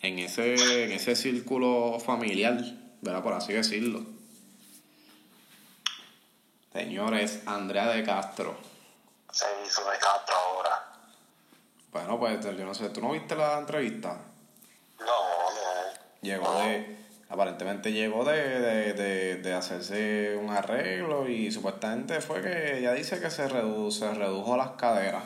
en 0.00 0.18
ese, 0.20 0.84
en 0.84 0.92
ese 0.92 1.16
círculo 1.16 1.98
familiar, 1.98 2.62
¿verdad? 3.00 3.22
Por 3.22 3.32
así 3.32 3.52
decirlo. 3.52 4.04
Señores, 6.72 7.42
Andrea 7.46 7.88
de 7.88 8.04
Castro. 8.04 8.56
Se 9.32 9.46
hizo 9.66 9.90
de 9.90 9.98
Castro 9.98 10.36
ahora. 10.36 10.86
Bueno, 11.90 12.16
pues 12.18 12.44
yo 12.44 12.64
no 12.64 12.74
sé, 12.74 12.90
¿tú 12.90 13.00
no 13.00 13.10
viste 13.10 13.34
la 13.34 13.58
entrevista? 13.58 14.16
No, 15.00 15.06
no. 15.06 15.29
Llegó 16.22 16.52
de. 16.60 16.98
Aparentemente 17.28 17.92
llegó 17.92 18.24
de, 18.24 18.60
de, 18.60 18.92
de, 18.94 19.36
de 19.36 19.54
hacerse 19.54 20.36
un 20.36 20.50
arreglo 20.50 21.28
y 21.28 21.52
supuestamente 21.52 22.20
fue 22.20 22.42
que 22.42 22.78
ella 22.78 22.92
dice 22.92 23.20
que 23.20 23.30
se, 23.30 23.46
redu 23.46 23.92
se 23.92 24.12
redujo 24.12 24.56
las 24.56 24.70
caderas. 24.70 25.22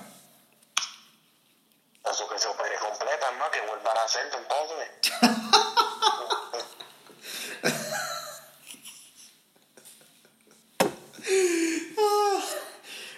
Eso 2.10 2.28
que 2.28 2.38
se 2.38 2.48
opere 2.48 2.74
completa, 2.76 3.26
¿no? 3.38 3.50
Que 3.50 3.60
vuelvan 3.66 3.96
a 3.96 4.04
hacerlo 4.04 4.36
entonces. 4.38 4.90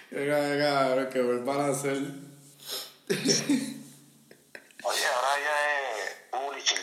Venga, 0.09 0.39
venga, 0.39 1.09
que 1.09 1.21
vuelvan 1.21 1.59
a 1.59 1.67
hacer. 1.67 1.97
Oye, 4.83 5.05
ahora 5.05 5.39
ya 5.39 5.71
es 5.71 6.15
publishing. 6.31 6.79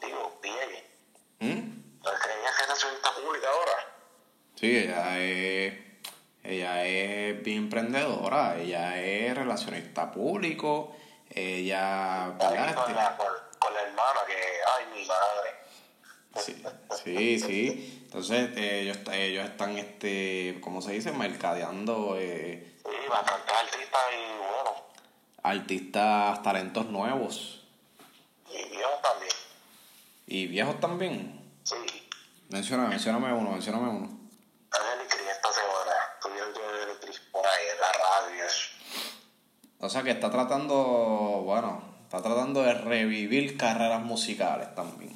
Digo, 0.00 0.40
bien. 0.42 0.70
¿Mm? 1.38 2.00
¿Pero 2.02 2.18
creías 2.18 2.56
que 2.56 2.62
era 2.64 2.74
relacionista 2.74 3.14
pública 3.14 3.48
ahora? 3.50 3.76
Sí, 4.62 4.76
ella 4.78 5.18
es. 5.18 5.74
Ella 6.44 6.84
es 6.84 7.42
bien 7.42 7.58
emprendedora, 7.64 8.56
ella 8.58 8.96
es 9.00 9.36
relacionista 9.36 10.10
público, 10.12 10.94
ella. 11.30 12.32
con 12.38 12.46
Este- 12.56 12.94
la, 12.94 13.16
con, 13.16 13.26
con 13.58 13.74
la 13.74 13.80
hermana 13.82 14.20
que, 14.26 14.34
ay, 14.34 14.84
mi 15.00 15.04
madre. 15.06 15.50
Sí, 16.36 16.62
sí, 17.02 17.40
sí. 17.40 18.02
Entonces 18.04 18.50
eh, 18.56 18.80
ellos, 18.82 18.98
ellos 19.12 19.44
están, 19.46 19.76
este, 19.78 20.58
¿cómo 20.60 20.80
se 20.80 20.92
dice? 20.92 21.10
Mercadeando 21.12 22.16
eh, 22.18 22.74
Sí, 22.84 23.08
bastantes 23.08 23.52
artistas 23.54 24.00
y 24.12 24.38
bueno, 24.38 24.86
artistas, 25.42 26.42
talentos 26.42 26.86
nuevos 26.86 27.64
y 28.48 28.68
viejos 28.68 29.02
también. 29.02 29.32
y 30.28 30.46
viejos 30.46 30.80
también. 30.80 31.52
Sí, 31.64 31.76
Menciona, 32.50 32.86
mencióname 32.86 33.32
uno, 33.32 33.50
mencióname 33.50 33.88
uno. 33.88 34.18
Ángel 34.72 35.04
y 35.04 35.08
Cris 35.08 35.26
esta 35.30 35.52
semana. 35.52 35.92
Tuvieron 36.22 36.54
yo 36.54 36.60
Ángel 36.66 36.96
y 36.96 37.04
Cris 37.06 37.20
por 37.30 37.46
ahí 37.46 37.64
en 37.74 37.80
la 37.80 37.92
radio 37.92 38.36
y 38.36 38.40
eso. 38.46 38.70
O 39.84 39.88
sea 39.88 40.02
que 40.04 40.12
está 40.12 40.30
tratando, 40.30 40.74
bueno, 41.44 41.82
está 42.04 42.22
tratando 42.22 42.62
de 42.62 42.72
revivir 42.72 43.56
carreras 43.56 44.00
musicales 44.00 44.72
también. 44.76 45.10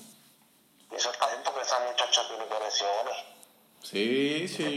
Eso 0.90 1.10
está 1.12 1.28
bien 1.28 1.40
porque 1.44 1.60
esa 1.62 1.76
muchacha 1.88 2.22
tiene 2.28 2.44
conexiones. 2.46 3.16
Sí, 3.80 4.48
sí, 4.48 4.64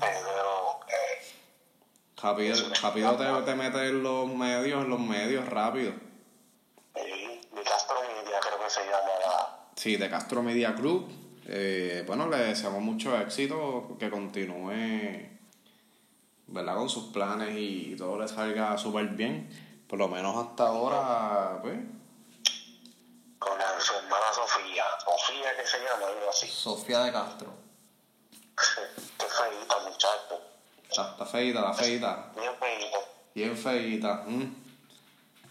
Pero 0.00 0.80
eh, 0.88 1.24
Rápido, 2.22 2.56
rápido 2.82 3.16
te, 3.16 3.42
te 3.50 3.54
metes 3.54 3.80
en 3.80 4.02
los 4.02 4.28
medios, 4.28 4.84
en 4.84 4.90
los 4.90 5.00
medios, 5.00 5.48
rápido. 5.48 5.92
eh, 6.94 7.40
mi 7.54 7.62
Castro 7.62 7.96
Media 8.02 8.38
creo 8.40 8.62
que 8.62 8.70
se 8.70 8.80
llama 8.80 9.10
la... 9.24 9.58
Sí, 9.76 9.96
de 9.96 10.10
Castro 10.10 10.42
Media 10.42 10.72
Group. 10.72 11.10
Eh, 11.48 12.04
bueno, 12.06 12.28
le 12.28 12.36
deseamos 12.38 12.82
mucho 12.82 13.16
éxito, 13.18 13.96
que 13.98 14.10
continúe, 14.10 15.35
¿verdad? 16.46 16.76
Con 16.76 16.88
sus 16.88 17.04
planes 17.12 17.50
y 17.56 17.96
todo 17.96 18.18
le 18.18 18.28
salga 18.28 18.76
súper 18.78 19.08
bien. 19.08 19.48
Por 19.88 19.98
lo 19.98 20.08
menos 20.08 20.36
hasta 20.36 20.66
ahora, 20.66 21.60
pues, 21.62 21.78
con 23.38 23.56
la, 23.58 23.80
su 23.80 23.94
hermana 23.94 24.24
Sofía. 24.34 24.84
Sofía 25.04 25.56
que 25.56 25.66
se 25.66 25.78
llama, 25.78 26.06
algo 26.08 26.30
así. 26.30 26.48
Sofía 26.48 27.00
de 27.00 27.12
Castro. 27.12 27.52
Qué 29.18 29.26
feita, 29.26 29.78
muchacho. 29.84 30.40
Está, 30.88 31.10
está 31.12 31.26
feita, 31.26 31.58
está 31.60 31.74
feita. 31.74 32.32
Bien 32.34 32.52
feita. 32.58 32.98
Bien 33.34 33.56
feita. 33.56 34.24
mm. 34.26 34.66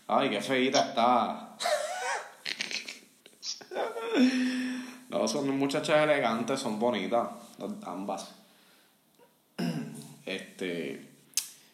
Ay, 0.08 0.30
qué 0.30 0.40
feita 0.40 0.90
está. 0.90 1.58
no, 5.10 5.28
son 5.28 5.58
muchachas 5.58 6.04
elegantes, 6.04 6.60
son 6.60 6.80
bonitas, 6.80 7.28
ambas. 7.86 8.36
Este, 10.26 11.08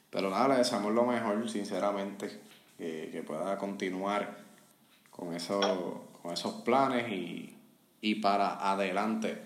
pero 0.10 0.30
nada, 0.30 0.50
le 0.50 0.56
deseamos 0.58 0.94
lo 0.94 1.06
mejor, 1.06 1.50
sinceramente, 1.50 2.42
que, 2.78 3.10
que 3.12 3.24
pueda 3.24 3.58
continuar 3.58 4.38
con, 5.10 5.34
eso, 5.34 6.10
con 6.22 6.34
esos 6.34 6.54
planes 6.64 7.10
y, 7.12 7.56
y 8.02 8.16
para 8.16 8.72
adelante. 8.72 9.42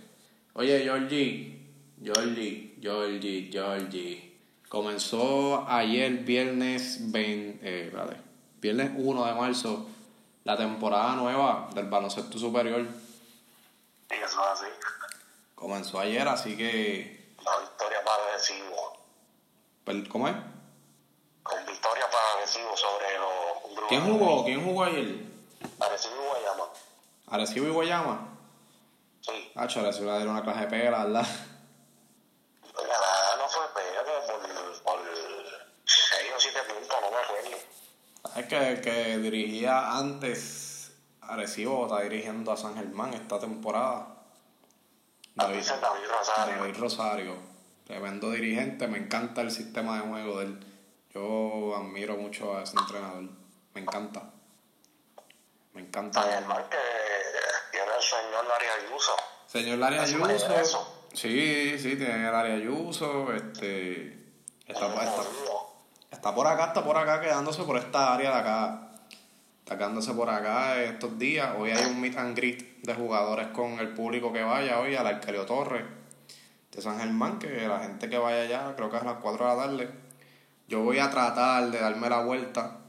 Oye, 0.54 0.80
Georgie, 0.84 1.56
Georgie, 2.02 2.78
Georgie, 2.82 3.50
Georgie. 3.52 4.36
Comenzó 4.70 5.66
ayer, 5.68 6.12
viernes, 6.24 7.12
20, 7.12 7.60
eh, 7.62 7.86
espérate, 7.86 8.18
viernes 8.62 8.92
1 8.96 9.26
de 9.26 9.34
marzo, 9.34 9.88
la 10.44 10.58
temporada 10.58 11.16
nueva 11.16 11.70
del 11.74 11.88
baloncesto 11.88 12.38
superior. 12.38 12.82
Y 12.82 14.14
eso 14.14 14.26
es 14.26 14.62
así. 14.62 14.66
Comenzó 15.56 16.00
ayer, 16.00 16.28
así 16.28 16.58
que. 16.58 17.36
La 17.44 17.60
victoria 17.60 18.04
para 18.04 18.34
Recibo. 18.34 18.85
¿Cómo 19.86 20.28
es? 20.28 20.36
Con 21.44 21.66
victoria 21.68 22.06
para 22.10 22.42
Recibo 22.42 22.76
sobre 22.76 23.20
los... 23.20 23.88
¿Quién 23.88 24.02
jugó? 24.02 24.44
¿Quién 24.44 24.66
jugó 24.66 24.84
ayer? 24.84 25.26
Arecibo 25.80 26.16
y 26.16 26.28
Guayama. 26.28 26.64
Arecibo 27.28 27.68
y 27.68 27.70
Guayama. 27.70 28.28
Sí. 29.22 29.52
Ah, 29.56 29.64
Arecibo 29.64 30.12
le 30.12 30.18
dieron 30.18 30.30
una 30.30 30.42
clase 30.42 30.62
de 30.62 30.68
pega, 30.68 31.04
¿verdad? 31.04 31.28
La 32.76 33.38
no 33.38 33.48
fue 33.48 33.64
pega 33.76 34.04
por, 34.04 34.84
por 34.84 35.00
6 35.86 36.32
o 36.36 36.40
7 36.40 36.60
puntos, 36.68 36.98
no 37.02 37.12
me 37.12 37.18
acuerdo. 37.18 37.58
Es 38.36 38.46
que 38.48 38.82
que 38.82 39.18
dirigía 39.20 39.98
antes 39.98 40.94
Arecibo 41.22 41.86
está 41.86 42.02
dirigiendo 42.02 42.52
a 42.52 42.58
San 42.58 42.76
Germán 42.76 43.14
esta 43.14 43.40
temporada. 43.40 44.08
David, 45.36 45.64
David 45.64 46.08
Rosario. 46.10 46.56
David 46.56 46.78
Rosario. 46.80 47.55
Tremendo 47.86 48.32
dirigente, 48.32 48.88
me 48.88 48.98
encanta 48.98 49.42
el 49.42 49.52
sistema 49.52 50.02
de 50.02 50.08
juego 50.10 50.40
de 50.40 50.46
él. 50.46 50.60
Yo 51.14 51.76
admiro 51.76 52.18
mucho 52.18 52.58
a 52.58 52.64
ese 52.64 52.76
entrenador. 52.78 53.30
Me 53.76 53.82
encanta. 53.82 54.24
Me 55.74 55.82
encanta. 55.82 56.22
El 56.40 56.46
que 56.46 56.78
tiene 57.72 57.92
el 57.96 58.04
señor 58.04 58.46
Larry 58.48 58.66
Ayuso. 58.86 59.16
Señor 59.46 59.78
Larry 59.78 60.00
Ayuso. 60.00 61.08
Sí, 61.14 61.78
sí, 61.78 61.96
tiene 61.96 62.28
el 62.28 62.34
área 62.34 62.56
Ayuso. 62.56 63.32
Este. 63.32 64.26
Está, 64.66 64.88
está, 64.88 65.22
está 66.10 66.34
por 66.34 66.48
acá, 66.48 66.66
está 66.66 66.84
por 66.84 66.98
acá, 66.98 67.22
quedándose 67.22 67.62
por 67.64 67.78
esta 67.78 68.16
área 68.16 68.32
de 68.32 68.38
acá. 68.38 68.92
Está 69.60 69.78
quedándose 69.78 70.12
por 70.14 70.28
acá 70.28 70.82
estos 70.82 71.20
días. 71.20 71.56
Hoy 71.56 71.70
hay 71.70 71.86
un 71.86 72.02
meet 72.02 72.18
and 72.18 72.36
greet 72.36 72.82
de 72.82 72.96
jugadores 72.96 73.48
con 73.50 73.80
el 73.80 73.94
público 73.94 74.34
que 74.34 74.42
vaya 74.42 74.80
hoy 74.80 74.96
al 74.96 75.06
Arquelio 75.06 75.46
Torres 75.46 75.84
de 76.76 76.82
San 76.82 77.00
Germán, 77.00 77.40
que 77.40 77.68
la 77.68 77.80
gente 77.80 78.10
que 78.10 78.18
vaya 78.18 78.42
allá, 78.42 78.76
creo 78.76 78.90
que 78.90 78.98
es 78.98 79.02
a 79.02 79.06
las 79.06 79.18
4 79.22 79.46
de 79.46 79.56
la 79.56 79.64
tarde. 79.64 79.90
Yo 80.68 80.82
voy 80.82 81.00
a 81.00 81.10
tratar 81.10 81.72
de 81.72 81.80
darme 81.80 82.10
la 82.10 82.22
vuelta. 82.22 82.80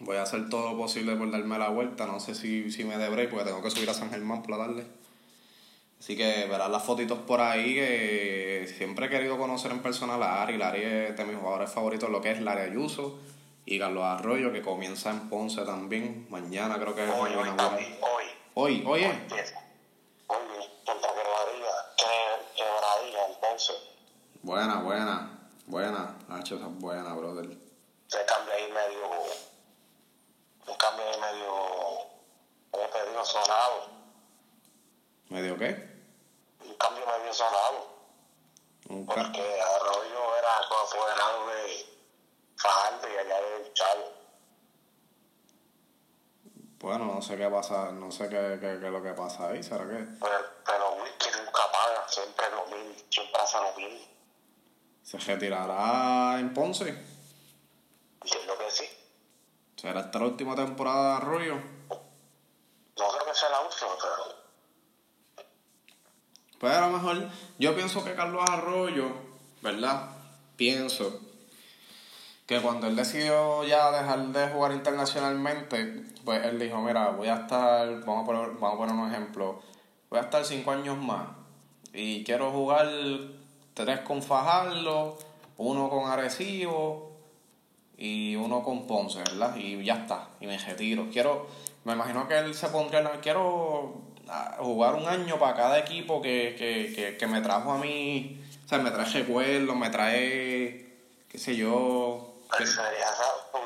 Voy 0.00 0.16
a 0.16 0.22
hacer 0.22 0.48
todo 0.48 0.72
lo 0.72 0.76
posible 0.76 1.14
por 1.16 1.30
darme 1.30 1.58
la 1.58 1.68
vuelta. 1.68 2.06
No 2.06 2.18
sé 2.18 2.34
si, 2.34 2.70
si 2.70 2.84
me 2.84 2.98
debré 2.98 3.28
porque 3.28 3.44
tengo 3.44 3.62
que 3.62 3.70
subir 3.70 3.88
a 3.90 3.94
San 3.94 4.10
Germán 4.10 4.42
por 4.42 4.50
la 4.50 4.66
tarde. 4.66 4.86
Así 6.00 6.16
que 6.16 6.46
verás 6.48 6.70
las 6.70 6.84
fotitos 6.84 7.18
por 7.20 7.40
ahí 7.40 7.74
que 7.74 8.72
siempre 8.76 9.06
he 9.06 9.08
querido 9.08 9.36
conocer 9.36 9.70
en 9.72 9.80
persona 9.80 10.14
a 10.14 10.18
Larry. 10.18 10.56
Larry 10.56 10.82
es 10.82 11.16
de 11.16 11.24
mis 11.24 11.36
jugadores 11.36 11.70
favoritos, 11.70 12.08
lo 12.10 12.20
que 12.20 12.30
es 12.32 12.40
Larry 12.40 12.70
Ayuso 12.70 13.18
y 13.66 13.78
Carlos 13.78 14.04
Arroyo, 14.04 14.52
que 14.52 14.62
comienza 14.62 15.10
en 15.10 15.28
Ponce 15.28 15.62
también. 15.62 16.26
Mañana 16.30 16.78
creo 16.78 16.94
que 16.94 17.04
es 17.04 17.10
hoy. 17.10 17.32
Hoy, 17.34 17.48
hoy. 17.48 17.84
Hoy, 18.54 18.82
hoy 18.86 19.00
es. 19.04 19.32
Hoy, 19.32 19.67
Buena, 24.48 24.76
buena. 24.76 25.38
Buena, 25.66 26.16
Nacho, 26.26 26.56
esa 26.56 26.68
es 26.68 26.78
buena, 26.78 27.12
brother. 27.12 27.50
Se 28.06 28.24
cambia 28.24 28.54
ahí 28.54 28.72
medio. 28.72 29.06
Un 30.66 30.74
cambio 30.74 31.04
ahí 31.04 31.20
medio. 31.20 31.52
¿Cómo 32.70 32.86
te 32.88 33.10
digo? 33.10 33.22
Sonado. 33.26 33.90
¿Medio 35.28 35.58
qué? 35.58 35.68
Un 36.64 36.74
cambio 36.76 37.04
medio 37.04 37.34
sonado. 37.34 37.88
Un 38.88 39.04
porque 39.04 39.60
Arroyo 39.60 40.38
era 40.38 40.56
apoderado 40.56 41.46
de 41.48 41.98
Fajardo 42.56 43.06
y 43.06 43.16
allá 43.18 43.40
de 43.42 43.72
Chavo. 43.74 44.12
Bueno, 46.78 47.04
no 47.04 47.20
sé 47.20 47.36
qué 47.36 47.50
pasa, 47.50 47.92
no 47.92 48.10
sé 48.10 48.30
qué, 48.30 48.56
qué, 48.62 48.78
qué 48.80 48.86
es 48.86 48.92
lo 48.92 49.02
que 49.02 49.12
pasa 49.12 49.50
ahí, 49.50 49.62
¿será 49.62 49.84
que? 49.84 50.06
Pero, 50.18 50.44
pero 50.64 50.92
Whisky 51.02 51.28
nunca 51.36 51.70
paga, 51.70 52.08
siempre 52.08 52.46
lo 52.50 52.64
mismo, 52.64 52.94
siempre 53.10 53.42
hace 53.42 53.58
lo 53.58 53.76
mismo. 53.76 54.17
¿Se 55.02 55.18
retirará 55.18 56.38
en 56.38 56.52
Ponce? 56.52 56.88
Entiendo 58.22 58.58
que 58.58 58.70
sí. 58.70 58.84
¿Será 59.76 60.00
esta 60.00 60.18
la 60.18 60.26
última 60.26 60.54
temporada 60.54 61.10
de 61.10 61.16
Arroyo? 61.16 61.54
No 61.54 63.08
creo 63.08 63.26
que 63.26 63.34
sea 63.34 63.48
la 63.50 63.60
última, 63.60 63.90
pero 64.00 64.38
pues 66.58 66.74
a 66.74 66.88
lo 66.88 66.98
mejor 66.98 67.30
yo 67.58 67.74
pienso 67.76 68.04
que 68.04 68.14
Carlos 68.14 68.44
Arroyo, 68.50 69.12
¿verdad? 69.62 70.10
Pienso 70.56 71.20
que 72.46 72.60
cuando 72.60 72.88
él 72.88 72.96
decidió 72.96 73.62
ya 73.62 73.92
dejar 73.92 74.26
de 74.28 74.48
jugar 74.48 74.72
internacionalmente, 74.72 76.04
pues 76.24 76.44
él 76.44 76.58
dijo, 76.58 76.80
mira, 76.80 77.10
voy 77.10 77.28
a 77.28 77.34
estar, 77.34 78.00
vamos 78.00 78.24
a 78.24 78.26
poner, 78.26 78.50
vamos 78.58 78.74
a 78.74 78.76
poner 78.76 78.94
un 78.94 79.12
ejemplo, 79.12 79.62
voy 80.10 80.18
a 80.18 80.22
estar 80.22 80.44
cinco 80.44 80.72
años 80.72 80.96
más 80.98 81.28
y 81.92 82.24
quiero 82.24 82.50
jugar 82.50 82.88
tres 83.84 84.00
con 84.00 84.22
Fajardo, 84.22 85.18
uno 85.56 85.88
con 85.88 86.10
Arecibo 86.10 87.12
y 87.96 88.36
uno 88.36 88.62
con 88.62 88.86
Ponce, 88.86 89.18
¿verdad? 89.18 89.56
Y 89.56 89.82
ya 89.84 89.94
está, 89.94 90.28
y 90.40 90.46
me 90.46 90.56
retiro. 90.58 91.08
Quiero, 91.12 91.46
me 91.84 91.94
imagino 91.94 92.28
que 92.28 92.38
él 92.38 92.54
se 92.54 92.68
pondría, 92.68 93.20
quiero 93.20 94.02
jugar 94.58 94.94
un 94.94 95.06
año 95.06 95.38
para 95.38 95.54
cada 95.54 95.78
equipo 95.78 96.20
que, 96.20 96.54
que, 96.58 96.92
que, 96.94 97.16
que 97.16 97.26
me 97.26 97.40
trajo 97.40 97.72
a 97.72 97.78
mí, 97.78 98.40
o 98.64 98.68
sea, 98.68 98.78
me 98.78 98.90
trae 98.90 99.06
recuerdos, 99.06 99.74
me 99.74 99.90
trae, 99.90 100.96
qué 101.28 101.38
sé 101.38 101.56
yo. 101.56 102.34
Que... 102.56 102.66
Sería, 102.66 103.06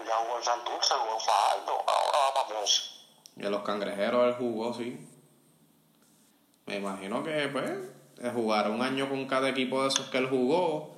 ya 0.06 0.16
jugó 0.24 0.38
en 0.38 0.44
Santurce, 0.44 0.94
jugó 0.94 1.18
Fajardo, 1.18 1.72
ahora 1.72 2.18
va 2.18 2.34
para 2.34 2.58
Ponce. 2.58 2.82
Y 3.36 3.46
a 3.46 3.50
los 3.50 3.62
cangrejeros 3.62 4.28
él 4.28 4.34
jugó, 4.34 4.72
sí. 4.74 5.08
Me 6.66 6.76
imagino 6.76 7.24
que, 7.24 7.48
pues, 7.48 7.72
jugar 8.34 8.70
un 8.70 8.82
año 8.82 9.08
con 9.08 9.26
cada 9.26 9.48
equipo 9.48 9.82
de 9.82 9.88
esos 9.88 10.08
que 10.10 10.18
él 10.18 10.28
jugó, 10.28 10.94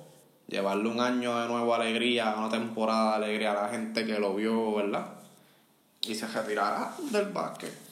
llevarle 0.47 0.89
un 0.89 0.99
año 0.99 1.39
de 1.39 1.47
nuevo 1.47 1.73
alegría, 1.73 2.35
una 2.37 2.49
temporada 2.49 3.11
de 3.11 3.25
alegría 3.25 3.51
a 3.51 3.63
la 3.63 3.69
gente 3.69 4.05
que 4.05 4.19
lo 4.19 4.35
vio, 4.35 4.75
¿verdad? 4.75 5.07
Y 6.01 6.13
se 6.15 6.27
retirará 6.27 6.93
del 7.11 7.25
básquet 7.27 7.85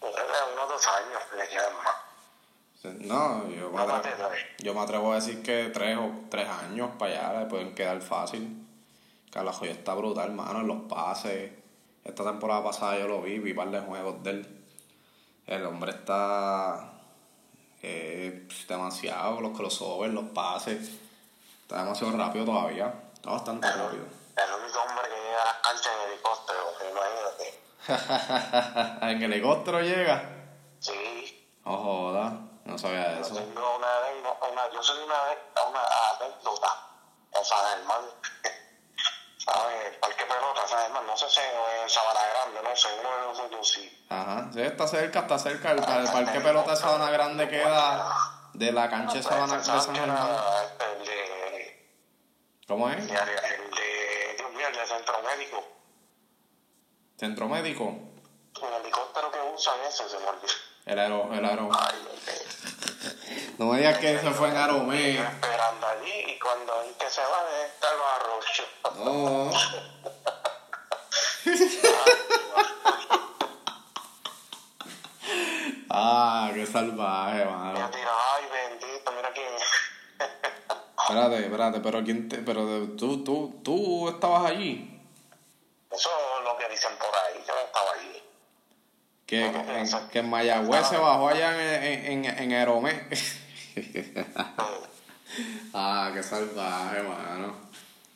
unos 0.00 0.68
dos 0.68 0.86
años 0.86 1.22
le 1.36 1.48
quedan 1.48 1.72
más. 1.84 1.96
No, 3.00 3.48
yo 3.50 3.70
me, 3.70 3.80
atrevo, 3.80 4.30
yo 4.58 4.74
me 4.74 4.80
atrevo 4.80 5.12
a 5.12 5.16
decir 5.16 5.42
que 5.42 5.70
tres 5.70 5.98
o 5.98 6.10
tres 6.30 6.48
años 6.48 6.90
para 6.98 7.28
allá 7.30 7.40
le 7.40 7.46
pueden 7.46 7.74
quedar 7.74 8.00
fácil. 8.00 8.66
Carlos 9.30 9.56
Joya 9.56 9.72
está 9.72 9.94
brutal, 9.94 10.28
hermano, 10.28 10.60
en 10.60 10.68
los 10.68 10.82
pases. 10.82 11.52
Esta 12.04 12.24
temporada 12.24 12.62
pasada 12.62 12.98
yo 12.98 13.08
lo 13.08 13.20
vi, 13.20 13.38
vi 13.40 13.50
un 13.50 13.56
par 13.56 13.70
de 13.70 13.80
juegos 13.80 14.22
de 14.22 14.30
él. 14.30 14.64
El 15.46 15.66
hombre 15.66 15.90
está 15.90 16.97
eh, 17.82 18.48
demasiado, 18.66 19.40
los 19.40 19.56
crossovers, 19.56 20.12
los 20.12 20.30
pases. 20.30 20.90
Está 21.62 21.84
demasiado 21.84 22.16
rápido 22.16 22.44
todavía. 22.44 22.94
Está 23.14 23.30
bastante 23.30 23.70
rápido. 23.70 24.04
El 24.36 24.62
único 24.62 24.78
hombre 24.80 25.08
que 25.08 25.16
llega 25.16 25.42
a 25.42 25.44
las 25.46 25.56
canchas 25.56 25.92
en 25.94 26.10
helicóptero, 26.10 26.60
imagínate. 26.90 27.58
¿En 29.12 29.22
helicóptero 29.22 29.80
llega? 29.80 30.30
Sí. 30.80 31.50
No 31.64 31.76
joda, 31.76 32.32
no 32.64 32.78
sabía 32.78 33.18
eso. 33.20 33.34
Yo 33.34 33.40
tengo 33.42 33.76
una, 33.76 33.88
una, 34.50 34.70
yo 34.72 34.82
soy 34.82 35.02
una, 35.04 35.14
una 35.68 35.80
anécdota 36.16 36.68
en 37.36 37.44
San 37.44 37.58
Germán. 37.70 38.04
¿Sabes? 39.52 39.96
Parque 39.98 40.24
Pelota, 40.24 40.66
San 40.66 40.82
Germán, 40.82 41.06
no 41.06 41.16
sé 41.16 41.28
si 41.28 41.40
en 41.40 41.88
Sabana 41.88 42.20
Grande, 42.32 42.68
no 42.68 42.76
sé, 42.76 42.88
uno 43.00 43.16
de 43.16 43.22
los 43.22 43.50
dos 43.50 43.68
sí. 43.68 44.06
Ajá, 44.10 44.50
sí, 44.52 44.60
está 44.60 44.86
cerca, 44.86 45.20
está 45.20 45.38
cerca. 45.38 45.70
El, 45.72 45.78
el 45.78 46.10
Parque 46.12 46.40
Pelota 46.40 46.70
de 46.72 46.76
Sabana 46.76 47.10
Grande 47.10 47.48
queda 47.48 48.14
de 48.52 48.72
la 48.72 48.90
cancha 48.90 49.14
de 49.14 49.22
Sabana 49.22 49.56
de 49.58 49.64
San 49.64 49.94
Germán. 49.94 50.28
¿Cómo 52.66 52.90
es? 52.90 52.98
El 52.98 53.06
de, 53.08 53.14
Dios 54.36 54.52
mío, 54.52 54.68
el 54.68 54.74
de 54.74 54.86
Centro 54.86 55.22
Médico. 55.22 55.64
¿Centro 57.16 57.48
médico? 57.48 57.98
El 58.62 58.74
helicóptero 58.82 59.32
que 59.32 59.38
usan 59.54 59.80
ese 59.88 60.08
se 60.08 60.18
me 60.18 60.26
olvidó. 60.26 60.52
El 60.84 60.98
aero, 60.98 61.30
el 61.32 61.44
aero. 61.44 61.70
No 63.58 63.66
me 63.66 63.78
digas 63.78 63.98
que 63.98 64.14
eso 64.14 64.32
fue 64.32 64.48
en 64.48 64.56
Aromé. 64.56 65.18
Esperando 65.18 65.86
allí 65.86 66.24
y 66.26 66.38
cuando 66.38 66.80
es 66.82 66.96
que 66.96 67.10
se 67.10 67.20
va 67.20 67.44
está 67.66 67.90
el 67.90 67.98
barrocho. 67.98 68.64
No. 69.04 69.50
ah, 75.90 76.50
qué 76.54 76.64
salvaje, 76.66 77.44
mano. 77.44 77.72
Me 77.72 77.88
tirado, 77.88 78.18
ay, 78.36 78.44
bendito, 78.52 79.10
mira 79.12 79.32
quién. 79.32 79.48
espérate, 80.98 81.44
espérate, 81.44 81.80
pero 81.80 82.04
quién 82.04 82.28
te, 82.28 82.38
pero 82.38 82.88
tú, 82.96 83.24
tú, 83.24 83.60
tú 83.64 84.08
estabas 84.08 84.46
allí. 84.50 84.94
Eso 85.90 86.10
es 86.38 86.44
lo 86.44 86.56
que 86.58 86.68
dicen 86.68 86.92
por 86.98 87.08
ahí, 87.08 87.42
yo 87.46 87.54
estaba 87.64 87.92
allí. 87.92 88.07
Que, 89.28 89.52
que, 89.52 90.08
que 90.10 90.18
en 90.20 90.30
Mayagüez 90.30 90.88
se 90.88 90.96
bajó 90.96 91.28
allá 91.28 91.84
en, 91.84 92.24
en, 92.24 92.38
en, 92.38 92.52
Aeromé. 92.54 93.06
ah, 95.74 96.10
qué 96.14 96.22
salvaje, 96.22 97.02
mano. 97.02 97.54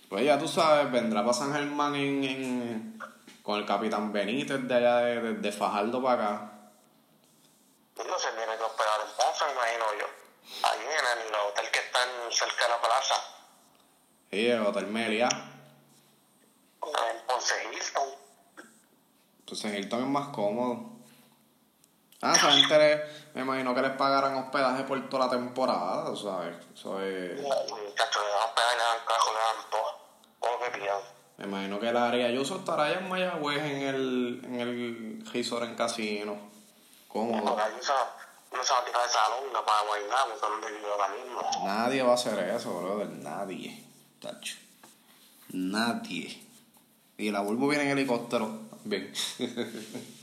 Pues 0.09 0.25
ya 0.25 0.38
tú 0.38 0.48
sabes, 0.48 0.90
vendrá 0.90 1.20
para 1.20 1.35
San 1.35 1.53
Germán 1.53 1.94
en, 1.96 2.25
en, 2.25 2.98
con 3.42 3.61
el 3.61 3.66
capitán 3.66 4.11
Benítez 4.11 4.66
de 4.66 4.75
allá 4.75 4.96
de, 5.01 5.35
de, 5.35 5.53
Fajardo 5.53 6.03
para 6.03 6.14
acá. 6.14 6.53
No 7.98 8.18
se 8.18 8.29
tiene 8.29 8.57
que 8.57 8.64
esperar 8.64 9.01
en 9.05 9.12
Ponce, 9.14 9.44
me 9.44 9.53
imagino 9.53 9.85
yo. 10.01 10.07
Ahí 10.66 10.81
en 10.81 11.29
el 11.29 11.35
hotel 11.35 11.66
que 11.70 11.79
está 11.79 11.98
cerca 12.31 12.64
de 12.64 12.70
la 12.70 12.81
plaza. 12.81 13.14
Sí, 14.31 14.46
el 14.46 14.62
Hotel 14.66 14.87
Melia 14.87 15.29
en 15.29 17.27
Ponce 17.27 17.55
Hilton. 17.70 18.09
Pues 19.46 19.62
en 19.66 19.75
Hilton 19.75 20.01
es 20.05 20.09
más 20.09 20.29
cómodo. 20.29 21.01
Ah, 22.24 22.35
esa 22.37 22.52
gente 22.52 23.02
me 23.35 23.40
imagino 23.40 23.74
que 23.74 23.82
les 23.82 23.90
pagarán 23.92 24.37
hospedaje 24.37 24.85
por 24.85 25.08
toda 25.08 25.26
la 25.26 25.32
temporada, 25.32 26.14
¿sabes? 26.14 26.54
Eso 26.72 27.02
es... 27.02 27.40
Muchachos, 27.40 28.22
le 28.22 28.30
dan 28.30 28.46
hospedaje, 28.46 28.76
le 28.76 28.82
dan 28.85 28.98
cajo, 29.08 29.32
le 29.32 29.38
dan 29.40 29.70
todo, 29.70 29.98
todo 30.40 30.52
lo 30.52 30.64
que 30.64 30.78
pidan. 30.78 31.00
Me 31.38 31.44
imagino 31.46 31.80
que 31.80 31.88
el 31.88 31.96
área 31.96 32.28
Ayuso 32.28 32.58
estará 32.58 32.85
allá 32.85 33.00
en 33.00 33.08
Mayagüez 33.08 33.64
en 33.64 33.82
el, 33.82 34.40
en 34.44 34.61
el 34.61 35.32
resort 35.32 35.64
en 35.64 35.74
casino. 35.74 36.37
Cómodo. 37.08 37.44
Porque 37.44 37.62
Ayuso, 37.62 37.92
no 38.52 38.62
se 38.62 38.72
va 38.72 38.78
a 38.78 38.85
tirar 38.85 39.04
esa 39.04 39.28
longa 39.28 39.66
para 39.66 39.82
bailar, 39.90 40.28
porque 40.28 40.46
no 40.48 40.66
te 40.66 40.72
digo 40.76 40.92
ahora 40.92 41.08
mismo. 41.08 41.66
Nadie 41.66 42.02
va 42.04 42.12
a 42.12 42.14
hacer 42.14 42.38
eso, 42.38 42.72
brother. 42.72 43.08
Nadie. 43.08 43.85
Tacho. 44.20 44.58
Nadie. 45.48 46.40
Y 47.18 47.32
la 47.32 47.40
Bulbo 47.40 47.66
viene 47.66 47.82
en 47.82 47.98
helicóptero. 47.98 48.48
Bien. 48.85 49.12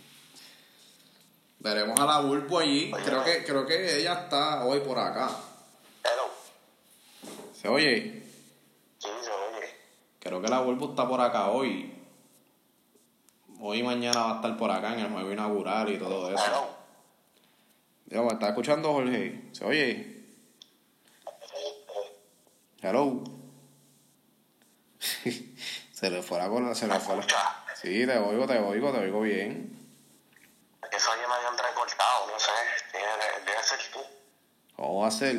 Veremos 1.59 1.99
a 1.99 2.05
la 2.05 2.19
Bulbo 2.19 2.59
allí. 2.59 2.89
Creo 2.91 3.23
que, 3.23 3.43
creo 3.43 3.65
que 3.65 3.99
ella 3.99 4.13
está 4.13 4.63
hoy 4.63 4.79
por 4.79 4.97
acá. 4.97 5.29
Hello. 6.03 6.31
¿Se 7.53 7.67
oye? 7.67 8.23
Sí, 8.97 9.09
se 9.21 9.29
oye. 9.29 9.67
Creo 10.19 10.41
que 10.41 10.47
la 10.47 10.61
Bulbo 10.61 10.89
está 10.91 11.07
por 11.07 11.19
acá 11.19 11.49
hoy. 11.49 11.93
Hoy 13.59 13.79
y 13.79 13.83
mañana 13.83 14.21
va 14.21 14.31
a 14.31 14.35
estar 14.35 14.55
por 14.55 14.71
acá 14.71 14.93
en 14.93 14.99
el 14.99 15.11
juego 15.11 15.33
inaugural 15.33 15.89
y 15.89 15.97
todo 15.97 16.33
eso. 16.33 16.43
Hello. 16.45 16.67
Digo, 18.05 18.23
¿me 18.23 18.33
está 18.33 18.47
escuchando 18.47 18.93
Jorge? 18.93 19.49
¿Se 19.51 19.65
oye? 19.65 20.19
Hello. 22.81 23.21
se 25.91 26.09
le 26.09 26.21
fue 26.21 26.37
la 26.37 26.47
cola, 26.47 26.73
se 26.73 26.87
le 26.87 26.93
¿Me 26.93 26.99
fue 27.01 27.17
la... 27.17 27.23
Sí, 27.75 28.05
te 28.05 28.17
oigo, 28.17 28.47
te 28.47 28.57
oigo, 28.57 28.91
te 28.93 28.99
oigo 28.99 29.21
bien. 29.21 29.78
Eso 30.91 31.12
oye 31.12 31.21
medio 31.21 31.49
entrecortado, 31.49 32.28
no 32.32 32.39
sé. 32.39 32.52
Debe, 32.93 33.45
debe 33.45 33.63
ser 33.63 33.80
tú. 33.93 33.99
¿Cómo 34.75 35.02
va 35.02 35.08
a 35.08 35.12
ser? 35.12 35.36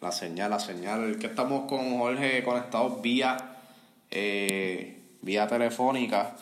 La 0.00 0.12
señal, 0.12 0.50
la 0.50 0.60
señal. 0.60 1.18
Que 1.18 1.26
estamos 1.26 1.68
con 1.68 1.98
Jorge 1.98 2.42
conectados 2.42 3.00
vía, 3.02 3.36
eh, 4.10 5.02
vía 5.20 5.46
telefónica. 5.46 6.34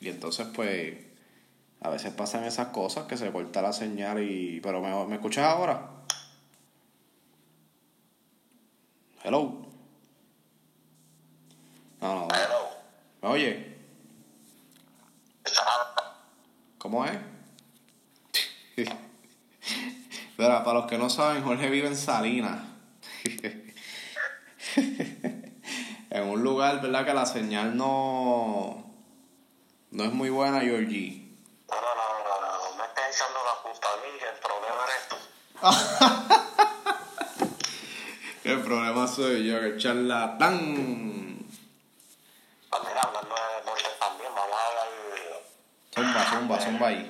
Y 0.00 0.08
entonces, 0.08 0.46
pues, 0.54 0.96
a 1.82 1.90
veces 1.90 2.12
pasan 2.14 2.44
esas 2.44 2.68
cosas 2.68 3.06
que 3.06 3.16
se 3.16 3.30
corta 3.30 3.60
la 3.62 3.72
señal 3.72 4.22
y... 4.22 4.60
Pero 4.60 4.80
¿me, 4.80 5.04
¿me 5.06 5.16
escuchas 5.16 5.44
ahora? 5.44 5.90
Hello. 9.22 9.66
No, 12.00 12.14
no. 12.14 12.28
Hello. 12.34 12.68
¿Me 13.22 13.28
oye? 13.28 13.76
Está- 15.44 15.93
¿Cómo 16.84 17.00
es? 17.06 17.16
Mira, 20.36 20.62
para 20.62 20.80
los 20.80 20.86
que 20.86 20.98
no 20.98 21.08
saben, 21.08 21.42
Jorge 21.42 21.70
vive 21.70 21.88
en 21.88 21.96
Salinas. 21.96 22.60
en 26.10 26.28
un 26.28 26.42
lugar, 26.42 26.82
¿verdad? 26.82 27.06
Que 27.06 27.14
la 27.14 27.24
señal 27.24 27.74
no, 27.74 28.84
no 29.92 30.04
es 30.04 30.12
muy 30.12 30.28
buena, 30.28 30.60
Georgie. 30.60 31.26
No, 31.70 31.74
no, 31.74 31.80
no, 31.80 32.18
no, 32.22 32.38
no, 32.42 32.52
no. 32.52 32.76
Me 32.76 32.84
estás 32.84 33.16
echando 33.16 33.38
la 33.46 33.54
puta 33.62 33.88
a 33.88 33.96
mí, 34.04 34.12
el 34.20 34.36
problema 34.44 34.84
eres 34.84 35.08
tú. 35.08 35.16
El 38.50 38.60
problema 38.60 39.06
soy 39.06 39.48
yo, 39.48 39.58
que 39.58 39.78
charlatán. 39.78 41.46
Pues 42.68 42.82
mira, 42.82 43.00
hablando 43.00 43.34
de 43.34 43.56
deportes 43.56 43.98
también, 43.98 44.30
vamos 44.36 44.54
a 44.54 44.66
hablar 44.68 44.84
del 44.90 45.24
Zumba, 46.44 46.60
zumba, 46.60 46.72
zumba 46.72 46.88
ahí. 46.88 47.00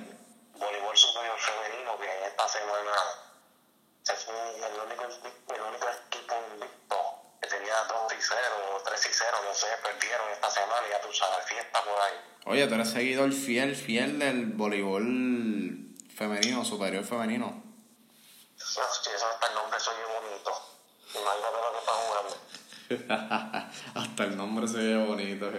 voleibol 0.55 0.97
superior 0.97 1.37
femenino, 1.37 1.99
que 1.99 2.07
esta 2.29 2.49
semana 2.49 2.95
se 4.05 4.15
fue 4.15 4.35
el 4.35 4.79
único, 4.79 5.03
el 5.03 5.61
único 5.61 5.87
equipo 6.07 6.35
invicto 6.55 6.97
que 7.43 7.49
tenía 7.49 7.75
2 7.89 8.13
y 8.13 8.23
0, 8.23 8.39
3 8.85 9.07
y 9.07 9.13
0, 9.13 9.37
no 9.45 9.55
sé, 9.55 9.67
perdieron 9.83 10.31
esta 10.31 10.51
semana, 10.51 10.87
ya 10.89 11.01
tú 11.01 11.13
sabes, 11.13 11.45
fiesta 11.47 11.83
por 11.83 12.01
ahí. 12.01 12.15
Oye, 12.47 12.69
tú 12.69 12.75
eres 12.75 12.91
seguidor 12.91 13.33
fiel, 13.33 13.75
fiel 13.75 14.21
del 14.21 14.53
voleibol 14.53 15.03
femenino, 16.15 16.65
superior 16.65 17.03
femenino. 17.03 17.47
No, 17.51 18.65
si 18.65 19.11
eso 19.11 19.27
hasta 19.27 19.49
el 19.49 19.55
nombre 19.55 19.81
soy 19.81 19.95
bonito. 20.15 20.53
Imagínate 21.11 21.59
lo 21.59 21.73
que 21.73 21.79
está 21.81 21.93
jugando. 22.07 23.71
Hasta 24.01 24.25
el 24.25 24.37
nombre 24.37 24.69
se 24.69 24.79
ve 24.79 25.05
bonito. 25.05 25.51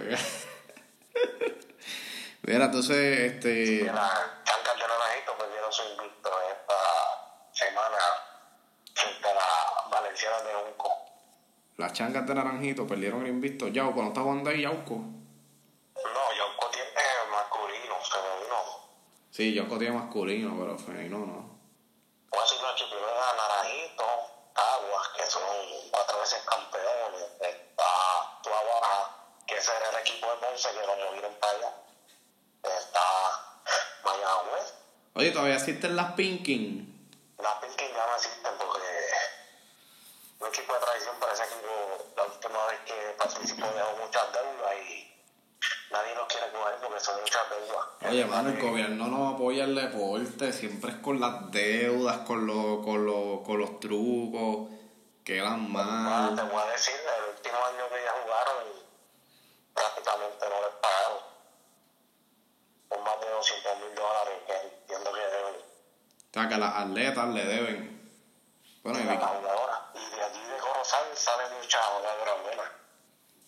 Mira, 2.46 2.66
entonces, 2.66 3.32
este... 3.32 3.82
Las 3.82 4.44
chancas 4.44 4.76
de 4.76 4.86
Naranjito 4.86 5.36
perdieron 5.36 5.72
su 5.72 5.82
invicto 5.82 6.30
esta 6.48 6.78
semana 7.50 7.98
frente 8.94 9.28
a 9.28 9.34
la 9.34 9.90
Valenciana 9.90 10.42
de 10.42 10.54
Unco. 10.54 10.92
Las 11.76 11.92
changas 11.92 12.24
de 12.24 12.34
Naranjito 12.36 12.86
perdieron 12.86 13.22
el 13.22 13.30
invicto. 13.30 13.66
Yauco, 13.66 14.00
¿no 14.00 14.08
está 14.08 14.20
jugando 14.20 14.50
ahí 14.50 14.62
Yauco? 14.62 14.94
No, 14.94 16.32
Yauco 16.38 16.70
tiene 16.70 16.88
masculino, 17.32 17.96
femenino. 17.96 18.58
Sí, 19.32 19.52
Yauco 19.52 19.76
tiene 19.76 19.98
masculino, 19.98 20.56
pero 20.56 20.78
femenino 20.78 21.18
no. 21.18 21.58
Voy 22.30 22.38
a 22.38 22.42
decir 22.42 22.62
la 22.62 22.74
primera 22.74 23.32
Naranjito, 23.36 24.04
Aguas, 24.54 25.08
que 25.16 25.26
son 25.26 25.42
cuatro 25.90 26.20
veces 26.20 26.42
campeones. 26.48 27.22
Está 27.40 28.40
Tuabaja, 28.44 29.16
que 29.48 29.56
ese 29.56 29.72
era 29.76 29.90
el 29.90 29.96
equipo 29.96 30.30
de 30.30 30.36
Ponce 30.36 30.68
que 30.70 30.86
lo 30.86 30.96
movieron 30.96 31.34
para 31.40 31.52
allá. 31.52 31.72
Está 32.62 33.00
Mayagüez. 34.02 34.74
Oye, 35.14 35.30
¿todavía 35.46 35.62
existen 35.62 35.94
las 35.94 36.12
Pinkin? 36.14 37.08
Las 37.40 37.54
Pinkin 37.62 37.86
ya 37.94 38.06
no 38.06 38.16
existen 38.16 38.52
porque 38.58 38.88
un 40.40 40.48
equipo 40.48 40.74
de 40.74 40.80
tradición 40.80 41.14
para 41.20 41.32
ese 41.34 41.44
equipo, 41.44 42.12
la 42.16 42.22
última 42.24 42.66
vez 42.66 42.80
que 42.84 43.14
participó 43.16 43.66
dejó 43.66 43.96
muchas 44.04 44.24
deudas 44.32 44.74
y 44.88 45.12
nadie 45.92 46.14
los 46.16 46.26
quiere 46.26 46.50
coger 46.50 46.74
porque 46.82 47.00
son 47.00 47.20
muchas 47.20 47.42
deudas. 47.50 47.86
Oye, 48.10 48.24
mano, 48.24 48.48
el 48.48 48.60
gobierno 48.60 49.06
no 49.06 49.28
apoya 49.28 49.64
el 49.64 49.74
deporte. 49.76 50.52
Siempre 50.52 50.90
es 50.90 50.96
con 50.96 51.20
las 51.20 51.48
deudas, 51.52 52.18
con, 52.26 52.44
los 52.46 52.84
con, 52.84 53.06
los 53.06 53.40
con 53.42 53.60
los 53.60 53.78
trucos. 53.78 54.68
Quedan 55.24 55.68
Ah, 55.76 56.32
te 56.34 56.42
mal. 56.42 56.50
voy 56.50 56.60
a 56.62 56.66
decir, 56.72 56.94
el 56.94 57.34
último 57.36 57.56
año 57.66 57.88
que 57.88 58.02
ya 58.02 58.12
jugaron, 58.22 58.64
prácticamente 59.74 60.48
no 60.48 60.60
les 60.66 60.74
pagaron. 60.82 61.18
Con 62.88 63.04
más 63.04 63.20
de 63.20 63.30
200 63.30 63.78
mil 63.78 63.94
dólares, 63.94 64.34
que 64.46 64.52
que 64.52 64.65
O 66.36 66.38
sea, 66.38 66.50
que 66.50 66.58
las 66.58 66.74
atletas 66.74 67.28
le 67.28 67.46
deben. 67.46 68.10
Bueno, 68.82 69.00
y 69.00 69.04
la 69.04 69.16
jugadora. 69.16 69.90
Y 69.94 70.16
de 70.16 70.22
allí 70.22 70.42
de 70.42 70.58
Corozal 70.58 71.06
sale 71.14 71.44
mucha 71.58 71.78
jugadora 71.80 72.32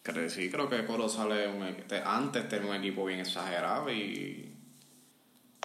buena. 0.06 0.30
sí, 0.30 0.50
creo 0.50 0.70
que 0.70 0.86
Coro 0.86 1.06
sale 1.06 1.48
un, 1.48 1.86
antes 2.06 2.48
tenía 2.48 2.70
un 2.70 2.76
equipo 2.76 3.04
bien 3.04 3.20
exagerado 3.20 3.90
y. 3.90 4.56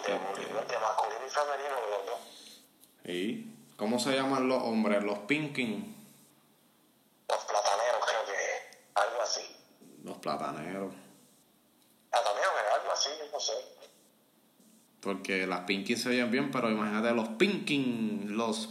De 0.06 0.18
voleibol, 0.18 0.68
de 0.68 0.78
masculino 0.78 1.26
y 1.26 1.30
femenino, 1.30 1.76
los 1.88 2.06
dos. 2.06 2.20
¿Y 3.06 3.74
cómo 3.78 3.98
se 3.98 4.14
llaman 4.14 4.46
los 4.46 4.62
hombres? 4.62 5.02
Los 5.02 5.20
Pinkin. 5.20 5.96
Los 7.26 7.44
plataneros, 7.46 8.04
creo 8.06 8.26
que 8.26 9.00
algo 9.00 9.22
así. 9.22 9.56
Los. 10.02 10.18
Plataneros, 10.18 10.92
es 12.12 12.74
algo 12.74 12.92
así, 12.92 13.10
no 13.32 13.40
sé. 13.40 13.74
Porque 15.04 15.46
las 15.46 15.60
Pinkin 15.60 15.98
se 15.98 16.08
oyen 16.08 16.30
bien, 16.30 16.50
pero 16.50 16.70
imagínate 16.70 17.10
los 17.10 17.28
Pinkin. 17.28 18.34
Los. 18.34 18.70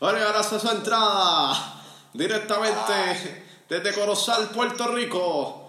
Oye, 0.00 0.22
ahora 0.22 0.40
hace 0.40 0.58
su 0.58 0.70
entrada. 0.70 1.82
Directamente 2.14 3.44
desde 3.68 3.92
Corozal, 3.92 4.48
Puerto 4.48 4.88
Rico. 4.88 5.60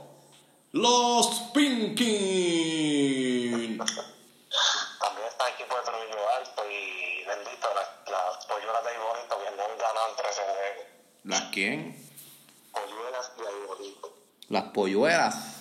Los 0.72 1.28
Pinkin. 1.54 2.08
También 3.78 5.28
está 5.28 5.48
el 5.48 5.54
equipo 5.54 5.76
de 5.76 5.82
Trujillo 5.84 6.30
Alto 6.40 6.62
y 6.72 7.26
bendito, 7.28 7.68
las, 7.76 7.90
las 8.10 8.46
polluelas 8.46 8.84
de 8.86 8.94
Iborito 8.96 9.36
que 9.44 9.52
no 9.58 9.64
han 9.64 9.78
ganado 9.78 10.10
en 10.12 10.16
13 10.16 10.42
juegos. 10.42 10.86
¿Las 11.26 11.42
quién? 11.52 12.10
Polluelas 12.72 13.36
de 13.36 13.44
Iborito. 13.64 14.14
Las 14.48 14.64
polluelas. 14.72 15.55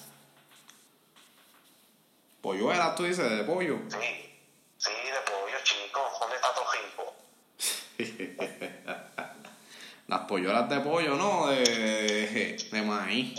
Polluelas, 2.45 2.95
tú 2.95 3.03
dices, 3.05 3.31
de 3.31 3.43
pollo. 3.45 3.79
Sí, 3.89 3.97
sí, 4.77 4.91
de 4.91 5.21
pollo, 5.25 5.57
chico. 5.63 6.11
¿Dónde 6.21 6.37
está 6.37 6.49
Trujillo? 6.53 7.15
Las 10.09 10.21
polluelas 10.29 10.69
de 10.69 10.81
pollo, 10.81 11.17
¿no? 11.17 11.47
De, 11.47 11.65
de, 11.65 12.69
de 12.71 12.83
maíz. 12.83 13.35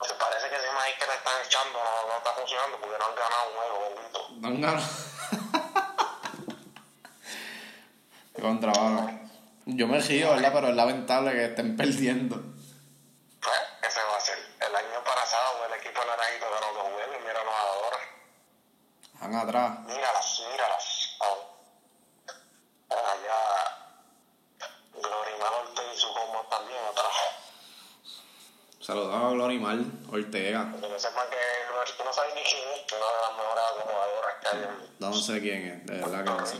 Me 0.00 0.14
parece 0.14 0.48
que 0.48 0.56
ese 0.56 0.72
maíz 0.72 0.94
que 0.98 1.06
le 1.06 1.14
están 1.14 1.34
echando 1.44 1.78
no, 1.78 2.06
no 2.08 2.16
está 2.16 2.32
funcionando 2.32 2.80
porque 2.80 2.96
no 2.98 3.04
han 3.04 3.14
ganado 3.14 3.50
un 3.50 3.56
juego, 3.58 3.94
bendito. 3.94 4.28
No 4.40 4.48
han 4.48 4.58
ganado. 4.62 4.88
Qué 8.34 8.40
contrabando. 8.40 9.10
Yo 9.66 9.86
me 9.86 10.00
río, 10.00 10.30
¿verdad? 10.30 10.52
Pero 10.54 10.68
es 10.68 10.74
lamentable 10.74 11.32
que 11.32 11.44
estén 11.44 11.76
perdiendo. 11.76 12.36
Pues, 13.42 13.56
ese 13.82 14.00
va 14.10 14.16
a 14.16 14.20
ser. 14.20 14.38
El 14.58 14.74
año 14.74 15.04
pasado 15.04 15.66
el 15.66 15.72
equipo 15.80 16.00
naranjito 16.04 16.46
ganó 16.50 16.72
dos 16.74 16.82
juegos 16.92 17.16
y 17.16 17.20
míralos 17.20 17.54
ahora. 17.54 17.98
Van 19.28 19.36
atrás. 19.36 19.80
Míralas, 19.80 20.42
míralas. 20.50 21.16
Oh. 21.20 21.60
Allá 22.88 23.40
Glorimar 24.94 25.52
Ortega 25.52 25.92
y 25.94 25.98
su 25.98 26.08
combo 26.14 26.46
también 26.48 26.78
atrás. 26.90 27.14
Saludamos 28.80 29.32
a 29.32 29.34
Glorimar 29.34 29.78
Ortega. 30.10 30.72
Que 30.80 30.88
no 30.88 30.98
sepan 30.98 31.28
que 31.28 31.36
tú 31.96 32.04
no 32.04 32.12
sabes 32.12 32.34
ni 32.34 32.40
quién 32.40 32.62
es, 32.74 32.92
una 32.92 33.04
de 33.04 33.20
las 33.20 33.36
mejores 33.36 33.64
acomodadoras 33.70 34.34
que 34.40 34.48
hay 34.48 34.62
en 34.62 34.98
No 34.98 35.12
sé 35.12 35.40
quién 35.42 35.66
es, 35.66 35.86
de 35.86 35.94
verdad 35.94 36.24
que 36.24 36.30
no 36.30 36.46
sé. 36.46 36.58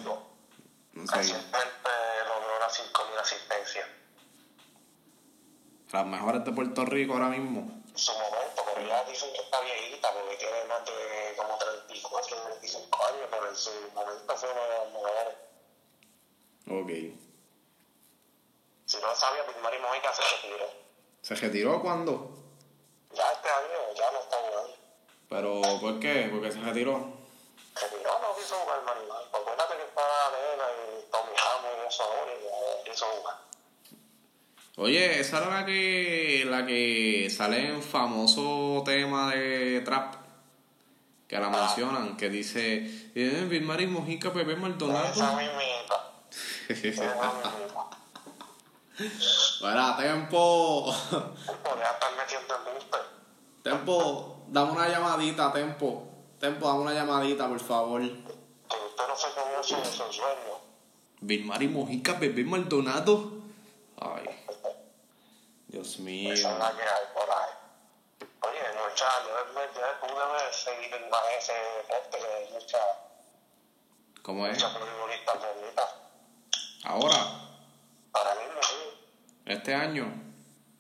No 0.93 1.07
sé. 1.07 1.17
Recientemente 1.17 1.91
logró 2.29 2.57
una 2.57 2.69
5.000 2.69 3.21
asistencias. 3.21 3.87
Las 5.91 6.07
mejores 6.07 6.45
de 6.45 6.53
Puerto 6.53 6.85
Rico 6.85 7.15
ahora 7.15 7.29
mismo. 7.29 7.83
Su 7.99 8.13
momento, 8.13 8.63
pero 8.65 8.87
ya 8.87 9.03
dicen 9.03 9.33
que 9.33 9.41
está 9.41 9.61
viejita 9.61 10.13
porque 10.13 10.37
tiene 10.37 10.65
más 10.67 10.85
de 10.85 11.35
como 11.37 11.59
34, 11.59 12.37
35 12.43 13.07
años, 13.07 13.27
pero 13.29 13.49
en 13.49 13.57
su 13.57 13.71
momento 13.93 14.37
fue 14.37 14.53
una 14.53 14.63
de 14.63 14.79
las 14.79 14.93
mejores. 14.93 15.35
Ok. 16.71 16.91
Si 18.85 18.99
no 18.99 19.17
sabía, 19.17 19.45
Pilmari 19.47 19.79
Mojica 19.81 20.13
se 20.15 20.23
retiró. 20.23 20.71
¿Se 21.23 21.35
retiró 21.35 21.83
cuándo? 21.83 22.31
Ya 23.13 23.33
este 23.33 23.49
año 23.49 23.93
ya 23.97 24.13
no 24.13 24.19
está 24.21 24.37
jugando. 24.37 24.77
¿Pero 25.29 25.81
por 25.81 25.99
qué? 25.99 26.29
¿Por 26.31 26.41
qué 26.41 26.53
se 26.53 26.61
retiró? 26.61 27.05
Se 27.77 27.89
retiró, 27.89 28.19
no 28.21 28.37
quiso 28.37 28.55
jugar 28.61 28.83
nada. 28.85 29.25
Acuérdate 29.33 29.77
que 29.77 29.83
estaba 29.83 30.31
Nena 30.31 30.67
y 30.71 31.11
Tommy 31.11 31.35
Ramos 31.35 31.73
y 31.83 31.89
eso 31.89 32.03
ahora 32.05 32.33
y 32.33 32.45
ya 32.45 32.93
quiso 32.93 33.07
jugar. 33.07 33.48
Oye, 34.81 35.19
esa 35.19 35.39
era 35.39 35.51
la 35.51 35.67
que, 35.67 36.47
la 36.49 36.65
que 36.65 37.29
sale 37.31 37.67
en 37.69 37.83
famoso 37.83 38.85
tema 38.85 39.29
de 39.33 39.81
trap. 39.81 40.15
Que 41.27 41.37
la 41.37 41.51
mencionan, 41.51 42.17
que 42.17 42.31
dice, 42.31 43.11
eh, 43.13 43.47
Vilmar 43.51 43.81
y 43.81 43.89
Mojica, 43.89 44.33
Pepe 44.33 44.53
Esa 44.53 44.61
Maldonado. 44.61 45.13
Esa 45.13 45.37
mismita. 45.37 46.13
Para, 49.61 49.97
Tempo. 49.97 50.95
Podría 51.11 51.91
estar 51.91 52.17
metiendo 52.17 52.55
el. 52.55 53.63
Tempo, 53.65 54.45
dame 54.47 54.73
una 54.73 54.89
llamadita, 54.89 55.53
Tempo. 55.53 56.09
Tempo, 56.39 56.69
dame 56.69 56.83
una 56.83 56.95
llamadita, 56.95 57.49
por 57.49 57.59
favor. 57.59 58.01
Que 58.01 58.07
usted 58.07 59.05
no 59.09 59.17
se 59.17 59.27
comió 59.35 59.61
su, 59.61 59.75
su 59.75 60.13
sueño. 60.13 60.61
Vilmar 61.21 61.61
y 61.65 61.69
Mojica, 61.69 62.21
Pepe 62.21 62.45
Maldonado. 62.45 63.33
Ay. 64.01 64.39
Dios 65.69 65.99
mío. 65.99 66.33
Esa 66.33 66.53
es 66.53 66.59
la 66.59 66.73
que 66.73 66.83
hay 66.83 67.05
por 67.15 67.31
ahí. 67.31 67.53
Oye, 68.41 68.61
no, 68.75 68.95
chaval, 68.95 69.25
yo 69.27 69.81
ya 69.81 70.01
pude 70.01 70.33
ver 70.33 70.53
seguir 70.55 70.95
en 70.95 71.11
más 71.11 71.23
ese 71.39 71.53
deporte 71.53 72.19
que 72.19 72.27
hay 72.27 72.53
muchas 72.53 72.83
¿Cómo 74.23 74.47
es? 74.47 74.55
muchas 74.55 74.73
futbolistas 74.73 75.37
bonitas. 75.39 75.91
Ahora, 76.85 77.17
Ahora 78.13 78.35
mismo 78.37 78.63
sí, 78.63 79.09
este 79.47 79.75
año. 79.75 80.07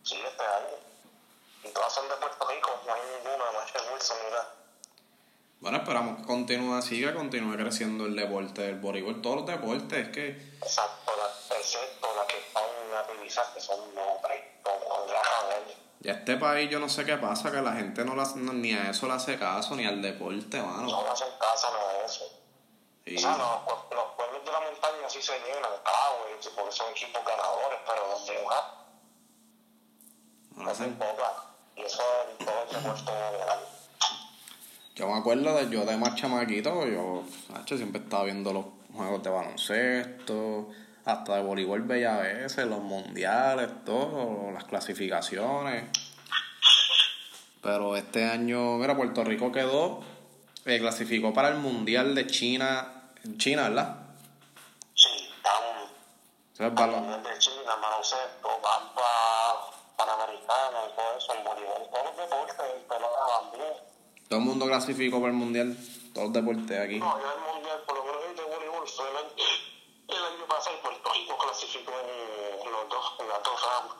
sí, 0.02 0.16
este 0.26 0.42
año. 0.42 0.76
Y 1.64 1.68
todas 1.70 1.92
son 1.92 2.08
de 2.08 2.14
Puerto 2.16 2.48
Rico, 2.48 2.80
no 2.86 2.94
hay 2.94 3.00
ninguna 3.16 3.50
más 3.52 3.70
que 3.72 3.78
Wilson 3.92 4.16
nada. 4.30 4.54
Bueno, 5.60 5.78
esperamos 5.78 6.18
que 6.20 6.26
continúe 6.26 6.74
así, 6.76 7.00
que 7.02 7.12
continúe 7.14 7.56
creciendo 7.56 8.06
el 8.06 8.14
deporte 8.16 8.62
del 8.62 8.76
voleibol, 8.76 9.20
todos 9.20 9.36
los 9.38 9.46
deportes, 9.46 10.06
es 10.06 10.08
que 10.14 10.28
Exacto, 10.62 11.12
excepto 11.58 12.14
las 12.14 12.26
que 12.26 12.38
están 12.38 12.64
utilizadas, 13.16 13.50
que 13.54 13.60
son 13.60 13.80
hombres, 13.80 14.44
ya 16.00 16.12
este 16.12 16.36
país 16.36 16.70
yo 16.70 16.78
no 16.78 16.88
sé 16.88 17.04
qué 17.04 17.16
pasa, 17.16 17.50
que 17.50 17.60
la 17.60 17.72
gente 17.72 18.04
no, 18.04 18.14
la, 18.14 18.24
no- 18.36 18.52
ni 18.52 18.72
a 18.72 18.90
eso 18.90 19.06
le 19.06 19.14
hace 19.14 19.36
caso, 19.38 19.74
ni 19.74 19.84
al 19.84 20.00
deporte, 20.00 20.60
mano. 20.62 20.82
No 20.82 21.02
le 21.02 21.08
hacen 21.08 21.28
caso 21.40 21.68
no 21.72 21.88
a 21.88 22.04
eso. 22.04 22.24
Y, 23.04 23.16
O 23.16 23.20
sea, 23.20 23.30
los, 23.32 23.38
los 23.90 24.04
pueblos 24.16 24.44
de 24.44 24.52
la 24.52 24.60
montaña 24.60 25.08
sí 25.08 25.20
se 25.22 25.32
llenan, 25.40 25.70
y 25.74 26.48
porque 26.54 26.70
son 26.72 26.90
equipos 26.92 27.22
ganadores, 27.24 27.78
pero 27.86 28.08
donde 28.16 28.44
más 28.46 28.64
no 30.56 30.64
le 30.64 30.70
hacen- 30.70 30.84
hacen 30.84 30.98
poca. 30.98 31.32
Y 31.76 31.82
eso 31.82 32.02
en 32.38 32.44
todo 32.46 32.62
el 32.62 32.68
deporte 32.82 33.12
general. 33.12 33.58
Yo 34.94 35.06
me 35.08 35.18
acuerdo 35.18 35.54
de 35.56 35.70
yo 35.70 35.84
de 35.84 35.96
más 35.96 36.14
chamaquito, 36.16 36.86
yo 36.86 37.22
siempre 37.76 38.02
estaba 38.02 38.24
viendo 38.24 38.52
los 38.52 38.64
juegos 38.94 39.22
de 39.22 39.30
baloncesto, 39.30 40.68
hasta 41.08 41.36
de 41.36 41.42
voleibol 41.42 41.80
veces, 41.80 42.66
los 42.66 42.80
mundiales, 42.80 43.70
todo, 43.86 44.50
las 44.52 44.64
clasificaciones. 44.64 45.84
Pero 47.62 47.96
este 47.96 48.26
año, 48.26 48.76
mira, 48.76 48.94
Puerto 48.94 49.24
Rico 49.24 49.50
quedó, 49.50 50.00
eh, 50.66 50.78
clasificó 50.78 51.32
para 51.32 51.48
el 51.48 51.56
Mundial 51.56 52.14
de 52.14 52.26
China, 52.26 53.10
China, 53.38 53.70
¿verdad? 53.70 53.96
Sí, 54.94 55.08
están 55.34 56.74
nivel 56.74 57.22
de 57.22 57.38
China, 57.38 57.76
baloncesto, 57.80 58.48
para 58.62 58.86
Panamericana 59.96 60.78
y 60.90 60.94
todo 60.94 61.16
eso, 61.16 61.34
en 61.34 61.44
voleibol, 61.44 61.88
todos 61.90 62.04
los 62.04 62.16
deportes, 62.18 62.56
en 62.76 62.82
pelota 62.82 63.20
también. 63.40 63.72
Todo 64.28 64.38
el 64.40 64.44
mundo 64.44 64.66
clasificó 64.66 65.20
para 65.20 65.32
el 65.32 65.38
Mundial, 65.38 65.74
todos 66.12 66.26
los 66.26 66.34
deportes 66.34 66.78
aquí. 66.78 66.98
No, 66.98 67.18
yo 67.18 67.32
el 67.32 67.54
mundial, 67.54 67.82
por 67.86 67.96
lo 67.96 68.04
menos 68.04 68.22
el 68.28 68.36
de 68.36 68.42
voleibol, 68.42 68.86
fue 68.86 69.10
el 69.10 69.16
año, 69.16 69.32
el 70.08 70.24
año 70.24 70.46
pasado 70.48 70.76
y 70.76 70.82
Puerto 70.82 71.12
Rico 71.12 71.36
clasificó 71.36 71.92
en, 71.92 72.72
los 72.72 72.88
dos, 72.88 73.14
en 73.20 73.28
las 73.28 73.42
dos 73.42 73.62
ramas. 73.62 73.96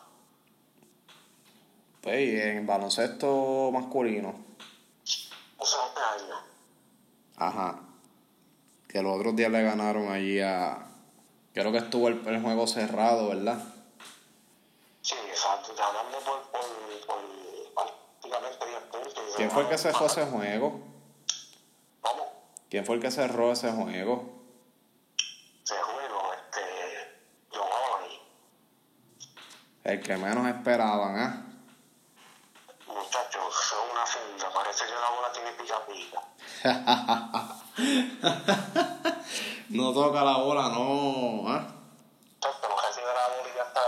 Pues, 2.09 2.21
y 2.21 2.41
en 2.41 2.67
baloncesto 2.67 3.71
masculino, 3.71 4.35
O 5.59 5.67
sea, 5.67 5.81
este 5.89 6.25
año. 6.25 6.37
ajá. 7.37 7.81
Que 8.89 9.03
los 9.03 9.15
otros 9.15 9.37
días 9.37 9.51
le 9.53 9.63
ganaron 9.63 10.11
allí 10.11 10.41
a. 10.41 10.87
Creo 11.53 11.71
que 11.71 11.77
estuvo 11.77 12.09
el, 12.09 12.27
el 12.27 12.41
juego 12.41 12.67
cerrado, 12.67 13.29
¿verdad? 13.29 13.63
Sí, 15.03 15.17
exacto, 15.29 15.75
ganando 15.77 16.19
por, 16.21 16.41
por, 16.51 16.63
por 17.05 17.21
prácticamente 17.75 18.67
10 18.67 18.81
puntos. 18.85 19.35
¿Quién 19.37 19.51
fue 19.51 19.65
el 19.65 19.69
que 19.69 19.77
cerró 19.77 20.07
ese 20.07 20.25
juego? 20.25 20.81
¿Cómo? 22.01 22.33
¿Quién 22.71 22.87
fue 22.87 22.95
el 22.95 23.03
que 23.03 23.11
cerró 23.11 23.53
ese 23.53 23.71
juego? 23.71 24.33
Este. 25.63 26.63
El 29.85 30.03
que 30.03 30.17
menos 30.17 30.47
esperaban, 30.49 31.19
¿ah? 31.19 31.45
Muchachos, 32.87 33.55
son 33.55 33.91
una 33.93 34.05
funda, 34.07 34.51
parece 34.53 34.85
que 34.87 34.91
la 34.93 35.11
no 39.71 39.93
toca 39.93 40.25
la 40.25 40.39
bola, 40.39 40.71
no. 40.71 41.49
¿ah? 41.49 41.69
No 42.41 42.49
la 42.49 42.69
bola 42.69 42.89
y 43.45 43.47
ya 43.57 43.63
está. 43.63 43.81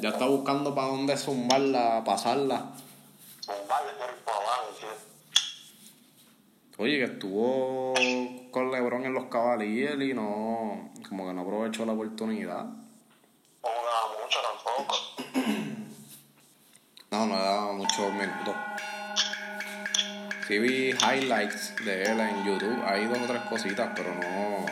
Ya 0.00 0.10
está 0.10 0.26
buscando 0.26 0.74
para 0.74 0.88
dónde 0.88 1.16
zumbarla, 1.16 2.04
pasarla. 2.04 2.72
Un 3.48 3.68
baile 3.68 3.92
por 3.98 4.14
por 4.24 4.34
abajo. 4.34 4.68
Oye, 6.78 6.98
que 6.98 7.04
estuvo 7.04 7.94
con 8.52 8.70
LeBron 8.70 9.04
en 9.04 9.14
los 9.14 9.24
Cavaliers 9.24 10.00
y 10.00 10.14
no. 10.14 10.90
Como 11.08 11.26
que 11.26 11.34
no 11.34 11.40
aprovechó 11.42 11.84
la 11.84 11.94
oportunidad. 11.94 12.64
No 12.64 12.86
jugaba 13.62 14.12
mucho 14.22 14.38
tampoco. 14.42 14.94
No, 17.10 17.26
no 17.26 17.36
le 17.36 17.42
daba 17.42 17.72
muchos 17.72 18.12
minutos. 18.12 18.54
Sí 20.48 20.58
vi 20.58 20.92
highlights 20.92 21.74
de 21.84 22.04
él 22.04 22.20
en 22.20 22.42
YouTube. 22.42 22.82
Hay 22.86 23.04
dos 23.04 23.18
o 23.18 23.26
tres 23.26 23.42
cositas, 23.42 23.90
pero 23.94 24.14
no. 24.14 24.64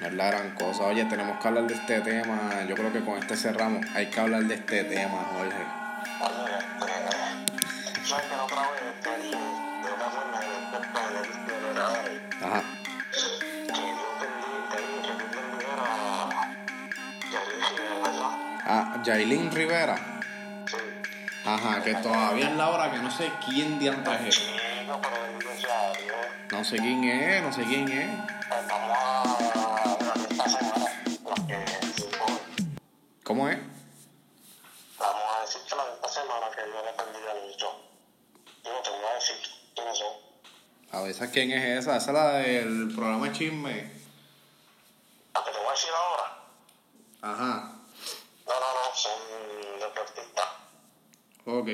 No 0.00 0.06
es 0.08 0.12
la 0.12 0.26
gran 0.26 0.50
cosa. 0.56 0.82
Oye, 0.86 1.04
tenemos 1.04 1.40
que 1.40 1.46
hablar 1.46 1.68
de 1.68 1.74
este 1.74 2.00
tema. 2.00 2.64
Yo 2.68 2.74
creo 2.74 2.92
que 2.92 3.04
con 3.04 3.16
este 3.16 3.36
cerramos. 3.36 3.86
Hay 3.94 4.06
que 4.06 4.18
hablar 4.18 4.42
de 4.42 4.56
este 4.56 4.82
tema, 4.82 5.24
Jorge. 5.30 5.54
Oye, 6.20 6.58
este, 6.58 8.08
¿sabes 8.08 8.24
que 8.26 8.36
la 8.36 8.42
otra 8.42 8.62
vez 8.62 9.00
te 9.02 9.16
dije 9.22 9.36
de 9.36 9.92
una 9.94 10.10
forma 10.10 10.40
de 10.40 10.46
del 11.14 11.30
entrenador 11.30 12.10
Ajá. 12.42 12.62
Ah, 18.64 19.02
Jailin 19.04 19.52
Rivera. 19.52 19.94
Ajá, 21.44 21.80
que 21.84 21.94
todavía 21.94 22.48
es 22.48 22.56
la 22.56 22.68
hora 22.68 22.90
que 22.90 22.98
no 22.98 23.12
sé 23.12 23.30
quién 23.46 23.78
diantre 23.78 24.28
es. 24.28 24.55
No 26.56 26.64
sé 26.64 26.78
quién 26.78 27.04
es, 27.04 27.42
no 27.42 27.52
sé 27.52 27.64
quién 27.64 27.86
es. 27.86 28.08
¿Cómo 33.22 33.46
es? 33.50 33.58
Vamos 34.98 35.22
a 35.36 35.40
decir 35.42 35.60
que 35.68 35.76
la 35.76 35.84
de 35.84 35.94
esta 35.96 36.08
semana 36.08 36.46
que 36.50 36.62
yo 36.62 36.82
le 36.82 37.04
bendiga 37.04 37.34
mucho. 37.46 37.66
Yo 38.64 38.70
te 38.82 38.88
voy 38.88 39.04
a 39.04 39.14
decir 39.16 39.36
quiénes 39.74 39.98
son. 39.98 40.14
A 40.92 41.02
ver, 41.02 41.12
¿sabes 41.12 41.30
quién 41.30 41.50
es 41.50 41.80
esa? 41.80 41.98
Esa 41.98 42.06
es 42.06 42.14
la 42.14 42.32
del 42.38 42.90
programa 42.94 43.26
de 43.28 43.32
chisme. 43.34 43.90
¿A 45.34 45.44
que 45.44 45.50
te 45.50 45.58
voy 45.58 45.68
a 45.68 45.72
decir 45.72 45.90
ahora? 45.94 46.38
Ajá. 47.20 47.72
No, 48.46 48.54
no, 48.54 48.68
no, 48.72 48.94
son 48.94 49.20
deportistas. 49.78 50.46
Ok. 51.44 51.68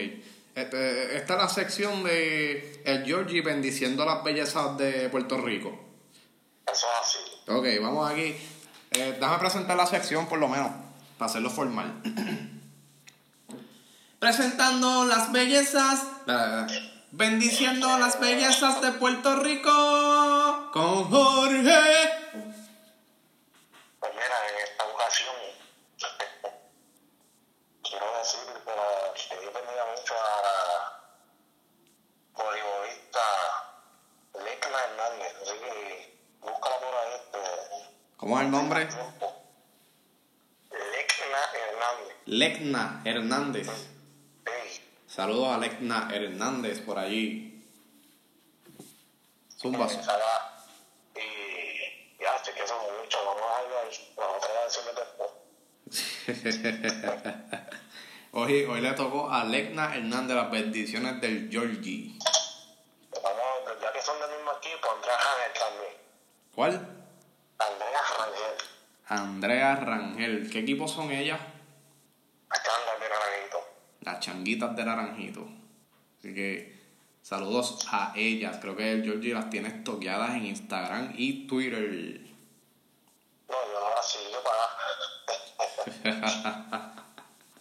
Este, 0.56 1.16
esta 1.16 1.34
es 1.34 1.40
la 1.40 1.41
sección 1.52 2.02
de 2.02 2.82
el 2.84 3.04
Georgie 3.04 3.42
bendiciendo 3.42 4.04
las 4.04 4.24
bellezas 4.24 4.76
de 4.78 5.08
Puerto 5.08 5.38
Rico. 5.38 5.70
Eso 6.66 6.86
es 6.86 7.00
así. 7.00 7.18
Ok, 7.48 7.66
vamos 7.80 8.10
aquí. 8.10 8.36
Eh, 8.92 9.16
déjame 9.18 9.38
presentar 9.38 9.76
la 9.76 9.86
sección 9.86 10.26
por 10.26 10.38
lo 10.38 10.48
menos, 10.48 10.70
para 11.18 11.30
hacerlo 11.30 11.50
formal. 11.50 12.02
Presentando 14.18 15.04
las 15.04 15.32
bellezas. 15.32 16.26
Dale. 16.26 16.92
Bendiciendo 17.10 17.98
las 17.98 18.18
bellezas 18.20 18.80
de 18.80 18.92
Puerto 18.92 19.36
Rico 19.36 20.70
con 20.72 21.10
Jorge. 21.10 22.10
Pues 24.00 24.12
mira, 24.14 24.36
en 24.48 24.64
esta 24.64 24.84
ocasión 24.86 25.34
quiero 27.82 28.06
decir 28.18 28.40
para 28.64 29.12
que 29.12 29.44
yo 29.44 29.52
bendiga 29.52 29.84
mucho 29.94 30.14
a 30.14 30.42
la 30.42 30.58
voleibolista 32.32 33.20
Lecna 34.42 34.78
Hernández, 34.84 35.34
así 35.42 35.56
que 35.60 36.18
búscala 36.40 36.76
por 36.80 36.94
ahí 36.94 37.12
este 37.16 37.42
¿Cómo 38.32 38.40
es 38.40 38.46
el 38.46 38.50
nombre? 38.50 38.88
Lecna 40.70 41.42
Hernández. 41.52 42.16
Lecna 42.24 43.02
Hernández. 43.04 43.66
Sí. 43.66 44.82
Saludos 45.06 45.54
a 45.54 45.58
Lecna 45.58 46.08
Hernández 46.10 46.80
por 46.80 46.98
allí. 46.98 47.62
Zumba. 49.60 49.86
Y 49.86 49.92
ya, 52.22 52.42
sé 52.42 52.54
que 52.54 52.66
son 52.66 52.78
muchos, 53.02 53.20
vamos 53.22 53.42
a 53.42 53.58
hablar, 53.58 53.84
vamos 54.16 54.42
a 54.48 54.64
decirle 54.64 54.92
después. 54.96 55.30
Hoy, 58.34 58.64
hoy 58.64 58.80
le 58.80 58.92
tocó 58.92 59.30
a 59.30 59.44
Lecna 59.44 59.94
Hernández 59.94 60.34
las 60.34 60.50
bendiciones 60.50 61.20
del 61.20 61.50
Georgie. 61.50 62.18
Vamos, 63.22 63.78
ya 63.78 63.92
que 63.92 64.00
son 64.00 64.18
del 64.18 64.30
mismo 64.38 64.52
equipo, 64.52 64.88
Andrea 64.90 65.18
Rangel 65.18 65.52
también. 65.60 65.92
¿Cuál? 66.54 66.91
Andrea 69.42 69.74
Rangel. 69.74 70.48
¿Qué 70.48 70.60
equipos 70.60 70.92
son 70.92 71.10
ellas? 71.10 71.40
Acá 72.48 72.70
anda 72.78 73.04
de 73.04 73.10
naranjito. 73.10 73.58
Las 74.02 74.20
changuitas 74.20 74.76
de 74.76 74.84
naranjito. 74.84 75.48
Así 76.16 76.32
que 76.32 76.80
saludos 77.22 77.84
a 77.90 78.12
ellas. 78.14 78.58
Creo 78.60 78.76
que 78.76 78.92
el 78.92 79.02
Georgie 79.02 79.34
las 79.34 79.50
tiene 79.50 79.66
estoqueadas 79.66 80.36
en 80.36 80.46
Instagram 80.46 81.14
y 81.16 81.48
Twitter. 81.48 82.20
No, 83.48 83.56
yo 83.66 83.80
no 83.80 83.90
la 83.90 84.02
sigo 84.02 84.38
para. 84.44 84.62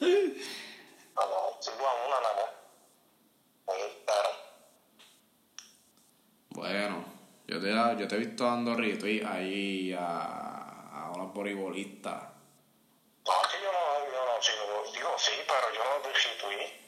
No, 0.01 1.21
no, 1.27 1.61
sigo 1.61 1.88
a 1.88 1.93
una 2.07 2.17
nada 2.21 2.36
más. 2.38 3.75
En 3.75 3.89
Instagram. 3.89 4.36
Bueno, 6.49 7.05
yo 7.47 7.59
te, 7.59 7.69
yo 7.99 8.07
te 8.07 8.15
he 8.15 8.19
visto 8.19 8.45
dando 8.45 8.75
retweet 8.75 9.25
ahí 9.25 9.93
a, 9.97 10.50
a 11.32 11.34
unos 11.34 11.34
voleibolistas. 11.34 12.23
No, 13.25 13.32
es 13.41 13.47
que 13.47 13.61
yo 13.63 13.71
no, 13.71 14.05
yo 14.11 14.25
no 14.25 14.41
sigo. 14.41 14.91
Digo, 14.93 15.09
sí, 15.17 15.32
pero 15.47 15.73
yo 15.73 15.84
no 15.84 16.03
retweet. 16.03 16.82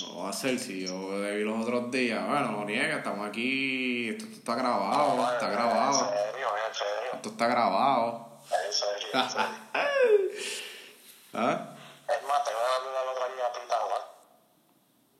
No 0.00 0.22
va 0.22 0.30
a 0.30 0.32
ser 0.32 0.58
si 0.58 0.86
yo 0.86 1.20
vi 1.20 1.44
los 1.44 1.62
otros 1.62 1.90
días. 1.90 2.26
Bueno, 2.26 2.52
no 2.52 2.64
niega, 2.64 2.98
estamos 2.98 3.28
aquí. 3.28 4.08
Esto, 4.10 4.24
esto 4.24 4.36
está 4.38 4.54
grabado, 4.54 5.16
No, 5.16 5.32
está 5.32 5.48
grabado. 5.48 5.90
En 5.90 5.94
serio, 5.94 6.48
en 6.68 6.74
serio. 6.74 7.10
Esto 7.14 7.28
está 7.28 7.46
grabado. 7.46 8.38
En 8.66 8.72
serio, 8.72 9.08
en 9.12 9.30
serio. 9.30 9.46
¿Ah? 11.34 11.74
Es 12.08 12.22
más, 12.28 12.44
te 12.44 12.50
voy 12.52 12.62
a 12.62 12.68
dar 12.68 13.06
la 13.06 13.12
otra 13.12 13.28
niña 13.28 13.52
pintada. 13.58 13.98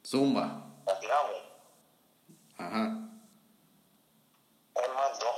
Zumba. 0.05 0.62
La 0.87 1.01
tiramos. 1.01 1.37
Ajá. 2.59 2.99
Es 4.74 4.95
más, 4.95 5.18
dos. 5.18 5.37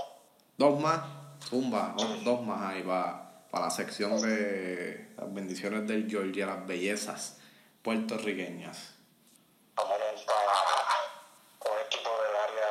Dos 0.56 0.80
más. 0.80 1.23
Zumba. 1.54 1.94
Dos, 1.96 2.24
dos 2.24 2.42
más 2.42 2.60
ahí 2.62 2.82
para 2.82 3.30
la 3.52 3.70
sección 3.70 4.20
de 4.20 5.14
las 5.16 5.32
bendiciones 5.32 5.86
del 5.86 6.10
Georgia, 6.10 6.46
las 6.46 6.66
bellezas 6.66 7.38
puertorriqueñas. 7.80 8.94
Vamos 9.76 9.92
a 9.92 9.96
ir 9.96 10.26
para 10.26 10.42
un 11.72 11.78
equipo 11.86 12.10
del 12.10 12.34
área 12.34 12.70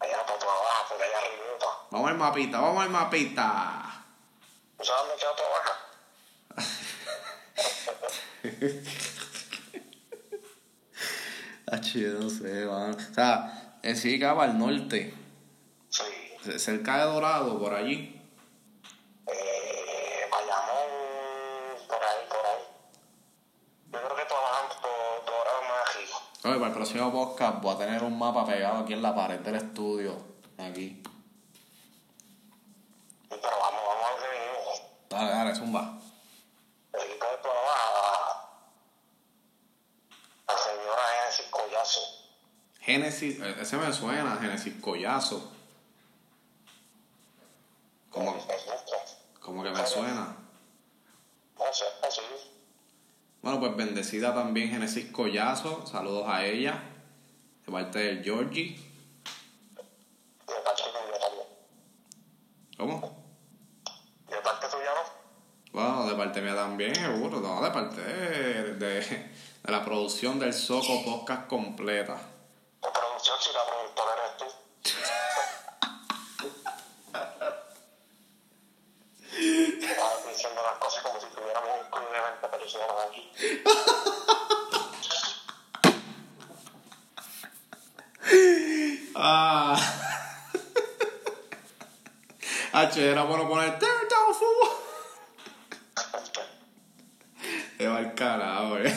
allá 0.00 0.24
para 0.26 0.38
tu 0.38 0.46
abajo, 0.46 0.94
por 0.94 1.02
allá 1.02 1.18
arriba. 1.18 1.68
Vamos 1.90 2.10
al 2.10 2.16
mapita, 2.16 2.60
vamos 2.60 2.82
al 2.82 2.90
mapita. 2.90 4.04
¿Tú 4.78 4.84
sabes 4.86 5.02
dónde 5.02 5.20
queda 5.20 5.36
tu 5.36 5.42
abajo? 5.44 5.72
Ah, 11.70 11.82
chido, 11.82 12.18
no 12.18 12.30
sé, 12.30 12.64
van. 12.64 12.94
O 12.94 13.14
sea, 13.14 13.78
en 13.82 13.94
sí 13.94 14.16
acaba 14.16 14.44
al 14.44 14.58
norte, 14.58 15.12
Sí. 15.12 15.27
Cerca 16.42 16.98
de 16.98 17.04
Dorado, 17.04 17.58
por 17.58 17.74
allí. 17.74 18.20
Eh, 19.26 20.28
Bayamón, 20.30 21.86
por 21.86 22.02
ahí, 22.02 22.26
por 22.28 22.46
ahí. 22.46 22.62
Yo 23.92 23.98
creo 23.98 24.16
que 24.16 24.24
trabajan 24.24 24.68
por 24.80 25.26
Dorado 25.26 25.60
arriba. 25.86 26.16
Oye, 26.44 26.54
para 26.54 26.66
el 26.66 26.72
próximo 26.72 27.12
podcast 27.12 27.62
voy 27.62 27.74
a 27.74 27.78
tener 27.78 28.02
un 28.02 28.18
mapa 28.18 28.46
pegado 28.46 28.78
aquí 28.78 28.92
en 28.92 29.02
la 29.02 29.14
pared 29.14 29.40
del 29.40 29.56
estudio. 29.56 30.16
Aquí. 30.58 31.02
Pero 33.28 33.42
vamos, 33.42 33.80
vamos 33.86 34.06
a 34.06 34.20
ver. 34.20 34.48
Dale, 35.10 35.30
dale, 35.30 35.54
zumba. 35.54 35.98
El 36.92 37.00
equipo 37.00 37.26
de 37.26 37.36
tu 37.42 37.48
abajo, 37.48 38.48
la 40.48 40.56
señora 40.56 41.02
Genesis 41.20 41.46
Collazo. 41.50 42.00
Génesis, 42.80 43.40
eh, 43.40 43.56
ese 43.60 43.76
me 43.76 43.92
suena, 43.92 44.36
Génesis 44.40 44.80
Collazo. 44.80 45.57
Como, 48.10 48.36
como 49.40 49.62
que 49.62 49.70
me 49.70 49.86
suena. 49.86 50.36
Bueno, 53.42 53.60
pues 53.60 53.76
bendecida 53.76 54.34
también 54.34 54.70
Génesis 54.70 55.10
Collazo. 55.12 55.86
Saludos 55.86 56.24
a 56.28 56.44
ella. 56.44 56.82
De 57.64 57.72
parte 57.72 57.98
del 57.98 58.24
Georgie. 58.24 58.78
¿Cómo? 62.76 63.24
De 64.28 64.36
parte 64.36 64.66
tuya 64.68 64.92
no. 64.94 65.02
Bueno, 65.72 66.06
de 66.08 66.14
parte 66.14 66.40
mía 66.40 66.54
también, 66.54 66.94
seguro. 66.94 67.40
No, 67.40 67.60
de 67.62 67.70
parte 67.70 68.00
de, 68.00 68.74
de, 68.74 69.00
de 69.00 69.72
la 69.72 69.84
producción 69.84 70.38
del 70.38 70.52
Soco 70.54 71.04
Podcast 71.04 71.48
completa. 71.48 72.14
De 72.14 72.88
producción, 72.90 73.36
si 73.40 73.52
la 73.52 73.64
productora 73.66 74.12
eres 74.14 74.36
tú. 74.38 74.44
Estás 79.30 80.28
diciendo 80.28 80.62
las 80.62 80.78
cosas 80.78 81.02
como 81.02 81.20
si 81.20 81.26
tuviéramos 81.26 81.68
un 81.84 81.90
club 81.90 82.12
de 82.12 82.20
20 82.20 82.48
personas 82.48 82.90
aquí. 83.07 83.07
Ah. 89.20 89.76
H, 92.72 93.10
era 93.10 93.24
bueno 93.24 93.48
poner 93.48 93.76
Turn 93.78 94.08
down 94.08 94.34
for 94.34 94.48
Se 97.76 97.88
va 97.88 97.96
al 97.96 98.14
carajo, 98.14 98.78
eh. 98.78 98.94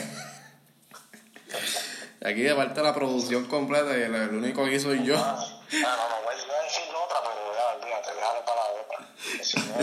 Aquí 2.23 2.43
de 2.43 2.53
parte 2.53 2.81
de 2.81 2.83
la 2.83 2.93
producción 2.93 3.45
completa, 3.45 3.97
y 3.97 4.03
el, 4.03 4.13
el 4.13 4.35
único 4.35 4.63
que 4.65 4.79
soy 4.79 5.03
yo. 5.03 5.15
Ah, 5.17 5.43
no, 5.71 5.79
no, 5.79 6.21
voy 6.23 6.33
a 6.33 6.35
decir 6.63 6.83
otra, 6.93 7.17
pero 7.23 7.51
ya, 7.55 7.65
olvídate, 7.77 8.13
déjale 8.13 8.41
para 8.45 8.61
la 8.61 8.67
otra. 8.79 8.99
Si 9.43 9.57
no, 9.57 9.73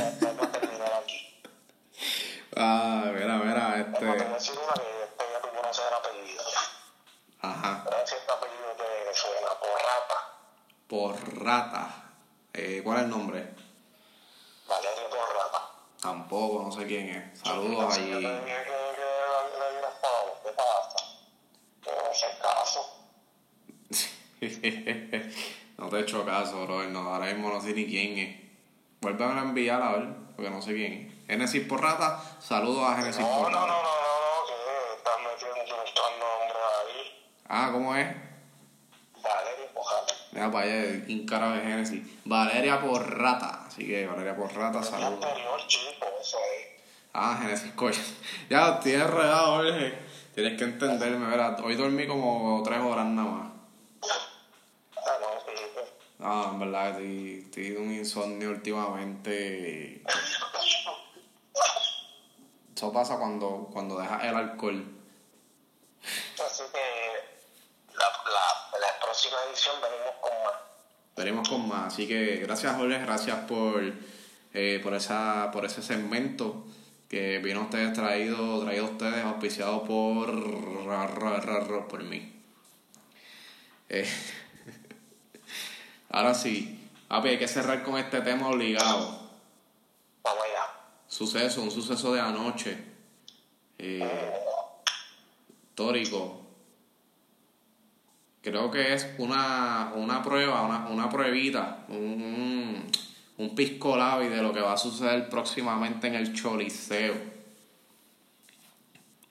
no 0.41 0.49
terminar 0.49 0.93
aquí. 1.03 1.19
Ah, 2.57 3.11
mira, 3.13 3.39
mira, 3.39 3.58
Este. 3.99 4.25
decir 4.25 4.59
una 4.59 4.75
que 4.75 4.93
después 5.01 5.29
ya 5.33 5.41
tú 5.41 5.49
conoces 5.57 5.85
el 5.89 5.95
apellido. 5.95 6.45
Ajá. 7.41 7.83
Pero 7.85 8.07
si 8.07 8.15
este 8.15 8.33
apellido 8.33 8.69
te 8.77 9.15
suena 9.15 9.49
por 9.59 9.71
rata. 9.91 10.17
Por 10.87 11.45
rata. 11.45 12.13
Eh, 12.53 12.81
¿Cuál 12.85 12.99
es 12.99 13.05
el 13.05 13.11
nombre? 13.11 13.55
Valerio 14.69 15.11
por 15.11 15.37
rata. 15.37 15.71
Tampoco, 16.01 16.63
no 16.63 16.73
sé 16.73 16.87
quién 16.87 17.09
es. 17.09 17.41
Saludos 17.41 17.99
que, 17.99 18.05
que 18.05 18.55
sé 22.15 22.27
caso. 22.41 22.81
no 25.79 25.89
te 25.89 25.97
he 25.97 26.01
hecho 26.01 26.25
caso, 26.25 26.67
bro. 26.67 26.85
No, 26.85 27.01
ahora 27.01 27.27
mismo 27.27 27.51
no 27.51 27.61
sé 27.61 27.73
ni 27.73 27.87
quién 27.87 28.19
es. 28.19 28.37
Vuelve 29.01 29.25
a 29.25 29.41
enviar 29.41 29.83
a 29.83 29.93
ver, 29.93 30.09
porque 30.37 30.51
no 30.51 30.63
sé 30.63 30.75
quién 30.75 30.93
es. 30.93 31.18
Génesis 31.29 31.67
por 31.69 31.83
rata, 31.83 32.21
saludos 32.41 32.85
a 32.91 32.97
Génesis 32.97 33.21
No, 33.21 33.29
por 33.43 33.53
no, 33.53 33.61
no, 33.61 33.67
no, 33.67 33.73
no, 33.75 33.83
no, 33.83 34.47
que 34.47 34.97
estás 34.97 35.15
metiendo 35.21 35.77
mostrando 35.77 36.25
nombres 36.25 36.63
ahí. 36.81 37.29
Ah, 37.49 37.69
¿cómo 37.71 37.95
es? 37.95 38.07
Valerio 39.23 39.67
por 39.75 39.85
rata. 39.85 40.15
Mira 40.33 40.51
para 40.51 40.65
allá, 40.65 40.83
el 40.85 41.27
cara 41.29 41.53
de 41.53 41.61
Génesis. 41.61 42.03
Valeria 42.25 42.81
por 42.81 43.19
rata. 43.19 43.67
Así 43.67 43.87
que 43.87 44.07
Valeria 44.07 44.35
por 44.35 44.51
rata, 44.55 44.79
El 44.79 44.85
saludos. 44.85 45.25
anterior 45.25 45.67
chico, 45.67 46.07
eso 46.19 46.39
es. 46.39 46.83
Ah, 47.13 47.39
Génesis 47.43 47.73
Coya. 47.73 48.01
Ya, 48.49 48.69
estoy 48.77 48.93
enredado, 48.93 49.57
Jorge. 49.57 49.99
Tienes 50.35 50.57
que 50.57 50.65
entenderme, 50.65 51.27
¿verdad? 51.27 51.61
Hoy 51.63 51.75
dormí 51.75 52.07
como 52.07 52.63
tres 52.65 52.79
horas 52.81 53.05
nada 53.05 53.31
más. 53.31 53.49
Ah, 54.97 55.19
no, 55.21 55.29
sí. 55.45 55.91
Ah, 56.21 56.51
en 56.53 56.61
verdad, 56.61 56.89
estoy, 56.91 57.43
estoy 57.45 57.69
de 57.71 57.77
un 57.77 57.93
insomnio 57.93 58.49
últimamente. 58.49 60.03
Eso 62.79 62.93
pasa 62.93 63.19
cuando, 63.19 63.69
cuando 63.73 63.99
dejas 63.99 64.23
el 64.23 64.37
alcohol. 64.37 64.87
Así 66.01 66.63
que 66.73 67.93
la, 67.93 68.05
la, 68.05 68.79
la 68.79 69.01
próxima 69.03 69.37
edición 69.49 69.75
venimos 69.83 70.15
con 70.21 70.33
más. 70.45 70.55
Veremos 71.17 71.49
con 71.49 71.69
más. 71.69 71.93
Así 71.93 72.07
que 72.07 72.37
gracias, 72.37 72.77
Jorge. 72.77 73.01
Gracias 73.01 73.37
por, 73.49 73.83
eh, 74.55 74.81
por, 74.81 74.95
esa, 74.95 75.51
por 75.53 75.65
ese 75.65 75.83
segmento 75.83 76.67
que 77.09 77.39
vino 77.39 77.63
a 77.63 77.65
ustedes 77.65 77.95
traído, 77.95 78.63
traído 78.63 78.87
a 78.87 78.91
ustedes, 78.91 79.25
auspiciado 79.25 79.83
por, 79.83 80.87
ra, 80.87 81.09
ra, 81.09 81.41
ra, 81.41 81.59
ra, 81.59 81.89
por 81.89 82.05
mí. 82.05 82.33
Eh, 83.89 84.09
ahora 86.11 86.33
sí, 86.33 86.89
papi, 87.09 87.31
hay 87.31 87.39
que 87.41 87.49
cerrar 87.49 87.83
con 87.83 87.99
este 87.99 88.21
tema 88.21 88.51
obligado. 88.51 89.28
Suceso, 91.19 91.63
un 91.63 91.71
suceso 91.73 92.13
de 92.13 92.21
anoche. 92.21 92.79
Eh, 93.77 94.33
histórico. 95.69 96.43
Creo 98.41 98.71
que 98.71 98.95
es 98.95 99.05
una, 99.19 99.93
una 99.97 100.23
prueba, 100.23 100.63
una, 100.63 100.87
una 100.87 101.11
pruebita, 101.11 101.85
un, 101.89 101.97
un, 101.97 102.91
un 103.37 103.55
pisco 103.57 103.97
labi 103.97 104.29
de 104.29 104.43
lo 104.43 104.53
que 104.53 104.61
va 104.61 104.75
a 104.75 104.77
suceder 104.77 105.29
próximamente 105.29 106.07
en 106.07 106.15
el 106.15 106.33
Choliseo. 106.33 107.15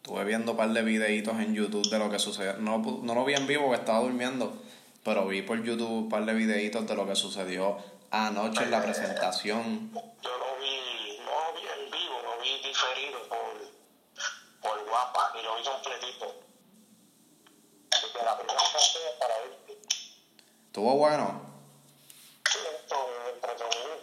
Estuve 0.03 0.25
viendo 0.25 0.51
un 0.51 0.57
par 0.57 0.73
de 0.73 0.81
videitos 0.83 1.39
en 1.39 1.55
YouTube 1.55 1.89
de 1.89 1.99
lo 1.99 2.09
que 2.09 2.19
sucedió. 2.19 2.57
No, 2.57 2.79
no 2.79 3.15
lo 3.15 3.23
vi 3.23 3.33
en 3.33 3.47
vivo 3.47 3.67
porque 3.67 3.79
estaba 3.79 3.99
durmiendo, 3.99 4.61
pero 5.03 5.25
vi 5.25 5.41
por 5.41 5.63
YouTube 5.63 5.89
un 5.89 6.09
par 6.09 6.25
de 6.25 6.33
videitos 6.33 6.85
de 6.85 6.95
lo 6.95 7.07
que 7.07 7.15
sucedió 7.15 7.77
anoche 8.11 8.63
en 8.63 8.71
la 8.71 8.83
presentación. 8.83 9.89
Yo 9.93 10.31
lo 10.38 10.57
vi, 10.61 11.17
no 11.19 11.31
lo 11.31 11.53
vi 11.53 11.67
en 11.67 11.91
vivo, 11.91 12.15
lo 12.23 12.41
vi 12.41 12.57
diferido 12.68 13.20
por, 13.30 13.53
por 14.61 14.86
guapa 14.89 15.32
y 15.39 15.43
lo 15.43 15.55
vi 15.55 15.63
completito. 15.63 16.36
Así 17.91 18.07
que 18.11 18.24
la 18.24 18.38
primera 18.38 18.59
parte 18.59 18.78
es 19.09 19.15
para 19.20 19.38
ver 19.39 19.57
Estuvo 20.68 20.95
bueno. 20.95 21.41
esto 22.45 23.09
entretenido. 23.34 23.97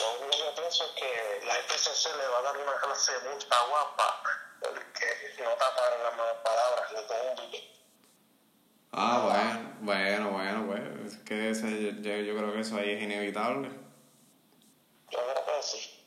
Lo 0.00 0.20
único 0.24 0.44
que 0.54 0.60
pienso 0.60 0.84
es 0.84 0.90
que 0.92 1.46
la 1.46 1.54
FCC 1.58 2.16
le 2.16 2.28
va 2.28 2.38
a 2.38 2.42
dar 2.42 2.56
una 2.56 2.76
clase 2.80 3.12
de 3.12 3.28
multa 3.30 3.56
guapa 3.68 4.22
porque 4.60 5.34
no 5.42 5.50
taparon 5.54 6.02
las 6.04 6.16
malas 6.16 6.36
palabras, 6.44 7.06
tengo 7.08 7.30
un 7.30 7.36
billete. 7.36 7.68
Ah, 8.92 9.20
bueno, 9.24 9.76
bueno, 9.80 10.30
bueno, 10.30 10.66
pues. 10.66 11.12
Es 11.14 11.18
que 11.24 11.50
ese- 11.50 11.94
yo, 12.00 12.16
yo 12.16 12.36
creo 12.36 12.52
que 12.52 12.60
eso 12.60 12.76
ahí 12.76 12.92
es 12.92 13.02
inevitable. 13.02 13.68
Yo 15.10 15.18
creo 15.18 15.44
que 15.44 15.62
sí. 15.62 15.97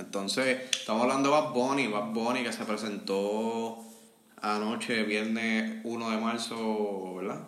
Entonces, 0.00 0.70
estamos 0.70 1.02
hablando 1.02 1.28
de 1.28 1.40
Bad 1.40 1.50
Bunny, 1.50 1.86
Bad 1.86 2.06
Bunny 2.06 2.42
que 2.42 2.52
se 2.54 2.64
presentó 2.64 3.84
anoche, 4.40 5.02
viernes 5.02 5.82
1 5.84 6.10
de 6.10 6.16
marzo, 6.16 7.16
¿verdad? 7.16 7.40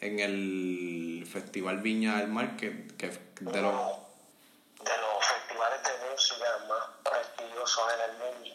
En 0.00 0.20
el 0.20 1.26
Festival 1.26 1.80
Viña 1.80 2.18
del 2.18 2.28
Mar, 2.28 2.56
que, 2.56 2.86
que 2.98 3.08
de 3.08 3.62
los... 3.62 3.74
De 4.84 4.92
los 5.00 5.24
festivales 5.24 5.80
de 5.84 6.10
música 6.12 6.44
más 6.68 6.84
prestigiosos 7.02 7.84
en 7.94 8.10
el 8.10 8.18
mundo. 8.18 8.50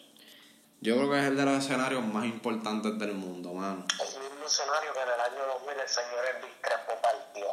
Yo 0.80 0.96
creo 0.96 1.10
que 1.10 1.18
es 1.18 1.24
el 1.24 1.36
de 1.36 1.44
los 1.44 1.64
escenarios 1.64 2.04
más 2.04 2.24
importantes 2.24 2.96
del 3.00 3.14
mundo, 3.14 3.52
mano. 3.54 3.84
El 3.98 4.22
mismo 4.22 4.46
escenario 4.46 4.92
que 4.92 5.00
en 5.00 5.08
el 5.08 5.20
año 5.20 5.46
2000 5.58 5.80
el 5.80 5.88
señor 5.88 6.24
Elvis 6.36 6.54
Crespo 6.60 6.92
partió. 7.02 7.46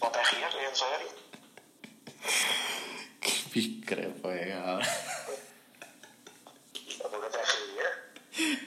¿No 0.00 0.10
te 0.10 0.24
rías, 0.24 0.54
en 0.68 0.76
serio? 0.76 1.17
Qué 3.88 3.96
discrepo 3.96 4.30
es 4.32 4.54
ahora. 4.54 4.86
¿Por 7.10 7.20
qué 7.22 7.28
te 7.30 7.38
ríes? 7.38 8.58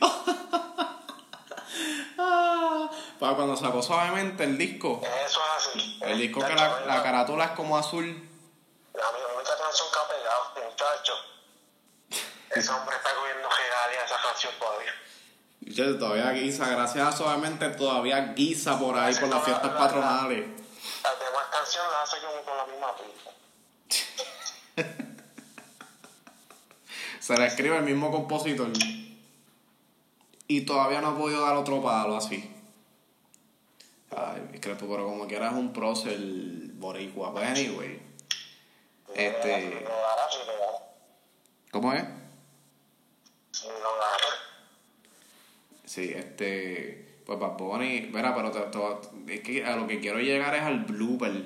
Ah, 2.17 2.89
Para 3.19 3.36
cuando 3.36 3.55
sacó 3.55 3.84
suavemente 3.84 4.43
el 4.45 4.57
disco, 4.57 4.99
Eso 5.03 5.39
es 5.39 5.67
así. 5.67 5.99
el 6.01 6.17
disco 6.17 6.39
que 6.43 6.55
la, 6.55 6.80
la 6.88 7.03
carátula 7.03 7.45
es 7.45 7.51
como 7.51 7.78
azul. 7.78 8.07
La 8.07 9.11
mi 9.11 9.19
única 9.36 9.51
canción 9.61 9.88
que 9.93 9.99
ha 9.99 10.07
pegado, 10.09 10.69
muchacho. 10.72 11.13
Ese 12.49 12.72
hombre 12.72 12.95
está 12.95 13.09
cogiendo 13.13 13.47
regalia 13.47 14.03
esa 14.03 14.15
canción 14.28 14.53
todavía. 14.59 14.93
Yo 15.61 15.99
todavía 15.99 16.32
guisa, 16.32 16.67
gracias 16.67 17.07
a 17.07 17.11
suavemente 17.11 17.69
todavía 17.69 18.34
guisa 18.34 18.80
por 18.80 18.97
ahí 18.97 19.13
por 19.13 19.30
las 19.30 19.43
fiestas 19.43 19.72
patronales. 19.72 20.47
Las 21.03 21.19
demás 21.19 21.45
canciones 21.51 21.91
las 21.91 22.11
hace 22.11 22.26
como 22.26 22.41
con 22.41 22.57
la 22.57 22.65
misma 22.65 22.95
pista. 22.95 23.32
Se 27.32 27.38
la 27.38 27.46
escribe 27.46 27.78
el 27.78 27.84
mismo 27.84 28.12
compositor. 28.12 28.68
Y 30.50 30.62
todavía 30.66 31.00
no 31.00 31.12
ha 31.12 31.18
podido 31.18 31.42
dar 31.46 31.56
otro 31.56 31.82
palo 31.82 32.18
así. 32.18 32.52
Ay, 34.14 34.60
Crespo, 34.60 34.86
pero 34.90 35.06
como 35.06 35.26
quiera 35.28 35.48
es 35.48 35.54
un 35.54 35.72
prócer 35.72 36.18
boricua. 36.74 37.32
Pues 37.32 37.48
anyway. 37.48 38.02
Este. 39.16 39.86
¿Cómo 41.72 41.94
es? 41.94 42.04
Sí, 45.86 46.12
este. 46.14 47.22
Pues 47.26 47.40
Bad 47.40 47.58
Bunny. 47.58 48.08
Verá, 48.08 48.36
pero 48.36 48.52
te- 48.52 48.60
te- 48.60 49.36
es 49.36 49.40
que 49.40 49.64
a 49.64 49.78
lo 49.78 49.88
que 49.88 50.02
quiero 50.02 50.20
llegar 50.20 50.54
es 50.54 50.64
al 50.64 50.80
blooper. 50.84 51.46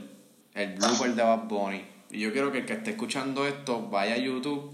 El 0.56 0.74
blooper 0.74 1.14
de 1.14 1.22
Bad 1.22 1.44
Bunny. 1.44 1.86
Y 2.10 2.22
yo 2.22 2.32
quiero 2.32 2.52
que 2.52 2.60
el 2.60 2.66
que 2.66 2.74
esté 2.74 2.90
escuchando 2.90 3.46
esto 3.46 3.88
vaya 3.88 4.16
a 4.16 4.18
YouTube 4.18 4.74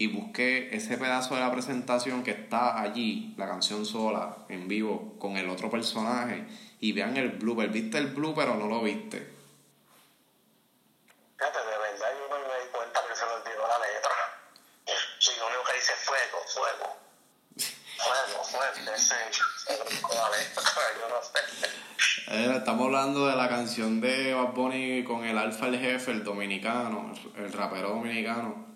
y 0.00 0.06
busque 0.06 0.74
ese 0.74 0.96
pedazo 0.96 1.34
de 1.34 1.42
la 1.42 1.52
presentación 1.52 2.22
que 2.22 2.30
está 2.30 2.80
allí, 2.80 3.34
la 3.36 3.46
canción 3.46 3.84
sola, 3.84 4.34
en 4.48 4.66
vivo, 4.66 5.14
con 5.18 5.36
el 5.36 5.50
otro 5.50 5.70
personaje. 5.70 6.46
Y 6.80 6.92
vean 6.92 7.18
el 7.18 7.28
blooper. 7.32 7.68
¿Viste 7.68 7.98
el 7.98 8.06
blooper 8.06 8.48
o 8.48 8.54
no 8.54 8.66
lo 8.66 8.80
viste? 8.80 9.18
Fíjate, 11.36 11.58
de 11.58 11.76
verdad 11.76 12.08
yo 12.18 12.28
no 12.30 12.38
me 12.38 12.64
di 12.64 12.70
cuenta 12.72 13.00
que 13.06 13.14
se 13.14 13.26
le 13.26 13.32
olvidó 13.32 13.68
la 13.68 13.78
letra. 13.78 14.10
Si 15.18 15.38
lo 15.38 15.48
único 15.48 15.64
que 15.64 15.74
dice 15.74 15.92
es 15.92 16.00
fuego, 16.00 16.38
fuego. 16.46 16.96
Fuego, 17.98 18.44
fuego, 18.44 18.94
ese 18.94 19.14
se 19.30 19.84
brincó 19.84 20.14
la 20.14 20.30
letra, 20.30 20.62
yo 20.98 21.08
no 21.10 21.22
sé. 21.22 22.56
Estamos 22.56 22.86
hablando 22.86 23.26
de 23.26 23.36
la 23.36 23.50
canción 23.50 24.00
de 24.00 24.32
Bad 24.32 24.54
Bunny 24.54 25.04
con 25.04 25.24
el 25.24 25.36
Alfa 25.36 25.66
el 25.66 25.78
Jefe, 25.78 26.12
el 26.12 26.24
dominicano, 26.24 27.12
el 27.36 27.52
rapero 27.52 27.90
dominicano, 27.90 28.69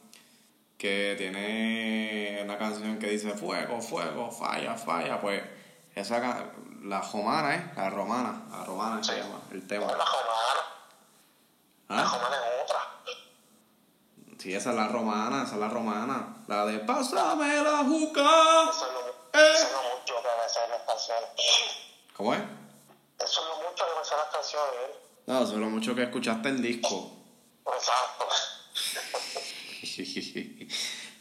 que 0.78 1.14
tiene 1.16 2.40
una 2.44 2.58
canción 2.58 2.98
que 2.98 3.08
dice 3.08 3.30
fuego, 3.30 3.80
fuego, 3.80 4.30
falla, 4.30 4.74
falla. 4.76 5.20
Pues 5.20 5.42
esa 5.94 6.46
la 6.82 7.00
romana, 7.00 7.54
¿eh? 7.54 7.72
La 7.76 7.90
romana, 7.90 8.42
la 8.50 8.64
romana 8.64 9.02
se 9.02 9.14
Sí. 9.14 9.20
llama 9.20 9.40
el 9.52 9.58
Es 9.58 9.68
tema. 9.68 9.86
la 9.86 9.92
romana, 9.92 10.60
la 11.88 11.98
¿Ah? 12.00 12.04
romana 12.16 12.36
es 12.36 12.62
otra. 12.64 12.80
Sí, 14.38 14.54
esa 14.54 14.70
es 14.70 14.76
la 14.76 14.88
romana, 14.88 15.42
esa 15.44 15.54
es 15.54 15.60
la 15.60 15.68
romana. 15.68 16.36
La 16.48 16.66
de 16.66 16.80
Pásame 16.80 17.62
la 17.62 17.78
juca. 17.78 18.20
Eso 18.70 18.86
es 18.86 18.92
lo, 18.92 19.40
Eh. 19.40 19.52
eso 19.54 19.66
es 19.66 19.72
lo 19.72 19.82
mucho 19.98 20.14
que 20.22 20.28
me 20.42 20.48
sé 20.48 20.60
las 20.68 20.82
canciones. 20.82 21.30
¿Cómo 22.14 22.34
es? 22.34 22.40
Eso 23.20 23.40
es 23.40 23.48
lo 23.48 23.70
mucho 23.70 23.84
que 23.86 23.98
me 23.98 24.04
sé 24.04 24.14
las 24.16 24.26
canciones, 24.34 24.74
¿eh? 24.90 25.00
No, 25.26 25.46
solo 25.46 25.66
mucho 25.70 25.94
que 25.94 26.02
escuchaste 26.02 26.48
el 26.50 26.60
disco. 26.60 27.12
Exacto. 27.66 28.26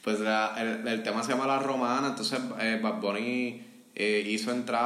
Pues 0.04 0.20
la- 0.20 0.54
el, 0.58 0.88
el 0.88 1.04
tema 1.04 1.24
se 1.24 1.32
llama 1.32 1.48
La 1.48 1.60
Romana, 1.60 2.08
entonces 2.08 2.40
eh, 2.60 2.80
Bad 2.82 2.96
Bunny 2.96 3.90
eh, 3.96 4.24
hizo 4.26 4.52
entrar 4.52 4.82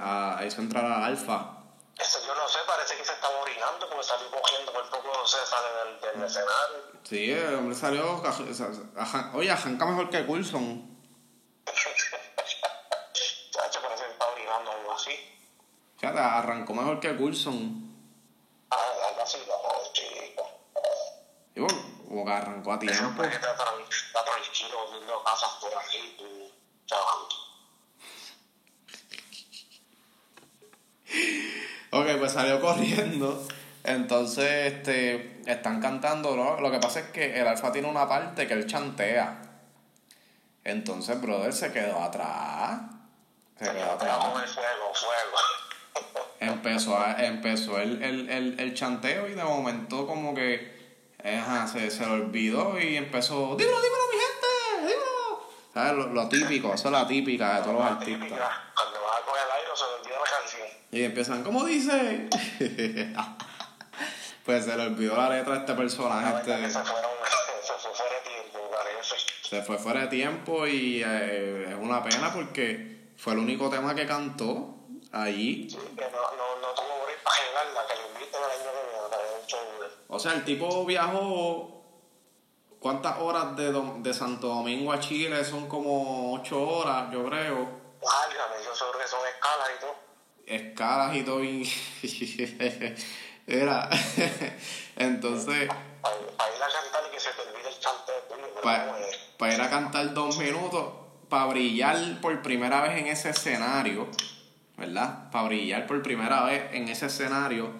a, 0.00 0.42
hizo 0.46 0.60
entrar 0.60 0.84
al 0.84 1.02
Alfa. 1.04 1.52
Eso 1.98 2.18
yo 2.26 2.34
no 2.34 2.46
sé, 2.46 2.58
parece 2.66 2.94
que 2.96 3.04
se 3.04 3.12
está 3.12 3.28
orinando 3.40 3.88
porque 3.88 4.04
salió 4.04 4.30
cogiendo 4.30 4.72
por 4.72 4.88
poco 4.90 5.26
se 5.26 5.38
sale 5.46 5.66
del, 5.78 6.00
del 6.18 6.24
escenario. 6.26 6.96
Sí, 7.02 7.30
el 7.32 7.54
hombre 7.54 7.74
salió, 7.74 8.22
aj- 8.22 8.94
aj- 8.96 9.34
oye, 9.34 9.50
arranca 9.50 9.86
mejor 9.86 10.10
que 10.10 10.26
Coulson. 10.26 10.96
Chacho, 13.50 13.80
parece 13.82 14.04
que 14.04 14.10
está 14.12 14.26
orinando 14.26 14.70
algo 14.72 14.92
así. 14.92 15.10
Fíjate, 15.98 16.18
arrancó 16.20 16.74
mejor 16.74 17.00
que 17.00 17.16
Coulson. 17.16 17.96
Ah, 18.70 18.76
algo 19.08 19.22
así, 19.22 19.38
no, 19.48 19.92
chico. 19.92 20.46
Y 21.54 21.60
bueno, 21.60 21.78
como 22.08 22.24
que 22.24 22.32
arrancó 22.32 22.72
a 22.72 22.78
tiempo. 22.78 23.04
hombre 23.06 23.28
que 23.28 23.34
está, 23.36 23.56
tran- 23.56 23.88
está 23.88 24.24
tranquilo 24.24 24.90
viendo 24.92 25.22
casas 25.24 25.50
por 25.60 25.70
ahí, 25.74 26.14
tú, 26.18 26.50
chaval. 26.86 27.26
Ok, 31.92 32.18
pues 32.18 32.32
salió 32.32 32.60
corriendo. 32.60 33.46
Entonces, 33.84 34.72
este, 34.74 35.40
están 35.50 35.80
cantando, 35.80 36.34
¿no? 36.36 36.60
Lo 36.60 36.70
que 36.70 36.78
pasa 36.78 37.00
es 37.00 37.06
que 37.10 37.40
el 37.40 37.46
Alfa 37.46 37.70
tiene 37.72 37.88
una 37.88 38.08
parte 38.08 38.46
que 38.48 38.54
él 38.54 38.66
chantea. 38.66 39.42
Entonces, 40.64 41.20
brother, 41.20 41.52
se 41.52 41.72
quedó 41.72 42.02
atrás. 42.02 42.80
Se 43.58 43.64
quedó 43.70 43.92
atrás. 43.92 44.18
Fuego, 44.18 44.92
fuego. 44.94 46.26
Empezó, 46.40 46.98
a- 46.98 47.12
empezó 47.24 47.78
el, 47.78 48.02
el, 48.02 48.28
el, 48.28 48.60
el 48.60 48.74
chanteo 48.74 49.28
y 49.28 49.32
de 49.34 49.44
momento 49.44 50.06
como 50.06 50.34
que 50.34 50.75
ajá, 51.34 51.66
se, 51.66 51.90
se 51.90 52.06
le 52.06 52.12
olvidó 52.12 52.78
y 52.78 52.96
empezó, 52.96 53.56
dímelo, 53.56 53.80
dímelo 53.80 54.04
mi 54.12 54.18
gente, 54.18 54.46
dímelo 54.92 55.48
¿Sabes? 55.74 55.92
Lo, 55.92 56.06
lo 56.12 56.28
típico, 56.28 56.72
eso 56.74 56.88
es 56.88 56.92
la 56.92 57.06
típica 57.06 57.56
de 57.56 57.62
todos 57.62 57.74
los 57.74 57.84
artistas. 57.84 58.22
típica, 58.22 58.72
cuando 58.74 59.00
vas 59.02 59.18
a 59.18 59.24
coger 59.26 59.42
el 59.44 59.52
aire 59.52 59.70
se 59.74 59.84
le 59.84 59.92
olvida 60.00 60.18
la 60.18 60.38
canción. 60.38 60.68
Y 60.92 61.02
empiezan, 61.02 61.42
¿cómo 61.42 61.64
dice? 61.64 62.28
pues 64.44 64.64
se 64.64 64.76
le 64.76 64.86
olvidó 64.86 65.16
la 65.16 65.28
letra 65.28 65.54
a 65.54 65.58
este 65.58 65.74
personaje. 65.74 66.36
Este, 66.36 66.70
se 66.70 66.78
fueron, 66.84 67.10
se 67.62 67.72
fue 67.72 67.92
fuera 67.92 68.14
de 68.14 68.30
tiempo, 68.30 68.70
parece. 68.70 69.16
se 69.42 69.62
fue 69.62 69.78
fuera 69.78 70.00
de 70.02 70.06
tiempo 70.06 70.66
y 70.66 71.02
eh, 71.04 71.66
es 71.70 71.76
una 71.76 72.02
pena 72.02 72.32
porque 72.32 73.10
fue 73.16 73.32
el 73.32 73.40
único 73.40 73.68
tema 73.68 73.94
que 73.94 74.06
cantó 74.06 74.76
allí. 75.12 75.68
Sí, 75.68 75.76
que 75.96 76.04
no, 76.04 76.10
no, 76.10 76.60
no 76.62 76.85
O 80.08 80.18
sea, 80.18 80.32
el 80.32 80.44
tipo 80.44 80.84
viajó. 80.84 81.72
¿Cuántas 82.80 83.18
horas 83.18 83.56
de, 83.56 83.72
Dom- 83.72 84.02
de 84.02 84.14
Santo 84.14 84.46
Domingo 84.48 84.92
a 84.92 85.00
Chile? 85.00 85.44
Son 85.44 85.66
como 85.68 86.34
ocho 86.34 86.60
horas, 86.62 87.10
yo 87.12 87.24
creo. 87.26 87.54
Válgame, 88.00 88.64
yo 88.64 88.74
sobre 88.74 89.00
que 89.00 89.08
son 89.08 89.20
escalas 89.26 89.68
y 89.76 89.80
todo. 89.80 89.96
Escalas 90.46 91.16
y 91.16 91.22
todo. 91.22 91.42
y- 91.42 91.72
Era. 93.48 93.88
Entonces, 94.96 95.68
Para, 96.02 96.16
para 96.36 96.54
ir 96.56 96.62
a 96.62 96.68
cantar 96.68 97.02
y 97.08 97.10
que 97.14 97.20
se 97.20 97.30
te 97.30 97.40
olvide 97.42 97.68
el 97.68 97.78
chante 97.80 98.12
de 98.12 98.20
tuyo. 98.22 98.42
pero 98.54 98.62
para 99.38 99.52
es. 99.52 99.58
ir 99.58 99.62
a 99.62 99.70
cantar 99.70 100.14
dos 100.14 100.38
minutos, 100.38 100.92
para 101.28 101.46
brillar 101.46 102.20
por 102.20 102.40
primera 102.42 102.80
vez 102.82 102.98
en 102.98 103.06
ese 103.08 103.30
escenario, 103.30 104.08
¿verdad? 104.76 105.30
Para 105.30 105.48
brillar 105.48 105.86
por 105.86 106.02
primera 106.02 106.44
vez 106.44 106.64
en 106.72 106.88
ese 106.88 107.06
escenario 107.06 107.70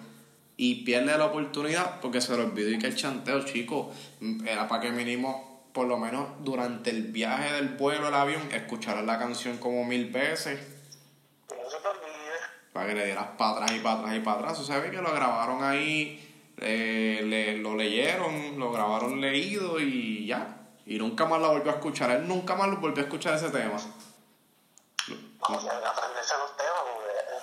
y 0.57 0.83
pierde 0.83 1.17
la 1.17 1.25
oportunidad 1.25 1.99
porque 2.01 2.19
se 2.21 2.35
le 2.35 2.43
olvidó 2.43 2.71
y 2.71 2.79
que 2.79 2.87
el 2.87 2.95
chanteo, 2.95 3.43
chico, 3.45 3.91
era 4.45 4.67
para 4.67 4.81
que 4.81 4.91
mínimo, 4.91 5.67
por 5.73 5.87
lo 5.87 5.97
menos 5.97 6.27
durante 6.39 6.89
el 6.89 7.03
viaje 7.11 7.53
del 7.53 7.69
vuelo 7.75 8.05
del 8.05 8.15
avión, 8.15 8.41
escucharas 8.51 9.05
la 9.05 9.19
canción 9.19 9.57
como 9.57 9.85
mil 9.85 10.09
veces. 10.11 10.59
No 11.49 11.55
para 12.73 12.87
que 12.89 12.95
le 12.95 13.05
dieras 13.05 13.25
para 13.37 13.51
atrás 13.51 13.71
y 13.75 13.79
para 13.79 13.99
atrás 13.99 14.15
y 14.15 14.19
para 14.19 14.39
atrás. 14.39 14.57
Tú 14.57 14.63
sabes 14.63 14.91
que 14.91 14.97
lo 15.01 15.11
grabaron 15.11 15.63
ahí, 15.63 16.23
eh, 16.57 17.21
le- 17.23 17.57
lo 17.57 17.75
leyeron, 17.75 18.59
lo 18.59 18.71
grabaron 18.71 19.19
leído 19.21 19.79
y 19.79 20.25
ya. 20.27 20.57
Y 20.85 20.97
nunca 20.99 21.25
más 21.25 21.39
lo 21.41 21.49
volvió 21.49 21.71
a 21.71 21.75
escuchar. 21.75 22.11
Él 22.11 22.27
nunca 22.27 22.55
más 22.55 22.69
lo 22.69 22.77
volvió 22.77 23.01
a 23.03 23.05
escuchar 23.07 23.33
ese 23.35 23.49
tema. 23.49 23.77
Aprenderse 25.39 26.33
los 26.37 26.57
temas 26.57 26.76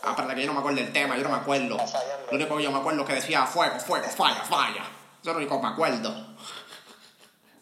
porque. 0.05 0.32
Ah, 0.32 0.34
que 0.34 0.40
yo 0.42 0.46
no 0.48 0.52
me 0.55 0.59
acuerdo 0.61 0.78
del 0.80 0.92
tema, 0.92 1.16
yo 1.16 1.22
no 1.24 1.28
me 1.30 1.36
acuerdo. 1.36 1.76
Lo 1.76 2.36
único 2.36 2.57
que 2.57 2.62
yo 2.62 2.70
me 2.72 2.78
acuerdo 2.78 3.02
es 3.02 3.07
que 3.09 3.14
decía 3.14 3.46
fuego, 3.46 3.78
fuego, 3.80 4.07
falla, 4.09 4.42
falla. 4.44 4.82
Eso 4.82 5.20
es 5.20 5.26
lo 5.26 5.34
único 5.36 5.57
que 5.61 5.66
me 5.66 5.72
acuerdo. 5.72 6.26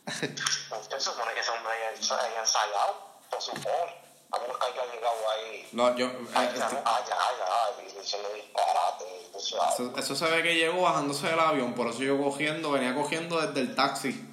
Usted 0.07 1.01
supone 1.01 1.33
que 1.35 1.41
ese 1.41 1.51
hombre 1.51 1.73
haya 1.73 1.97
ensa- 1.99 2.19
haya 2.19 2.41
ensayado, 2.41 3.21
se 3.31 3.41
supone. 3.41 4.03
A 4.35 4.39
menos 4.39 4.57
que 4.59 4.65
haya 4.65 4.93
llegado 4.93 5.31
ahí. 5.31 5.69
No, 5.73 5.95
yo, 5.97 6.07
eh, 6.07 6.27
Ay, 6.35 6.47
este- 6.55 6.63
ay, 6.63 6.83
ay, 6.85 7.37
ay, 7.47 7.95
diciendo 8.01 8.29
disparate, 8.35 9.05
eso, 9.37 9.93
eso 9.97 10.17
se 10.17 10.25
ve 10.31 10.43
que 10.43 10.55
llegó 10.55 10.83
bajándose 10.83 11.27
del 11.29 11.39
avión, 11.39 11.75
por 11.75 11.87
eso 11.89 12.03
yo 12.03 12.19
cogiendo, 12.19 12.71
venía 12.73 12.95
cogiendo 12.95 13.41
desde 13.41 13.61
el 13.61 13.75
taxi. 13.77 14.11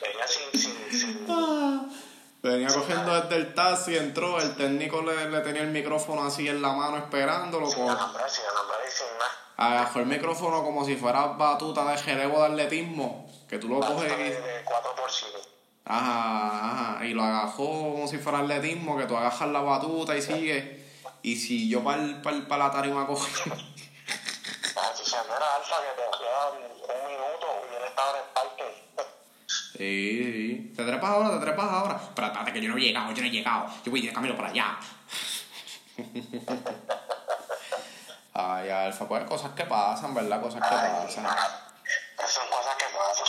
Venía 0.00 0.26
sin, 0.26 0.60
sin, 0.60 0.90
sin. 1.00 1.26
Venía 2.42 2.68
cogiendo 2.68 3.20
desde 3.20 3.36
el 3.36 3.54
taxi, 3.54 3.96
entró, 3.98 4.40
el 4.40 4.56
técnico 4.56 5.02
le, 5.02 5.28
le 5.30 5.40
tenía 5.40 5.60
el 5.62 5.68
micrófono 5.70 6.24
así 6.24 6.48
en 6.48 6.62
la 6.62 6.72
mano 6.72 6.96
esperándolo. 6.96 7.66
sin 7.68 7.84
co- 7.84 7.90
alambrar, 7.90 8.30
sin 8.30 8.44
alambrar 8.46 8.78
y 8.86 8.90
sin 8.90 9.06
nada. 9.18 9.30
Agajó 9.56 9.98
el 9.98 10.06
micrófono 10.06 10.62
como 10.62 10.84
si 10.86 10.96
fuera 10.96 11.26
batuta 11.26 11.84
de 11.84 11.96
relevo 11.98 12.40
de 12.40 12.46
atletismo, 12.46 13.30
que 13.48 13.58
tú 13.58 13.68
lo 13.68 13.78
La 13.80 13.86
coges 13.88 14.16
de, 14.16 14.40
de 14.40 14.64
4 14.64 14.94
por 14.96 15.10
5 15.10 15.38
ajá, 15.84 16.94
ajá, 16.94 17.04
y 17.04 17.12
lo 17.12 17.22
agajó 17.24 17.66
como 17.92 18.06
si 18.08 18.16
fuera 18.16 18.38
atletismo, 18.38 18.96
que 18.96 19.04
tú 19.04 19.16
agajas 19.18 19.48
la 19.48 19.60
batuta 19.60 20.16
y 20.16 20.22
sigue. 20.22 20.86
Y 21.22 21.36
si 21.36 21.68
yo 21.68 21.84
para 21.84 22.22
pa, 22.22 22.56
la 22.56 22.70
tarima 22.70 23.06
cogí, 23.06 23.30
Ah, 23.50 24.92
si 24.94 25.04
se 25.04 25.16
no 25.16 25.36
era 25.36 25.56
alfa 25.56 25.76
que 25.82 26.00
te 26.00 26.18
queda 26.18 26.50
un 26.52 27.06
minuto 27.06 27.46
y 27.70 27.74
él 27.76 27.82
estaba 27.86 28.10
en 28.12 28.16
el 28.16 28.22
parque. 28.32 28.64
Sí, 29.80 30.32
sí, 30.32 30.72
te 30.76 30.84
trepas 30.84 31.10
ahora, 31.10 31.30
te 31.30 31.38
trepas 31.38 31.70
ahora. 31.70 32.00
Pero 32.14 32.26
espérate 32.26 32.52
que 32.52 32.60
yo 32.60 32.68
no 32.68 32.76
he 32.76 32.80
llegado, 32.80 33.12
yo 33.12 33.22
no 33.22 33.28
he 33.28 33.30
llegado, 33.30 33.66
yo 33.84 33.90
voy 33.90 34.02
de 34.02 34.12
camino 34.12 34.36
para 34.36 34.48
allá. 34.50 34.78
Ay, 38.34 38.68
Alfa, 38.70 39.08
pues 39.08 39.24
cosas 39.24 39.52
que 39.52 39.64
pasan, 39.64 40.14
¿verdad? 40.14 40.40
Cosas 40.40 40.60
que 40.60 40.74
Ay, 40.74 40.90
pasan. 41.06 41.24
son 41.24 42.48
cosas 42.48 42.76
que 42.76 42.84
pasan. 42.96 43.26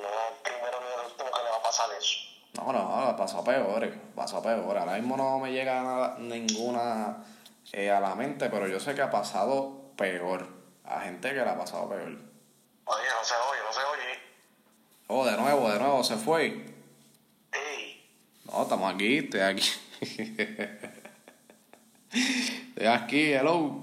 No 0.00 0.06
el 0.06 0.34
primero 0.42 0.80
ni 0.80 1.00
el 1.00 1.06
último 1.10 1.30
que 1.30 1.42
le 1.42 1.50
va 1.50 1.56
a 1.56 1.62
pasar 1.62 1.88
eso. 1.98 2.18
No, 2.54 2.72
no, 2.72 3.16
pasó 3.16 3.42
peor, 3.42 3.90
pasó 4.14 4.42
peor. 4.42 4.76
Ahora 4.78 4.94
mismo 4.94 5.16
no 5.16 5.38
me 5.38 5.50
llega 5.52 5.82
nada, 5.82 6.16
ninguna 6.18 7.24
eh, 7.72 7.90
a 7.90 8.00
la 8.00 8.14
mente, 8.14 8.48
pero 8.50 8.66
yo 8.68 8.78
sé 8.80 8.94
que 8.94 9.02
ha 9.02 9.10
pasado 9.10 9.92
peor. 9.96 10.48
A 10.84 11.00
gente 11.00 11.28
que 11.30 11.34
le 11.34 11.48
ha 11.48 11.58
pasado 11.58 11.88
peor. 11.88 12.08
Oye, 12.08 13.08
no 13.18 13.24
se 13.24 13.34
oye, 13.34 13.60
no 13.66 13.72
se 13.72 13.80
oye. 13.80 14.20
Oh, 15.08 15.24
de 15.24 15.36
nuevo, 15.36 15.70
de 15.70 15.78
nuevo, 15.78 16.02
se 16.02 16.16
fue. 16.16 16.46
Ey, 17.52 18.04
No, 18.46 18.62
estamos 18.62 18.92
aquí, 18.94 19.18
estoy 19.18 19.40
aquí. 19.40 19.68
estoy 22.12 22.86
aquí, 22.86 23.32
hello. 23.32 23.80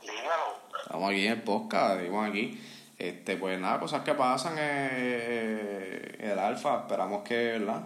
dímelo. 0.00 0.64
Estamos 0.84 1.10
aquí 1.10 1.26
en 1.26 1.32
el 1.32 1.42
podcast, 1.42 2.00
estamos 2.00 2.28
aquí. 2.28 2.60
Este, 2.98 3.36
pues 3.36 3.58
nada, 3.58 3.80
cosas 3.80 4.02
que 4.02 4.14
pasan 4.14 4.54
eh, 4.58 6.16
el 6.20 6.38
alfa. 6.38 6.80
Esperamos 6.80 7.22
que, 7.22 7.34
¿verdad? 7.58 7.82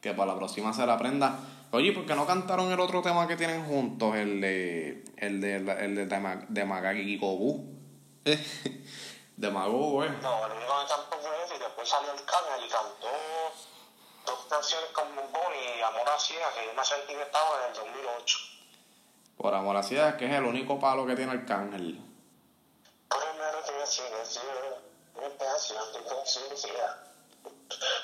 Que 0.00 0.12
para 0.12 0.32
la 0.32 0.38
próxima 0.38 0.72
se 0.72 0.84
la 0.86 0.94
aprenda. 0.94 1.38
Oye, 1.70 1.92
¿por 1.92 2.04
qué 2.04 2.14
no 2.14 2.26
cantaron 2.26 2.70
el 2.70 2.78
otro 2.80 3.00
tema 3.00 3.26
que 3.26 3.36
tienen 3.36 3.64
juntos? 3.64 4.14
El 4.16 4.40
de. 4.40 5.04
El 5.16 5.40
de. 5.40 5.56
El 5.56 5.94
de, 5.94 6.06
de, 6.06 6.18
Ma- 6.20 6.44
de 6.48 6.64
Magagi 6.64 7.16
Gobu. 7.16 7.64
de 9.36 9.50
Mago, 9.50 10.04
eh. 10.04 10.10
No, 10.22 10.46
el 10.46 10.52
único 10.52 10.80
que 10.80 10.86
cantó 10.88 11.16
fue 11.20 11.44
ese 11.44 11.56
y 11.56 11.58
después 11.58 11.88
salió 11.88 12.12
el 12.12 12.24
cángel 12.24 12.64
y 12.64 12.68
cantó 12.68 13.08
dos 14.26 14.46
canciones 14.48 14.88
con 14.90 15.14
Bonnie 15.14 15.78
y 15.78 15.82
Amor 15.82 16.08
a 16.08 16.18
Ciega, 16.18 16.52
que 16.54 16.64
yo 16.66 16.72
me 16.74 16.84
sentí 16.84 17.14
que 17.14 17.22
estaba 17.22 17.62
en 17.64 17.70
el 17.70 17.74
2008. 17.76 18.38
Por 19.36 19.52
amor 19.54 19.76
a 19.76 19.82
ciegas, 19.82 20.14
que 20.14 20.26
es 20.26 20.32
el 20.32 20.44
único 20.44 20.78
palo 20.78 21.04
que 21.06 21.16
tiene 21.16 21.32
el 21.32 21.44
cángel. 21.44 22.00
Primero 23.08 23.58
te 23.64 23.72
decía. 23.72 24.04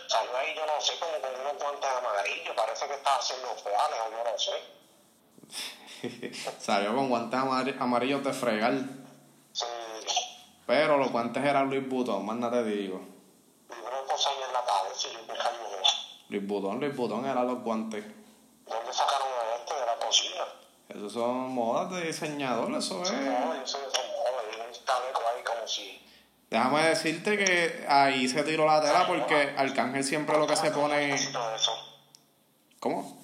Salió 0.09 0.37
ahí, 0.37 0.55
yo 0.57 0.67
no 0.67 0.81
sé, 0.81 0.99
como 0.99 1.13
con 1.21 1.41
unos 1.41 1.55
guantes 1.63 1.89
amarillos, 1.91 2.55
parece 2.57 2.87
que 2.89 2.95
estaba 2.95 3.17
haciendo 3.17 3.49
feales 3.55 4.01
o 4.07 4.11
yo 4.11 4.25
no 4.25 4.37
sé. 4.39 4.53
Salió 6.61 6.95
con 6.95 7.09
guantes 7.09 7.39
amar- 7.39 7.77
amarillos 7.79 8.25
de 8.25 8.33
fregar. 8.33 8.73
Sí, 9.53 9.65
Pero 10.71 10.97
los 10.99 11.11
guantes 11.11 11.45
eran 11.45 11.69
Luis 11.69 11.89
Butón, 11.89 12.25
más 12.25 12.37
nada 12.37 12.63
te 12.63 12.69
digo. 12.71 13.01
y 13.69 13.73
una 13.73 14.07
cosa 14.09 14.31
ahí 14.31 14.37
en 14.47 14.53
la 14.53 14.65
cabeza 14.65 15.09
y 15.09 15.13
yo 15.15 15.21
me 15.27 15.37
cayó. 15.37 15.59
Luis 16.29 16.47
Butón, 16.47 16.79
Luis 16.79 16.95
Butón 16.97 17.25
eran 17.27 17.45
los 17.45 17.61
guantes. 17.65 18.05
¿Dónde 18.69 18.93
sacaron 18.93 19.27
a 19.29 19.57
este 19.57 19.75
de 19.75 19.87
la 19.87 19.97
cocina? 19.97 20.45
Esos 20.91 21.13
son 21.13 21.51
modas 21.53 21.91
de 21.91 22.03
diseñador, 22.07 22.73
eso 22.73 23.03
es. 23.03 23.11
No, 23.11 23.17
que 23.19 23.67
son 23.67 23.81
modas, 23.81 24.45
ahí 25.37 25.43
como 25.43 25.67
si... 25.67 26.07
Déjame 26.51 26.83
decirte 26.85 27.37
que 27.37 27.85
ahí 27.89 28.29
se 28.29 28.45
tiró 28.45 28.65
la 28.65 28.81
tela 28.81 29.09
porque 29.09 29.53
Arcángel 29.57 30.05
siempre 30.05 30.39
lo 30.39 30.47
que 30.47 30.55
se 30.55 30.69
Un 30.69 30.75
pone. 30.75 31.09
guantecito 31.09 31.49
de 31.51 31.57
eso, 31.57 31.73
¿Cómo? 32.79 33.23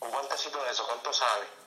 un 0.00 0.10
guantecito 0.12 0.62
de 0.62 0.70
eso, 0.70 0.84
¿cuánto 0.86 1.12
sale? 1.12 1.57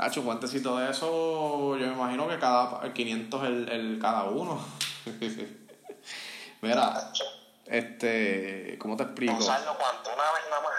Un 0.00 0.24
guantecito 0.24 0.78
de 0.78 0.90
eso, 0.90 1.76
yo 1.76 1.86
me 1.86 1.92
imagino 1.92 2.26
que 2.28 2.38
cada 2.38 2.92
500 2.92 3.44
el, 3.44 3.68
el 3.68 3.98
cada 4.00 4.24
uno. 4.24 4.58
Mira, 6.62 7.12
este, 7.66 8.76
¿cómo 8.80 8.96
te 8.96 9.02
explico? 9.04 9.34
¿Usarlo 9.34 9.76
cuánto? 9.78 10.10
¿Una 10.12 10.22
vez 10.32 10.42
nada 10.50 10.62
más? 10.62 10.72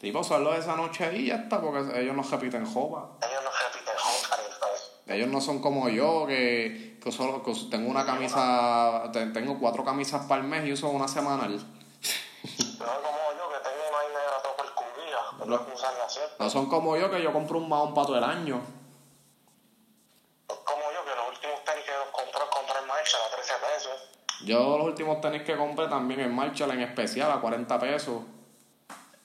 Tipo, 0.00 0.18
usarlo 0.20 0.54
esa 0.54 0.76
noche 0.76 1.16
y 1.16 1.26
ya 1.26 1.36
está, 1.36 1.60
porque 1.60 2.00
ellos 2.00 2.14
no 2.14 2.22
repiten 2.22 2.66
jopa. 2.66 3.08
Ellos 3.26 3.42
no 3.42 3.50
repiten 3.50 3.94
entonces. 4.52 4.90
Ellos 5.06 5.28
no 5.28 5.40
son 5.40 5.60
como 5.60 5.88
yo, 5.88 6.26
que, 6.26 6.98
que 7.02 7.12
solo 7.12 7.42
que 7.42 7.52
tengo 7.70 7.88
una 7.90 8.04
camisa, 8.04 9.10
te- 9.12 9.26
tengo 9.26 9.58
cuatro 9.58 9.84
camisas 9.84 10.26
para 10.26 10.42
el 10.42 10.46
mes 10.48 10.66
y 10.66 10.72
uso 10.72 10.88
una 10.88 11.08
semanal. 11.08 11.52
No 11.56 11.60
es 11.60 12.66
como 12.66 12.88
yo 13.38 13.48
que 13.48 13.60
tengo 13.62 13.84
una 13.90 14.02
negra 14.08 14.42
toda 14.42 14.54
No. 15.46 16.50
son 16.50 16.68
como 16.68 16.96
yo, 16.96 17.10
que 17.10 17.22
yo 17.22 17.32
compro 17.32 17.58
un 17.58 17.68
mahón 17.68 17.94
para 17.94 18.06
todo 18.06 18.18
el 18.18 18.24
año. 18.24 18.60
Es 20.48 20.56
como 20.56 20.82
yo 20.92 21.04
que 21.04 21.14
los 21.14 21.28
últimos 21.28 21.64
tenis 21.64 21.84
que 21.84 21.92
los 21.92 22.08
compré, 22.08 22.40
compré 22.50 22.78
en 22.78 22.86
marcha 22.86 23.16
a 23.26 23.34
13 23.36 23.54
pesos. 23.54 23.92
Yo 24.44 24.78
los 24.78 24.86
últimos 24.86 25.20
tenis 25.20 25.42
que 25.42 25.56
compré 25.56 25.88
también 25.88 26.20
en 26.20 26.34
Marshall 26.34 26.70
en 26.72 26.82
especial 26.82 27.30
a 27.32 27.40
40 27.40 27.78
pesos. 27.78 28.22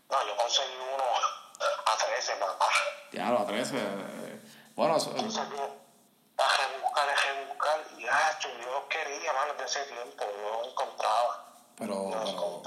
No, 0.09 0.27
yo 0.27 0.35
conseguí 0.37 0.73
uno 0.93 1.03
a 1.03 2.05
13, 2.05 2.33
papá. 2.39 2.65
Ya, 3.11 3.27
a 3.29 3.45
13. 3.45 3.77
eh, 3.77 4.41
Bueno, 4.75 4.95
eso- 4.97 5.09
Entonces 5.11 5.37
a 5.39 5.45
rebuscar, 5.45 7.09
a 7.09 7.15
rebuscar, 7.33 7.79
y 7.97 8.05
ah, 8.07 8.39
yo 8.39 8.49
los 8.71 8.83
quería, 8.85 9.33
mano, 9.33 9.53
de 9.55 9.65
ese 9.65 9.83
tiempo, 9.85 10.23
yo 10.41 10.59
los 10.61 10.67
encontraba. 10.69 11.45
Pero, 11.77 12.09
Los 12.11 12.31
pero 12.31 12.61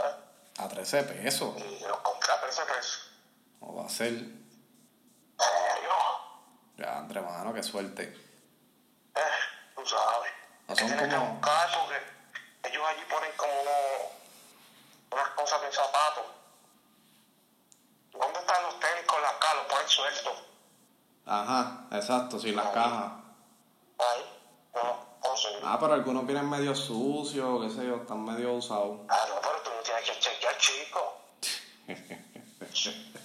a 0.59 0.69
13 0.69 1.03
pesos. 1.05 1.55
Y 1.57 1.81
los 1.81 1.97
compré 1.99 2.33
a 2.33 2.41
13 2.41 2.63
pesos. 2.67 3.12
¿Cómo 3.63 3.77
va 3.81 3.87
a 3.87 3.89
ser? 3.89 4.11
Serio. 5.39 5.95
Ya, 6.79 6.99
entre 6.99 7.21
mano, 7.21 7.55
qué 7.55 7.63
suerte. 7.63 8.03
Eh, 9.15 9.21
tú 9.77 9.87
sabes. 9.87 10.33
No 10.67 10.75
son 10.75 10.87
tienes 10.89 11.09
que 11.09 11.15
como- 11.15 11.31
buscar 11.35 11.69
porque 11.79 12.69
ellos 12.69 12.83
allí 12.89 13.03
ponen 13.09 13.31
como 13.37 13.53
uno- 13.63 14.11
unas 15.13 15.29
cosas 15.31 15.63
de 15.63 15.71
zapatos. 15.73 16.25
¿Dónde 18.13 18.39
están 18.41 18.63
los 18.65 18.81
tenis 18.81 19.07
con 19.07 19.23
las 19.23 19.33
cajas? 19.35 19.57
Los 19.59 19.67
ponen 19.67 19.89
sueltos. 19.89 20.43
Ajá, 21.25 21.87
exacto, 21.93 22.39
sí, 22.41 22.51
las 22.53 22.67
cajas. 22.71 23.13
Ahí. 23.99 24.39
No. 24.75 25.13
Ah, 25.65 25.79
pero 25.81 25.95
algunos 25.95 26.27
vienen 26.27 26.51
medio 26.51 26.75
sucios, 26.75 27.63
qué 27.63 27.71
sé 27.71 27.87
yo, 27.87 27.97
están 27.97 28.25
medio 28.25 28.55
usados. 28.55 29.01
Ah, 29.09 29.25
no, 29.29 29.41
pero 29.41 29.63
tú 29.63 29.71
no 29.71 29.81
tienes 29.83 30.05
que 30.11 30.19
chequear, 30.19 30.59
chico. 30.59 31.21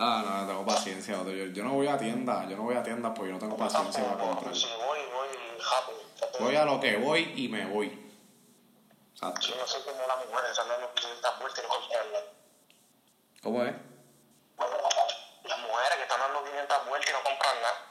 Ah, 0.00 0.22
no, 0.24 0.42
no 0.42 0.46
tengo 0.46 0.64
paciencia. 0.64 1.16
Yo, 1.24 1.32
yo 1.32 1.64
no 1.64 1.72
voy 1.72 1.88
a 1.88 1.98
tienda, 1.98 2.46
yo 2.48 2.56
no 2.56 2.62
voy 2.62 2.76
a 2.76 2.84
tienda 2.84 3.12
porque 3.12 3.30
yo 3.30 3.34
no 3.34 3.40
tengo 3.40 3.56
paciencia 3.56 4.04
para 4.04 4.16
comprar. 4.16 4.54
Si 4.54 4.66
voy, 4.66 5.00
voy 5.12 5.26
rápido. 5.58 5.98
Voy 6.38 6.54
a 6.54 6.64
lo 6.64 6.78
que 6.78 6.98
voy 6.98 7.32
y 7.34 7.48
me 7.48 7.66
voy. 7.66 7.88
Exacto. 9.12 9.48
Yo 9.48 9.56
no 9.56 9.66
sé 9.66 9.78
cómo 9.84 9.98
las 10.06 10.24
mujeres 10.24 10.52
están 10.52 10.68
dando 10.68 10.94
500 10.94 11.40
vueltas 11.40 11.58
y 11.58 11.62
no 11.66 11.74
comprarlas. 11.74 12.22
¿Cómo 13.42 13.64
es? 13.64 13.74
Las 15.44 15.58
mujeres 15.58 15.96
que 15.96 16.02
están 16.02 16.20
dando 16.20 16.44
500 16.44 16.88
vueltas 16.88 17.10
y 17.10 17.12
no 17.12 17.22
compran 17.24 17.60
nada. 17.60 17.84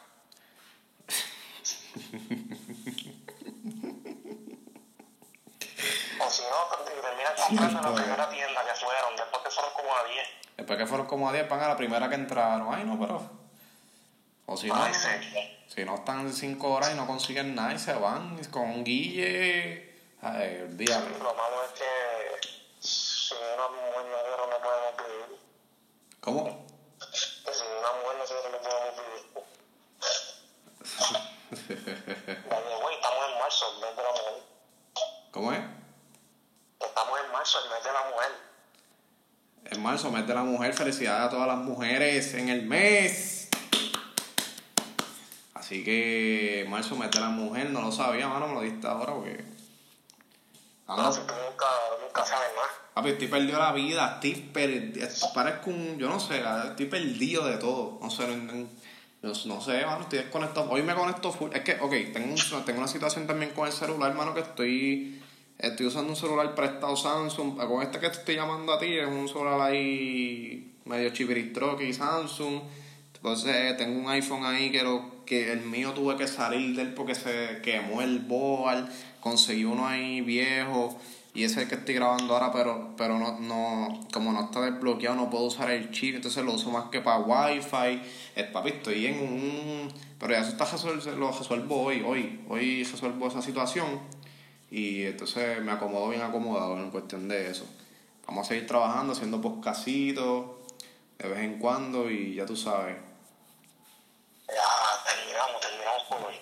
o 6.26 6.30
si 6.30 6.44
no, 6.44 6.70
terminan 7.08 7.34
comprando 7.36 7.80
en 7.80 7.86
la 7.86 7.94
primera 8.02 8.30
tienda 8.30 8.62
que 8.66 8.74
fueron, 8.80 9.16
después 9.16 9.44
que 9.44 9.50
fueron 9.50 9.74
como 9.74 9.96
a 9.96 10.04
10. 10.04 10.28
Después 10.58 10.80
que 10.80 10.86
fueron 10.86 11.08
como 11.08 11.30
a 11.30 11.34
10 11.34 11.50
van 11.50 11.62
a 11.62 11.68
la 11.70 11.78
primera 11.78 12.10
que 12.10 12.16
entraron. 12.16 12.74
Ay, 12.74 12.84
no, 12.84 13.00
pero. 13.00 13.22
O 14.46 14.56
si 14.56 14.68
no, 14.68 14.76
Ay, 14.76 14.94
sí. 14.94 15.10
si 15.68 15.84
no 15.86 15.96
están 15.96 16.32
5 16.32 16.70
horas 16.70 16.92
y 16.94 16.96
no 16.96 17.06
consiguen 17.06 17.54
nada 17.54 17.74
y 17.74 17.80
se 17.80 17.94
van 17.94 18.42
con 18.46 18.64
un 18.64 18.84
guille. 18.84 19.94
Ay, 20.22 20.62
olvídate. 20.64 21.10
Lo 21.20 21.34
malo 21.34 21.64
es 21.66 21.72
que 21.80 21.86
si 22.80 23.34
una 23.34 23.68
mujer 23.68 24.06
negra 24.06 24.48
no 24.50 24.58
podemos 24.64 24.98
vivir. 24.98 25.40
¿Cómo? 26.22 26.66
Si 27.52 27.64
una 27.64 27.92
mujer 28.02 28.18
nosotros 28.18 28.52
no 28.52 28.60
podemos 28.60 28.94
vivir. 28.96 29.24
Oye, 32.50 32.76
güey, 32.82 32.96
estamos 32.96 33.22
en 33.32 33.40
marzo, 33.40 33.66
el 33.74 33.80
mes 33.82 33.96
de 33.96 34.04
la 34.04 34.10
mujer. 34.10 34.44
¿Cómo 35.32 35.52
es? 35.54 35.77
Marzo, 37.48 37.60
el 37.64 37.70
mes 37.70 37.84
de 37.84 37.94
la 37.94 38.10
mujer. 38.10 38.32
En 39.72 39.82
marzo, 39.82 40.12
mes 40.12 40.28
de 40.28 40.34
la 40.34 40.44
mujer. 40.44 40.74
Felicidades 40.74 41.28
a 41.28 41.30
todas 41.30 41.48
las 41.48 41.58
mujeres 41.60 42.34
en 42.34 42.50
el 42.50 42.64
mes. 42.64 43.48
Así 45.54 45.82
que, 45.86 46.66
marzo, 46.70 46.98
mes 46.98 47.10
de 47.10 47.22
la 47.22 47.30
mujer. 47.30 47.70
No 47.70 47.82
lo 47.82 47.92
sabía, 47.94 48.28
mano, 48.28 48.48
me 48.50 48.56
lo 48.56 48.62
diste 48.62 48.86
ahora 48.86 49.14
porque. 49.14 49.46
Ando- 50.88 51.04
No, 51.04 51.12
si 51.14 51.20
tú 51.22 51.28
nunca, 51.36 51.66
nunca 52.06 52.26
sabes 52.26 52.50
más. 52.58 52.68
Papi, 52.96 53.10
estoy 53.12 53.28
perdido 53.28 53.60
la 53.60 53.72
vida, 53.72 54.14
estoy 54.16 54.34
perdido, 54.52 55.08
parezco 55.34 55.70
un, 55.70 55.98
yo 55.98 56.10
no 56.10 56.20
sé, 56.20 56.42
estoy 56.68 56.88
perdido 56.88 57.46
de 57.48 57.58
todo, 57.58 58.00
no 58.02 58.10
sé, 58.10 58.28
no, 58.28 58.36
no, 58.38 58.54
no- 59.22 59.34
no 59.46 59.62
sé, 59.62 59.86
mano, 59.86 60.02
estoy 60.02 60.20
desconectado, 60.20 60.70
hoy 60.72 60.82
me 60.82 60.96
conecto 60.96 61.32
full, 61.32 61.52
es 61.54 61.62
que, 61.62 61.74
ok, 61.80 61.92
tengo, 62.12 62.34
un- 62.34 62.66
tengo 62.66 62.80
una 62.80 62.88
situación 62.88 63.28
también 63.28 63.52
con 63.52 63.68
el 63.68 63.74
celular, 63.74 64.14
mano, 64.16 64.34
que 64.34 64.40
estoy, 64.40 65.22
estoy 65.60 65.88
usando 65.88 66.10
un 66.10 66.16
celular 66.16 66.54
prestado 66.56 66.96
Samsung, 66.96 67.58
con 67.58 67.82
este 67.82 68.00
que 68.00 68.10
te 68.10 68.18
estoy 68.18 68.36
llamando 68.36 68.74
a 68.74 68.80
ti, 68.80 68.98
es 68.98 69.08
un 69.08 69.28
celular 69.28 69.62
ahí 69.62 70.76
medio 70.86 71.10
chipiritroque 71.10 71.92
Samsung, 71.94 72.62
entonces 73.16 73.76
tengo 73.78 74.00
un 74.00 74.10
iPhone 74.10 74.46
ahí 74.46 74.72
que 74.72 74.84
lo 74.84 75.18
que 75.26 75.52
el 75.52 75.62
mío 75.62 75.92
tuve 75.92 76.16
que 76.16 76.28
salir 76.28 76.76
de 76.76 76.84
él 76.84 76.94
porque 76.94 77.16
se 77.16 77.60
quemó 77.64 78.02
el 78.02 78.20
board, 78.20 78.88
conseguí 79.20 79.66
uno 79.66 79.88
ahí 79.88 80.22
viejo 80.22 80.98
y 81.34 81.44
ese 81.44 81.56
es 81.56 81.62
el 81.64 81.68
que 81.70 81.76
estoy 81.76 81.96
grabando 81.96 82.34
ahora, 82.34 82.52
pero 82.52 82.94
pero 82.96 83.20
no 83.20 83.40
no 83.40 84.08
como 84.14 84.32
no 84.32 84.46
está 84.46 84.62
desbloqueado 84.62 85.16
no 85.16 85.30
puedo 85.30 85.46
usar 85.46 85.70
el 85.72 85.92
chip, 85.92 86.16
entonces 86.16 86.44
lo 86.46 86.54
uso 86.54 86.72
más 86.72 86.86
que 86.90 87.02
para 87.02 87.20
wifi. 87.20 88.02
El 88.36 88.48
papi 88.52 88.70
estoy 88.70 89.08
en 89.08 89.20
un 89.20 89.94
pero 90.20 90.34
ya 90.34 90.42
eso 90.42 90.52
está 90.52 90.66
resuelto, 90.66 91.12
lo 91.12 91.32
resuelvo 91.32 91.82
hoy, 91.82 92.04
hoy, 92.06 92.40
hoy 92.48 92.84
resuelvo 92.84 93.28
esa 93.28 93.42
situación 93.42 94.00
y 94.70 95.06
entonces 95.06 95.62
me 95.62 95.72
acomodo 95.72 96.10
bien 96.10 96.22
acomodado 96.22 96.78
en 96.78 96.92
cuestión 96.92 97.28
de 97.28 97.50
eso. 97.52 97.66
Vamos 98.26 98.46
a 98.46 98.50
seguir 98.50 98.68
trabajando, 98.68 99.14
haciendo 99.14 99.42
podcasitos 99.42 100.46
de 101.18 101.30
vez 101.30 101.40
en 101.40 101.60
cuando 101.60 102.10
y 102.10 102.36
ya 102.36 102.46
tú 102.46 102.56
sabes. 102.56 102.98
Ya 104.48 104.64
terminamos, 105.06 105.62
terminamos 105.62 106.04
por 106.10 106.22
hoy. 106.24 106.36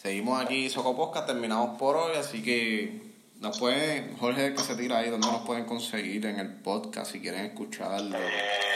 Seguimos 0.00 0.40
aquí 0.40 0.68
Soco 0.68 0.94
Podcast, 0.96 1.26
terminamos 1.26 1.78
por 1.78 1.96
hoy, 1.96 2.16
así 2.16 2.42
que 2.42 3.06
nos 3.40 3.58
pueden, 3.58 4.16
Jorge 4.18 4.54
que 4.54 4.62
se 4.62 4.76
tira 4.76 4.98
ahí, 4.98 5.10
donde 5.10 5.26
nos 5.26 5.42
pueden 5.42 5.64
conseguir 5.64 6.24
en 6.26 6.38
el 6.38 6.54
podcast 6.62 7.12
si 7.12 7.20
quieren 7.20 7.46
escucharlo. 7.46 8.16
Eh, 8.16 8.66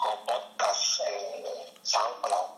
con 0.00 0.26
podcast 0.26 1.00
en 1.00 1.44
SoundCloud. 1.82 2.50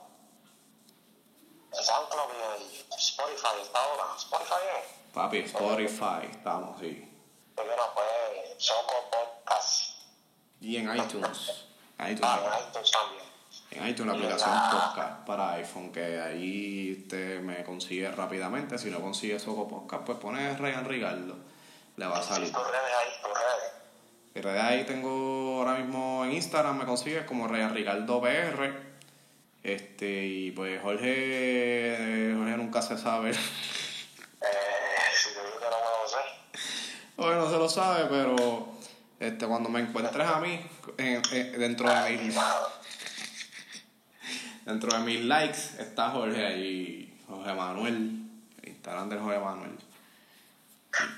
En 1.72 1.84
SoundCloud 1.84 2.28
y 2.60 2.76
en 2.92 2.98
Spotify 3.16 3.62
está 3.62 3.78
ahora. 3.78 4.04
Spotify 4.18 4.62
es. 4.78 5.12
Papi, 5.14 5.38
Spotify, 5.38 6.28
estamos, 6.30 6.78
sí. 6.78 7.10
Porque 7.54 7.70
no 7.74 7.94
puede, 7.94 8.60
Soco 8.60 9.10
Podcast. 9.10 9.96
Y 10.60 10.76
en 10.76 10.94
iTunes. 10.94 11.64
iTunes 11.98 12.20
Ah, 12.22 12.50
en 12.60 12.68
iTunes 12.68 12.90
también. 12.90 13.22
en 13.70 13.86
iTunes, 13.88 14.06
la 14.06 14.12
aplicación 14.18 14.70
podcast 14.70 15.26
para 15.26 15.52
iPhone, 15.52 15.92
que 15.92 16.20
ahí 16.20 16.98
usted 17.04 17.40
me 17.40 17.64
consigue 17.64 18.10
rápidamente. 18.10 18.76
Si 18.76 18.90
no 18.90 19.00
consigue 19.00 19.38
Soco 19.40 19.66
Podcast, 19.66 20.04
pues 20.04 20.18
pone 20.18 20.54
Ryan 20.54 20.84
Ricardo. 20.84 21.36
Le 21.96 22.06
va 22.06 22.18
a 22.18 22.22
salir. 22.22 22.52
Tus 22.52 22.66
redes 22.66 22.92
ahí, 23.00 23.12
tus 23.22 23.30
redes. 23.32 23.72
Y 24.34 24.40
de 24.40 24.60
ahí 24.60 24.84
tengo 24.84 25.56
ahora 25.60 25.78
mismo 25.78 26.22
en 26.26 26.32
Instagram, 26.32 26.76
me 26.76 26.84
consigues 26.84 27.24
como 27.24 27.48
Ryan 27.48 27.74
Ricardo 27.74 28.20
PR. 28.20 28.85
Este, 29.66 30.06
y 30.24 30.50
pues 30.52 30.80
Jorge, 30.80 32.32
Jorge 32.36 32.56
nunca 32.56 32.80
se 32.82 32.96
sabe. 32.96 33.30
Eh, 33.30 33.34
si 35.12 35.34
te 35.34 35.40
digo 35.44 35.58
que 35.58 35.64
no 35.64 35.70
me 35.70 36.02
lo 36.02 36.08
sé. 36.08 36.60
Jorge 37.16 37.34
no 37.36 37.50
se 37.50 37.56
lo 37.58 37.68
sabe, 37.68 38.04
pero 38.08 38.68
este, 39.18 39.44
cuando 39.46 39.68
me 39.68 39.80
encuentres 39.80 40.24
a 40.28 40.38
mí, 40.38 40.64
en- 40.98 41.20
en- 41.32 41.58
dentro 41.58 41.88
de 41.92 42.10
mis, 42.12 42.36
dentro 44.64 44.96
de 44.98 45.04
mis 45.04 45.24
likes, 45.24 45.58
está 45.80 46.10
Jorge 46.10 46.46
ahí, 46.46 47.20
Jorge 47.28 47.52
Manuel, 47.52 48.22
el 48.62 48.68
Instagram 48.68 49.08
de 49.08 49.18
Jorge 49.18 49.38
Manuel. 49.40 49.76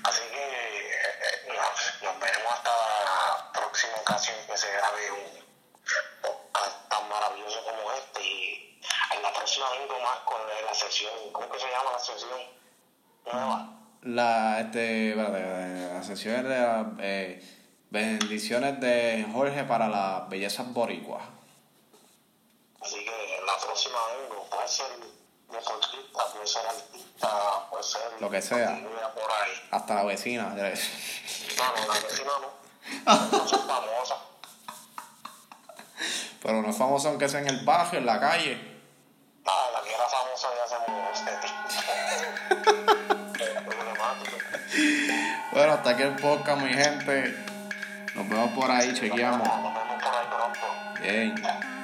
Así 0.05 0.21
que 0.31 0.37
eh, 0.43 0.91
eh, 0.97 1.47
nos, 1.49 2.03
nos 2.03 2.19
veremos 2.19 2.51
hasta 2.51 2.71
la 2.71 3.51
próxima 3.53 3.93
ocasión 4.01 4.35
que 4.47 4.57
se 4.57 4.71
grabe 4.71 5.11
un 5.11 5.39
podcast 6.21 6.89
tan 6.89 7.07
maravilloso 7.07 7.63
como 7.63 7.88
la 9.29 9.35
próxima 9.35 9.65
vengo 9.79 9.99
más 10.01 10.19
con 10.25 10.37
la 10.65 10.73
sesión, 10.73 11.11
¿cómo 11.31 11.49
que 11.49 11.59
se 11.59 11.67
llama 11.69 11.91
la 11.91 11.99
sesión? 11.99 12.39
Nueva. 13.25 13.69
La, 14.01 14.59
este, 14.61 15.09
espérate, 15.09 15.93
las 15.93 16.05
sesiones 16.05 16.43
de 16.43 16.59
las, 16.59 16.87
eh, 16.99 17.57
bendiciones 17.89 18.79
de 18.79 19.27
Jorge 19.31 19.63
para 19.65 19.87
las 19.87 20.29
bellezas 20.29 20.71
boricuas. 20.73 21.23
Así 22.81 23.03
que 23.03 23.41
la 23.45 23.57
próxima 23.57 23.97
vengo, 24.17 24.45
puede 24.49 24.67
ser 24.67 24.87
deportista, 25.51 26.25
puede 26.33 26.47
ser 26.47 26.65
artista, 26.65 27.69
puede 27.69 27.83
ser 27.83 28.01
Lo 28.19 28.29
que 28.29 28.41
sea. 28.41 28.79
por 29.13 29.31
ahí. 29.31 29.51
Hasta 29.71 29.95
la 29.95 30.03
vecina. 30.05 30.43
No, 30.43 30.55
no, 30.55 30.57
la 30.57 30.69
vecina 31.99 32.31
no. 32.41 32.59
No 33.37 33.47
son 33.47 33.67
famosas. 33.67 34.17
Pero 36.41 36.61
no 36.61 36.69
es 36.69 36.77
famoso 36.77 37.09
aunque 37.09 37.27
sea 37.27 37.41
en 37.41 37.49
el 37.49 37.65
barrio, 37.65 37.99
en 37.99 38.05
la 38.05 38.19
calle. 38.19 38.68
La 39.79 39.85
que 39.85 39.93
era 39.93 40.09
famosa 40.09 40.47
ya 40.57 40.67
se 40.67 40.75
este 41.13 41.31
Problemático. 43.61 44.37
Bueno, 45.51 45.73
hasta 45.73 45.89
aquí 45.91 46.03
el 46.03 46.15
podcast, 46.15 46.61
mi 46.61 46.73
gente. 46.73 47.35
Nos 48.13 48.29
vemos 48.29 48.51
por 48.51 48.69
ahí, 48.69 48.93
chequeamos. 48.93 49.47
Nos 49.47 49.57
vemos 49.57 50.03
por 50.03 50.15
ahí 50.15 50.27
pronto. 50.29 51.01
Bien. 51.01 51.78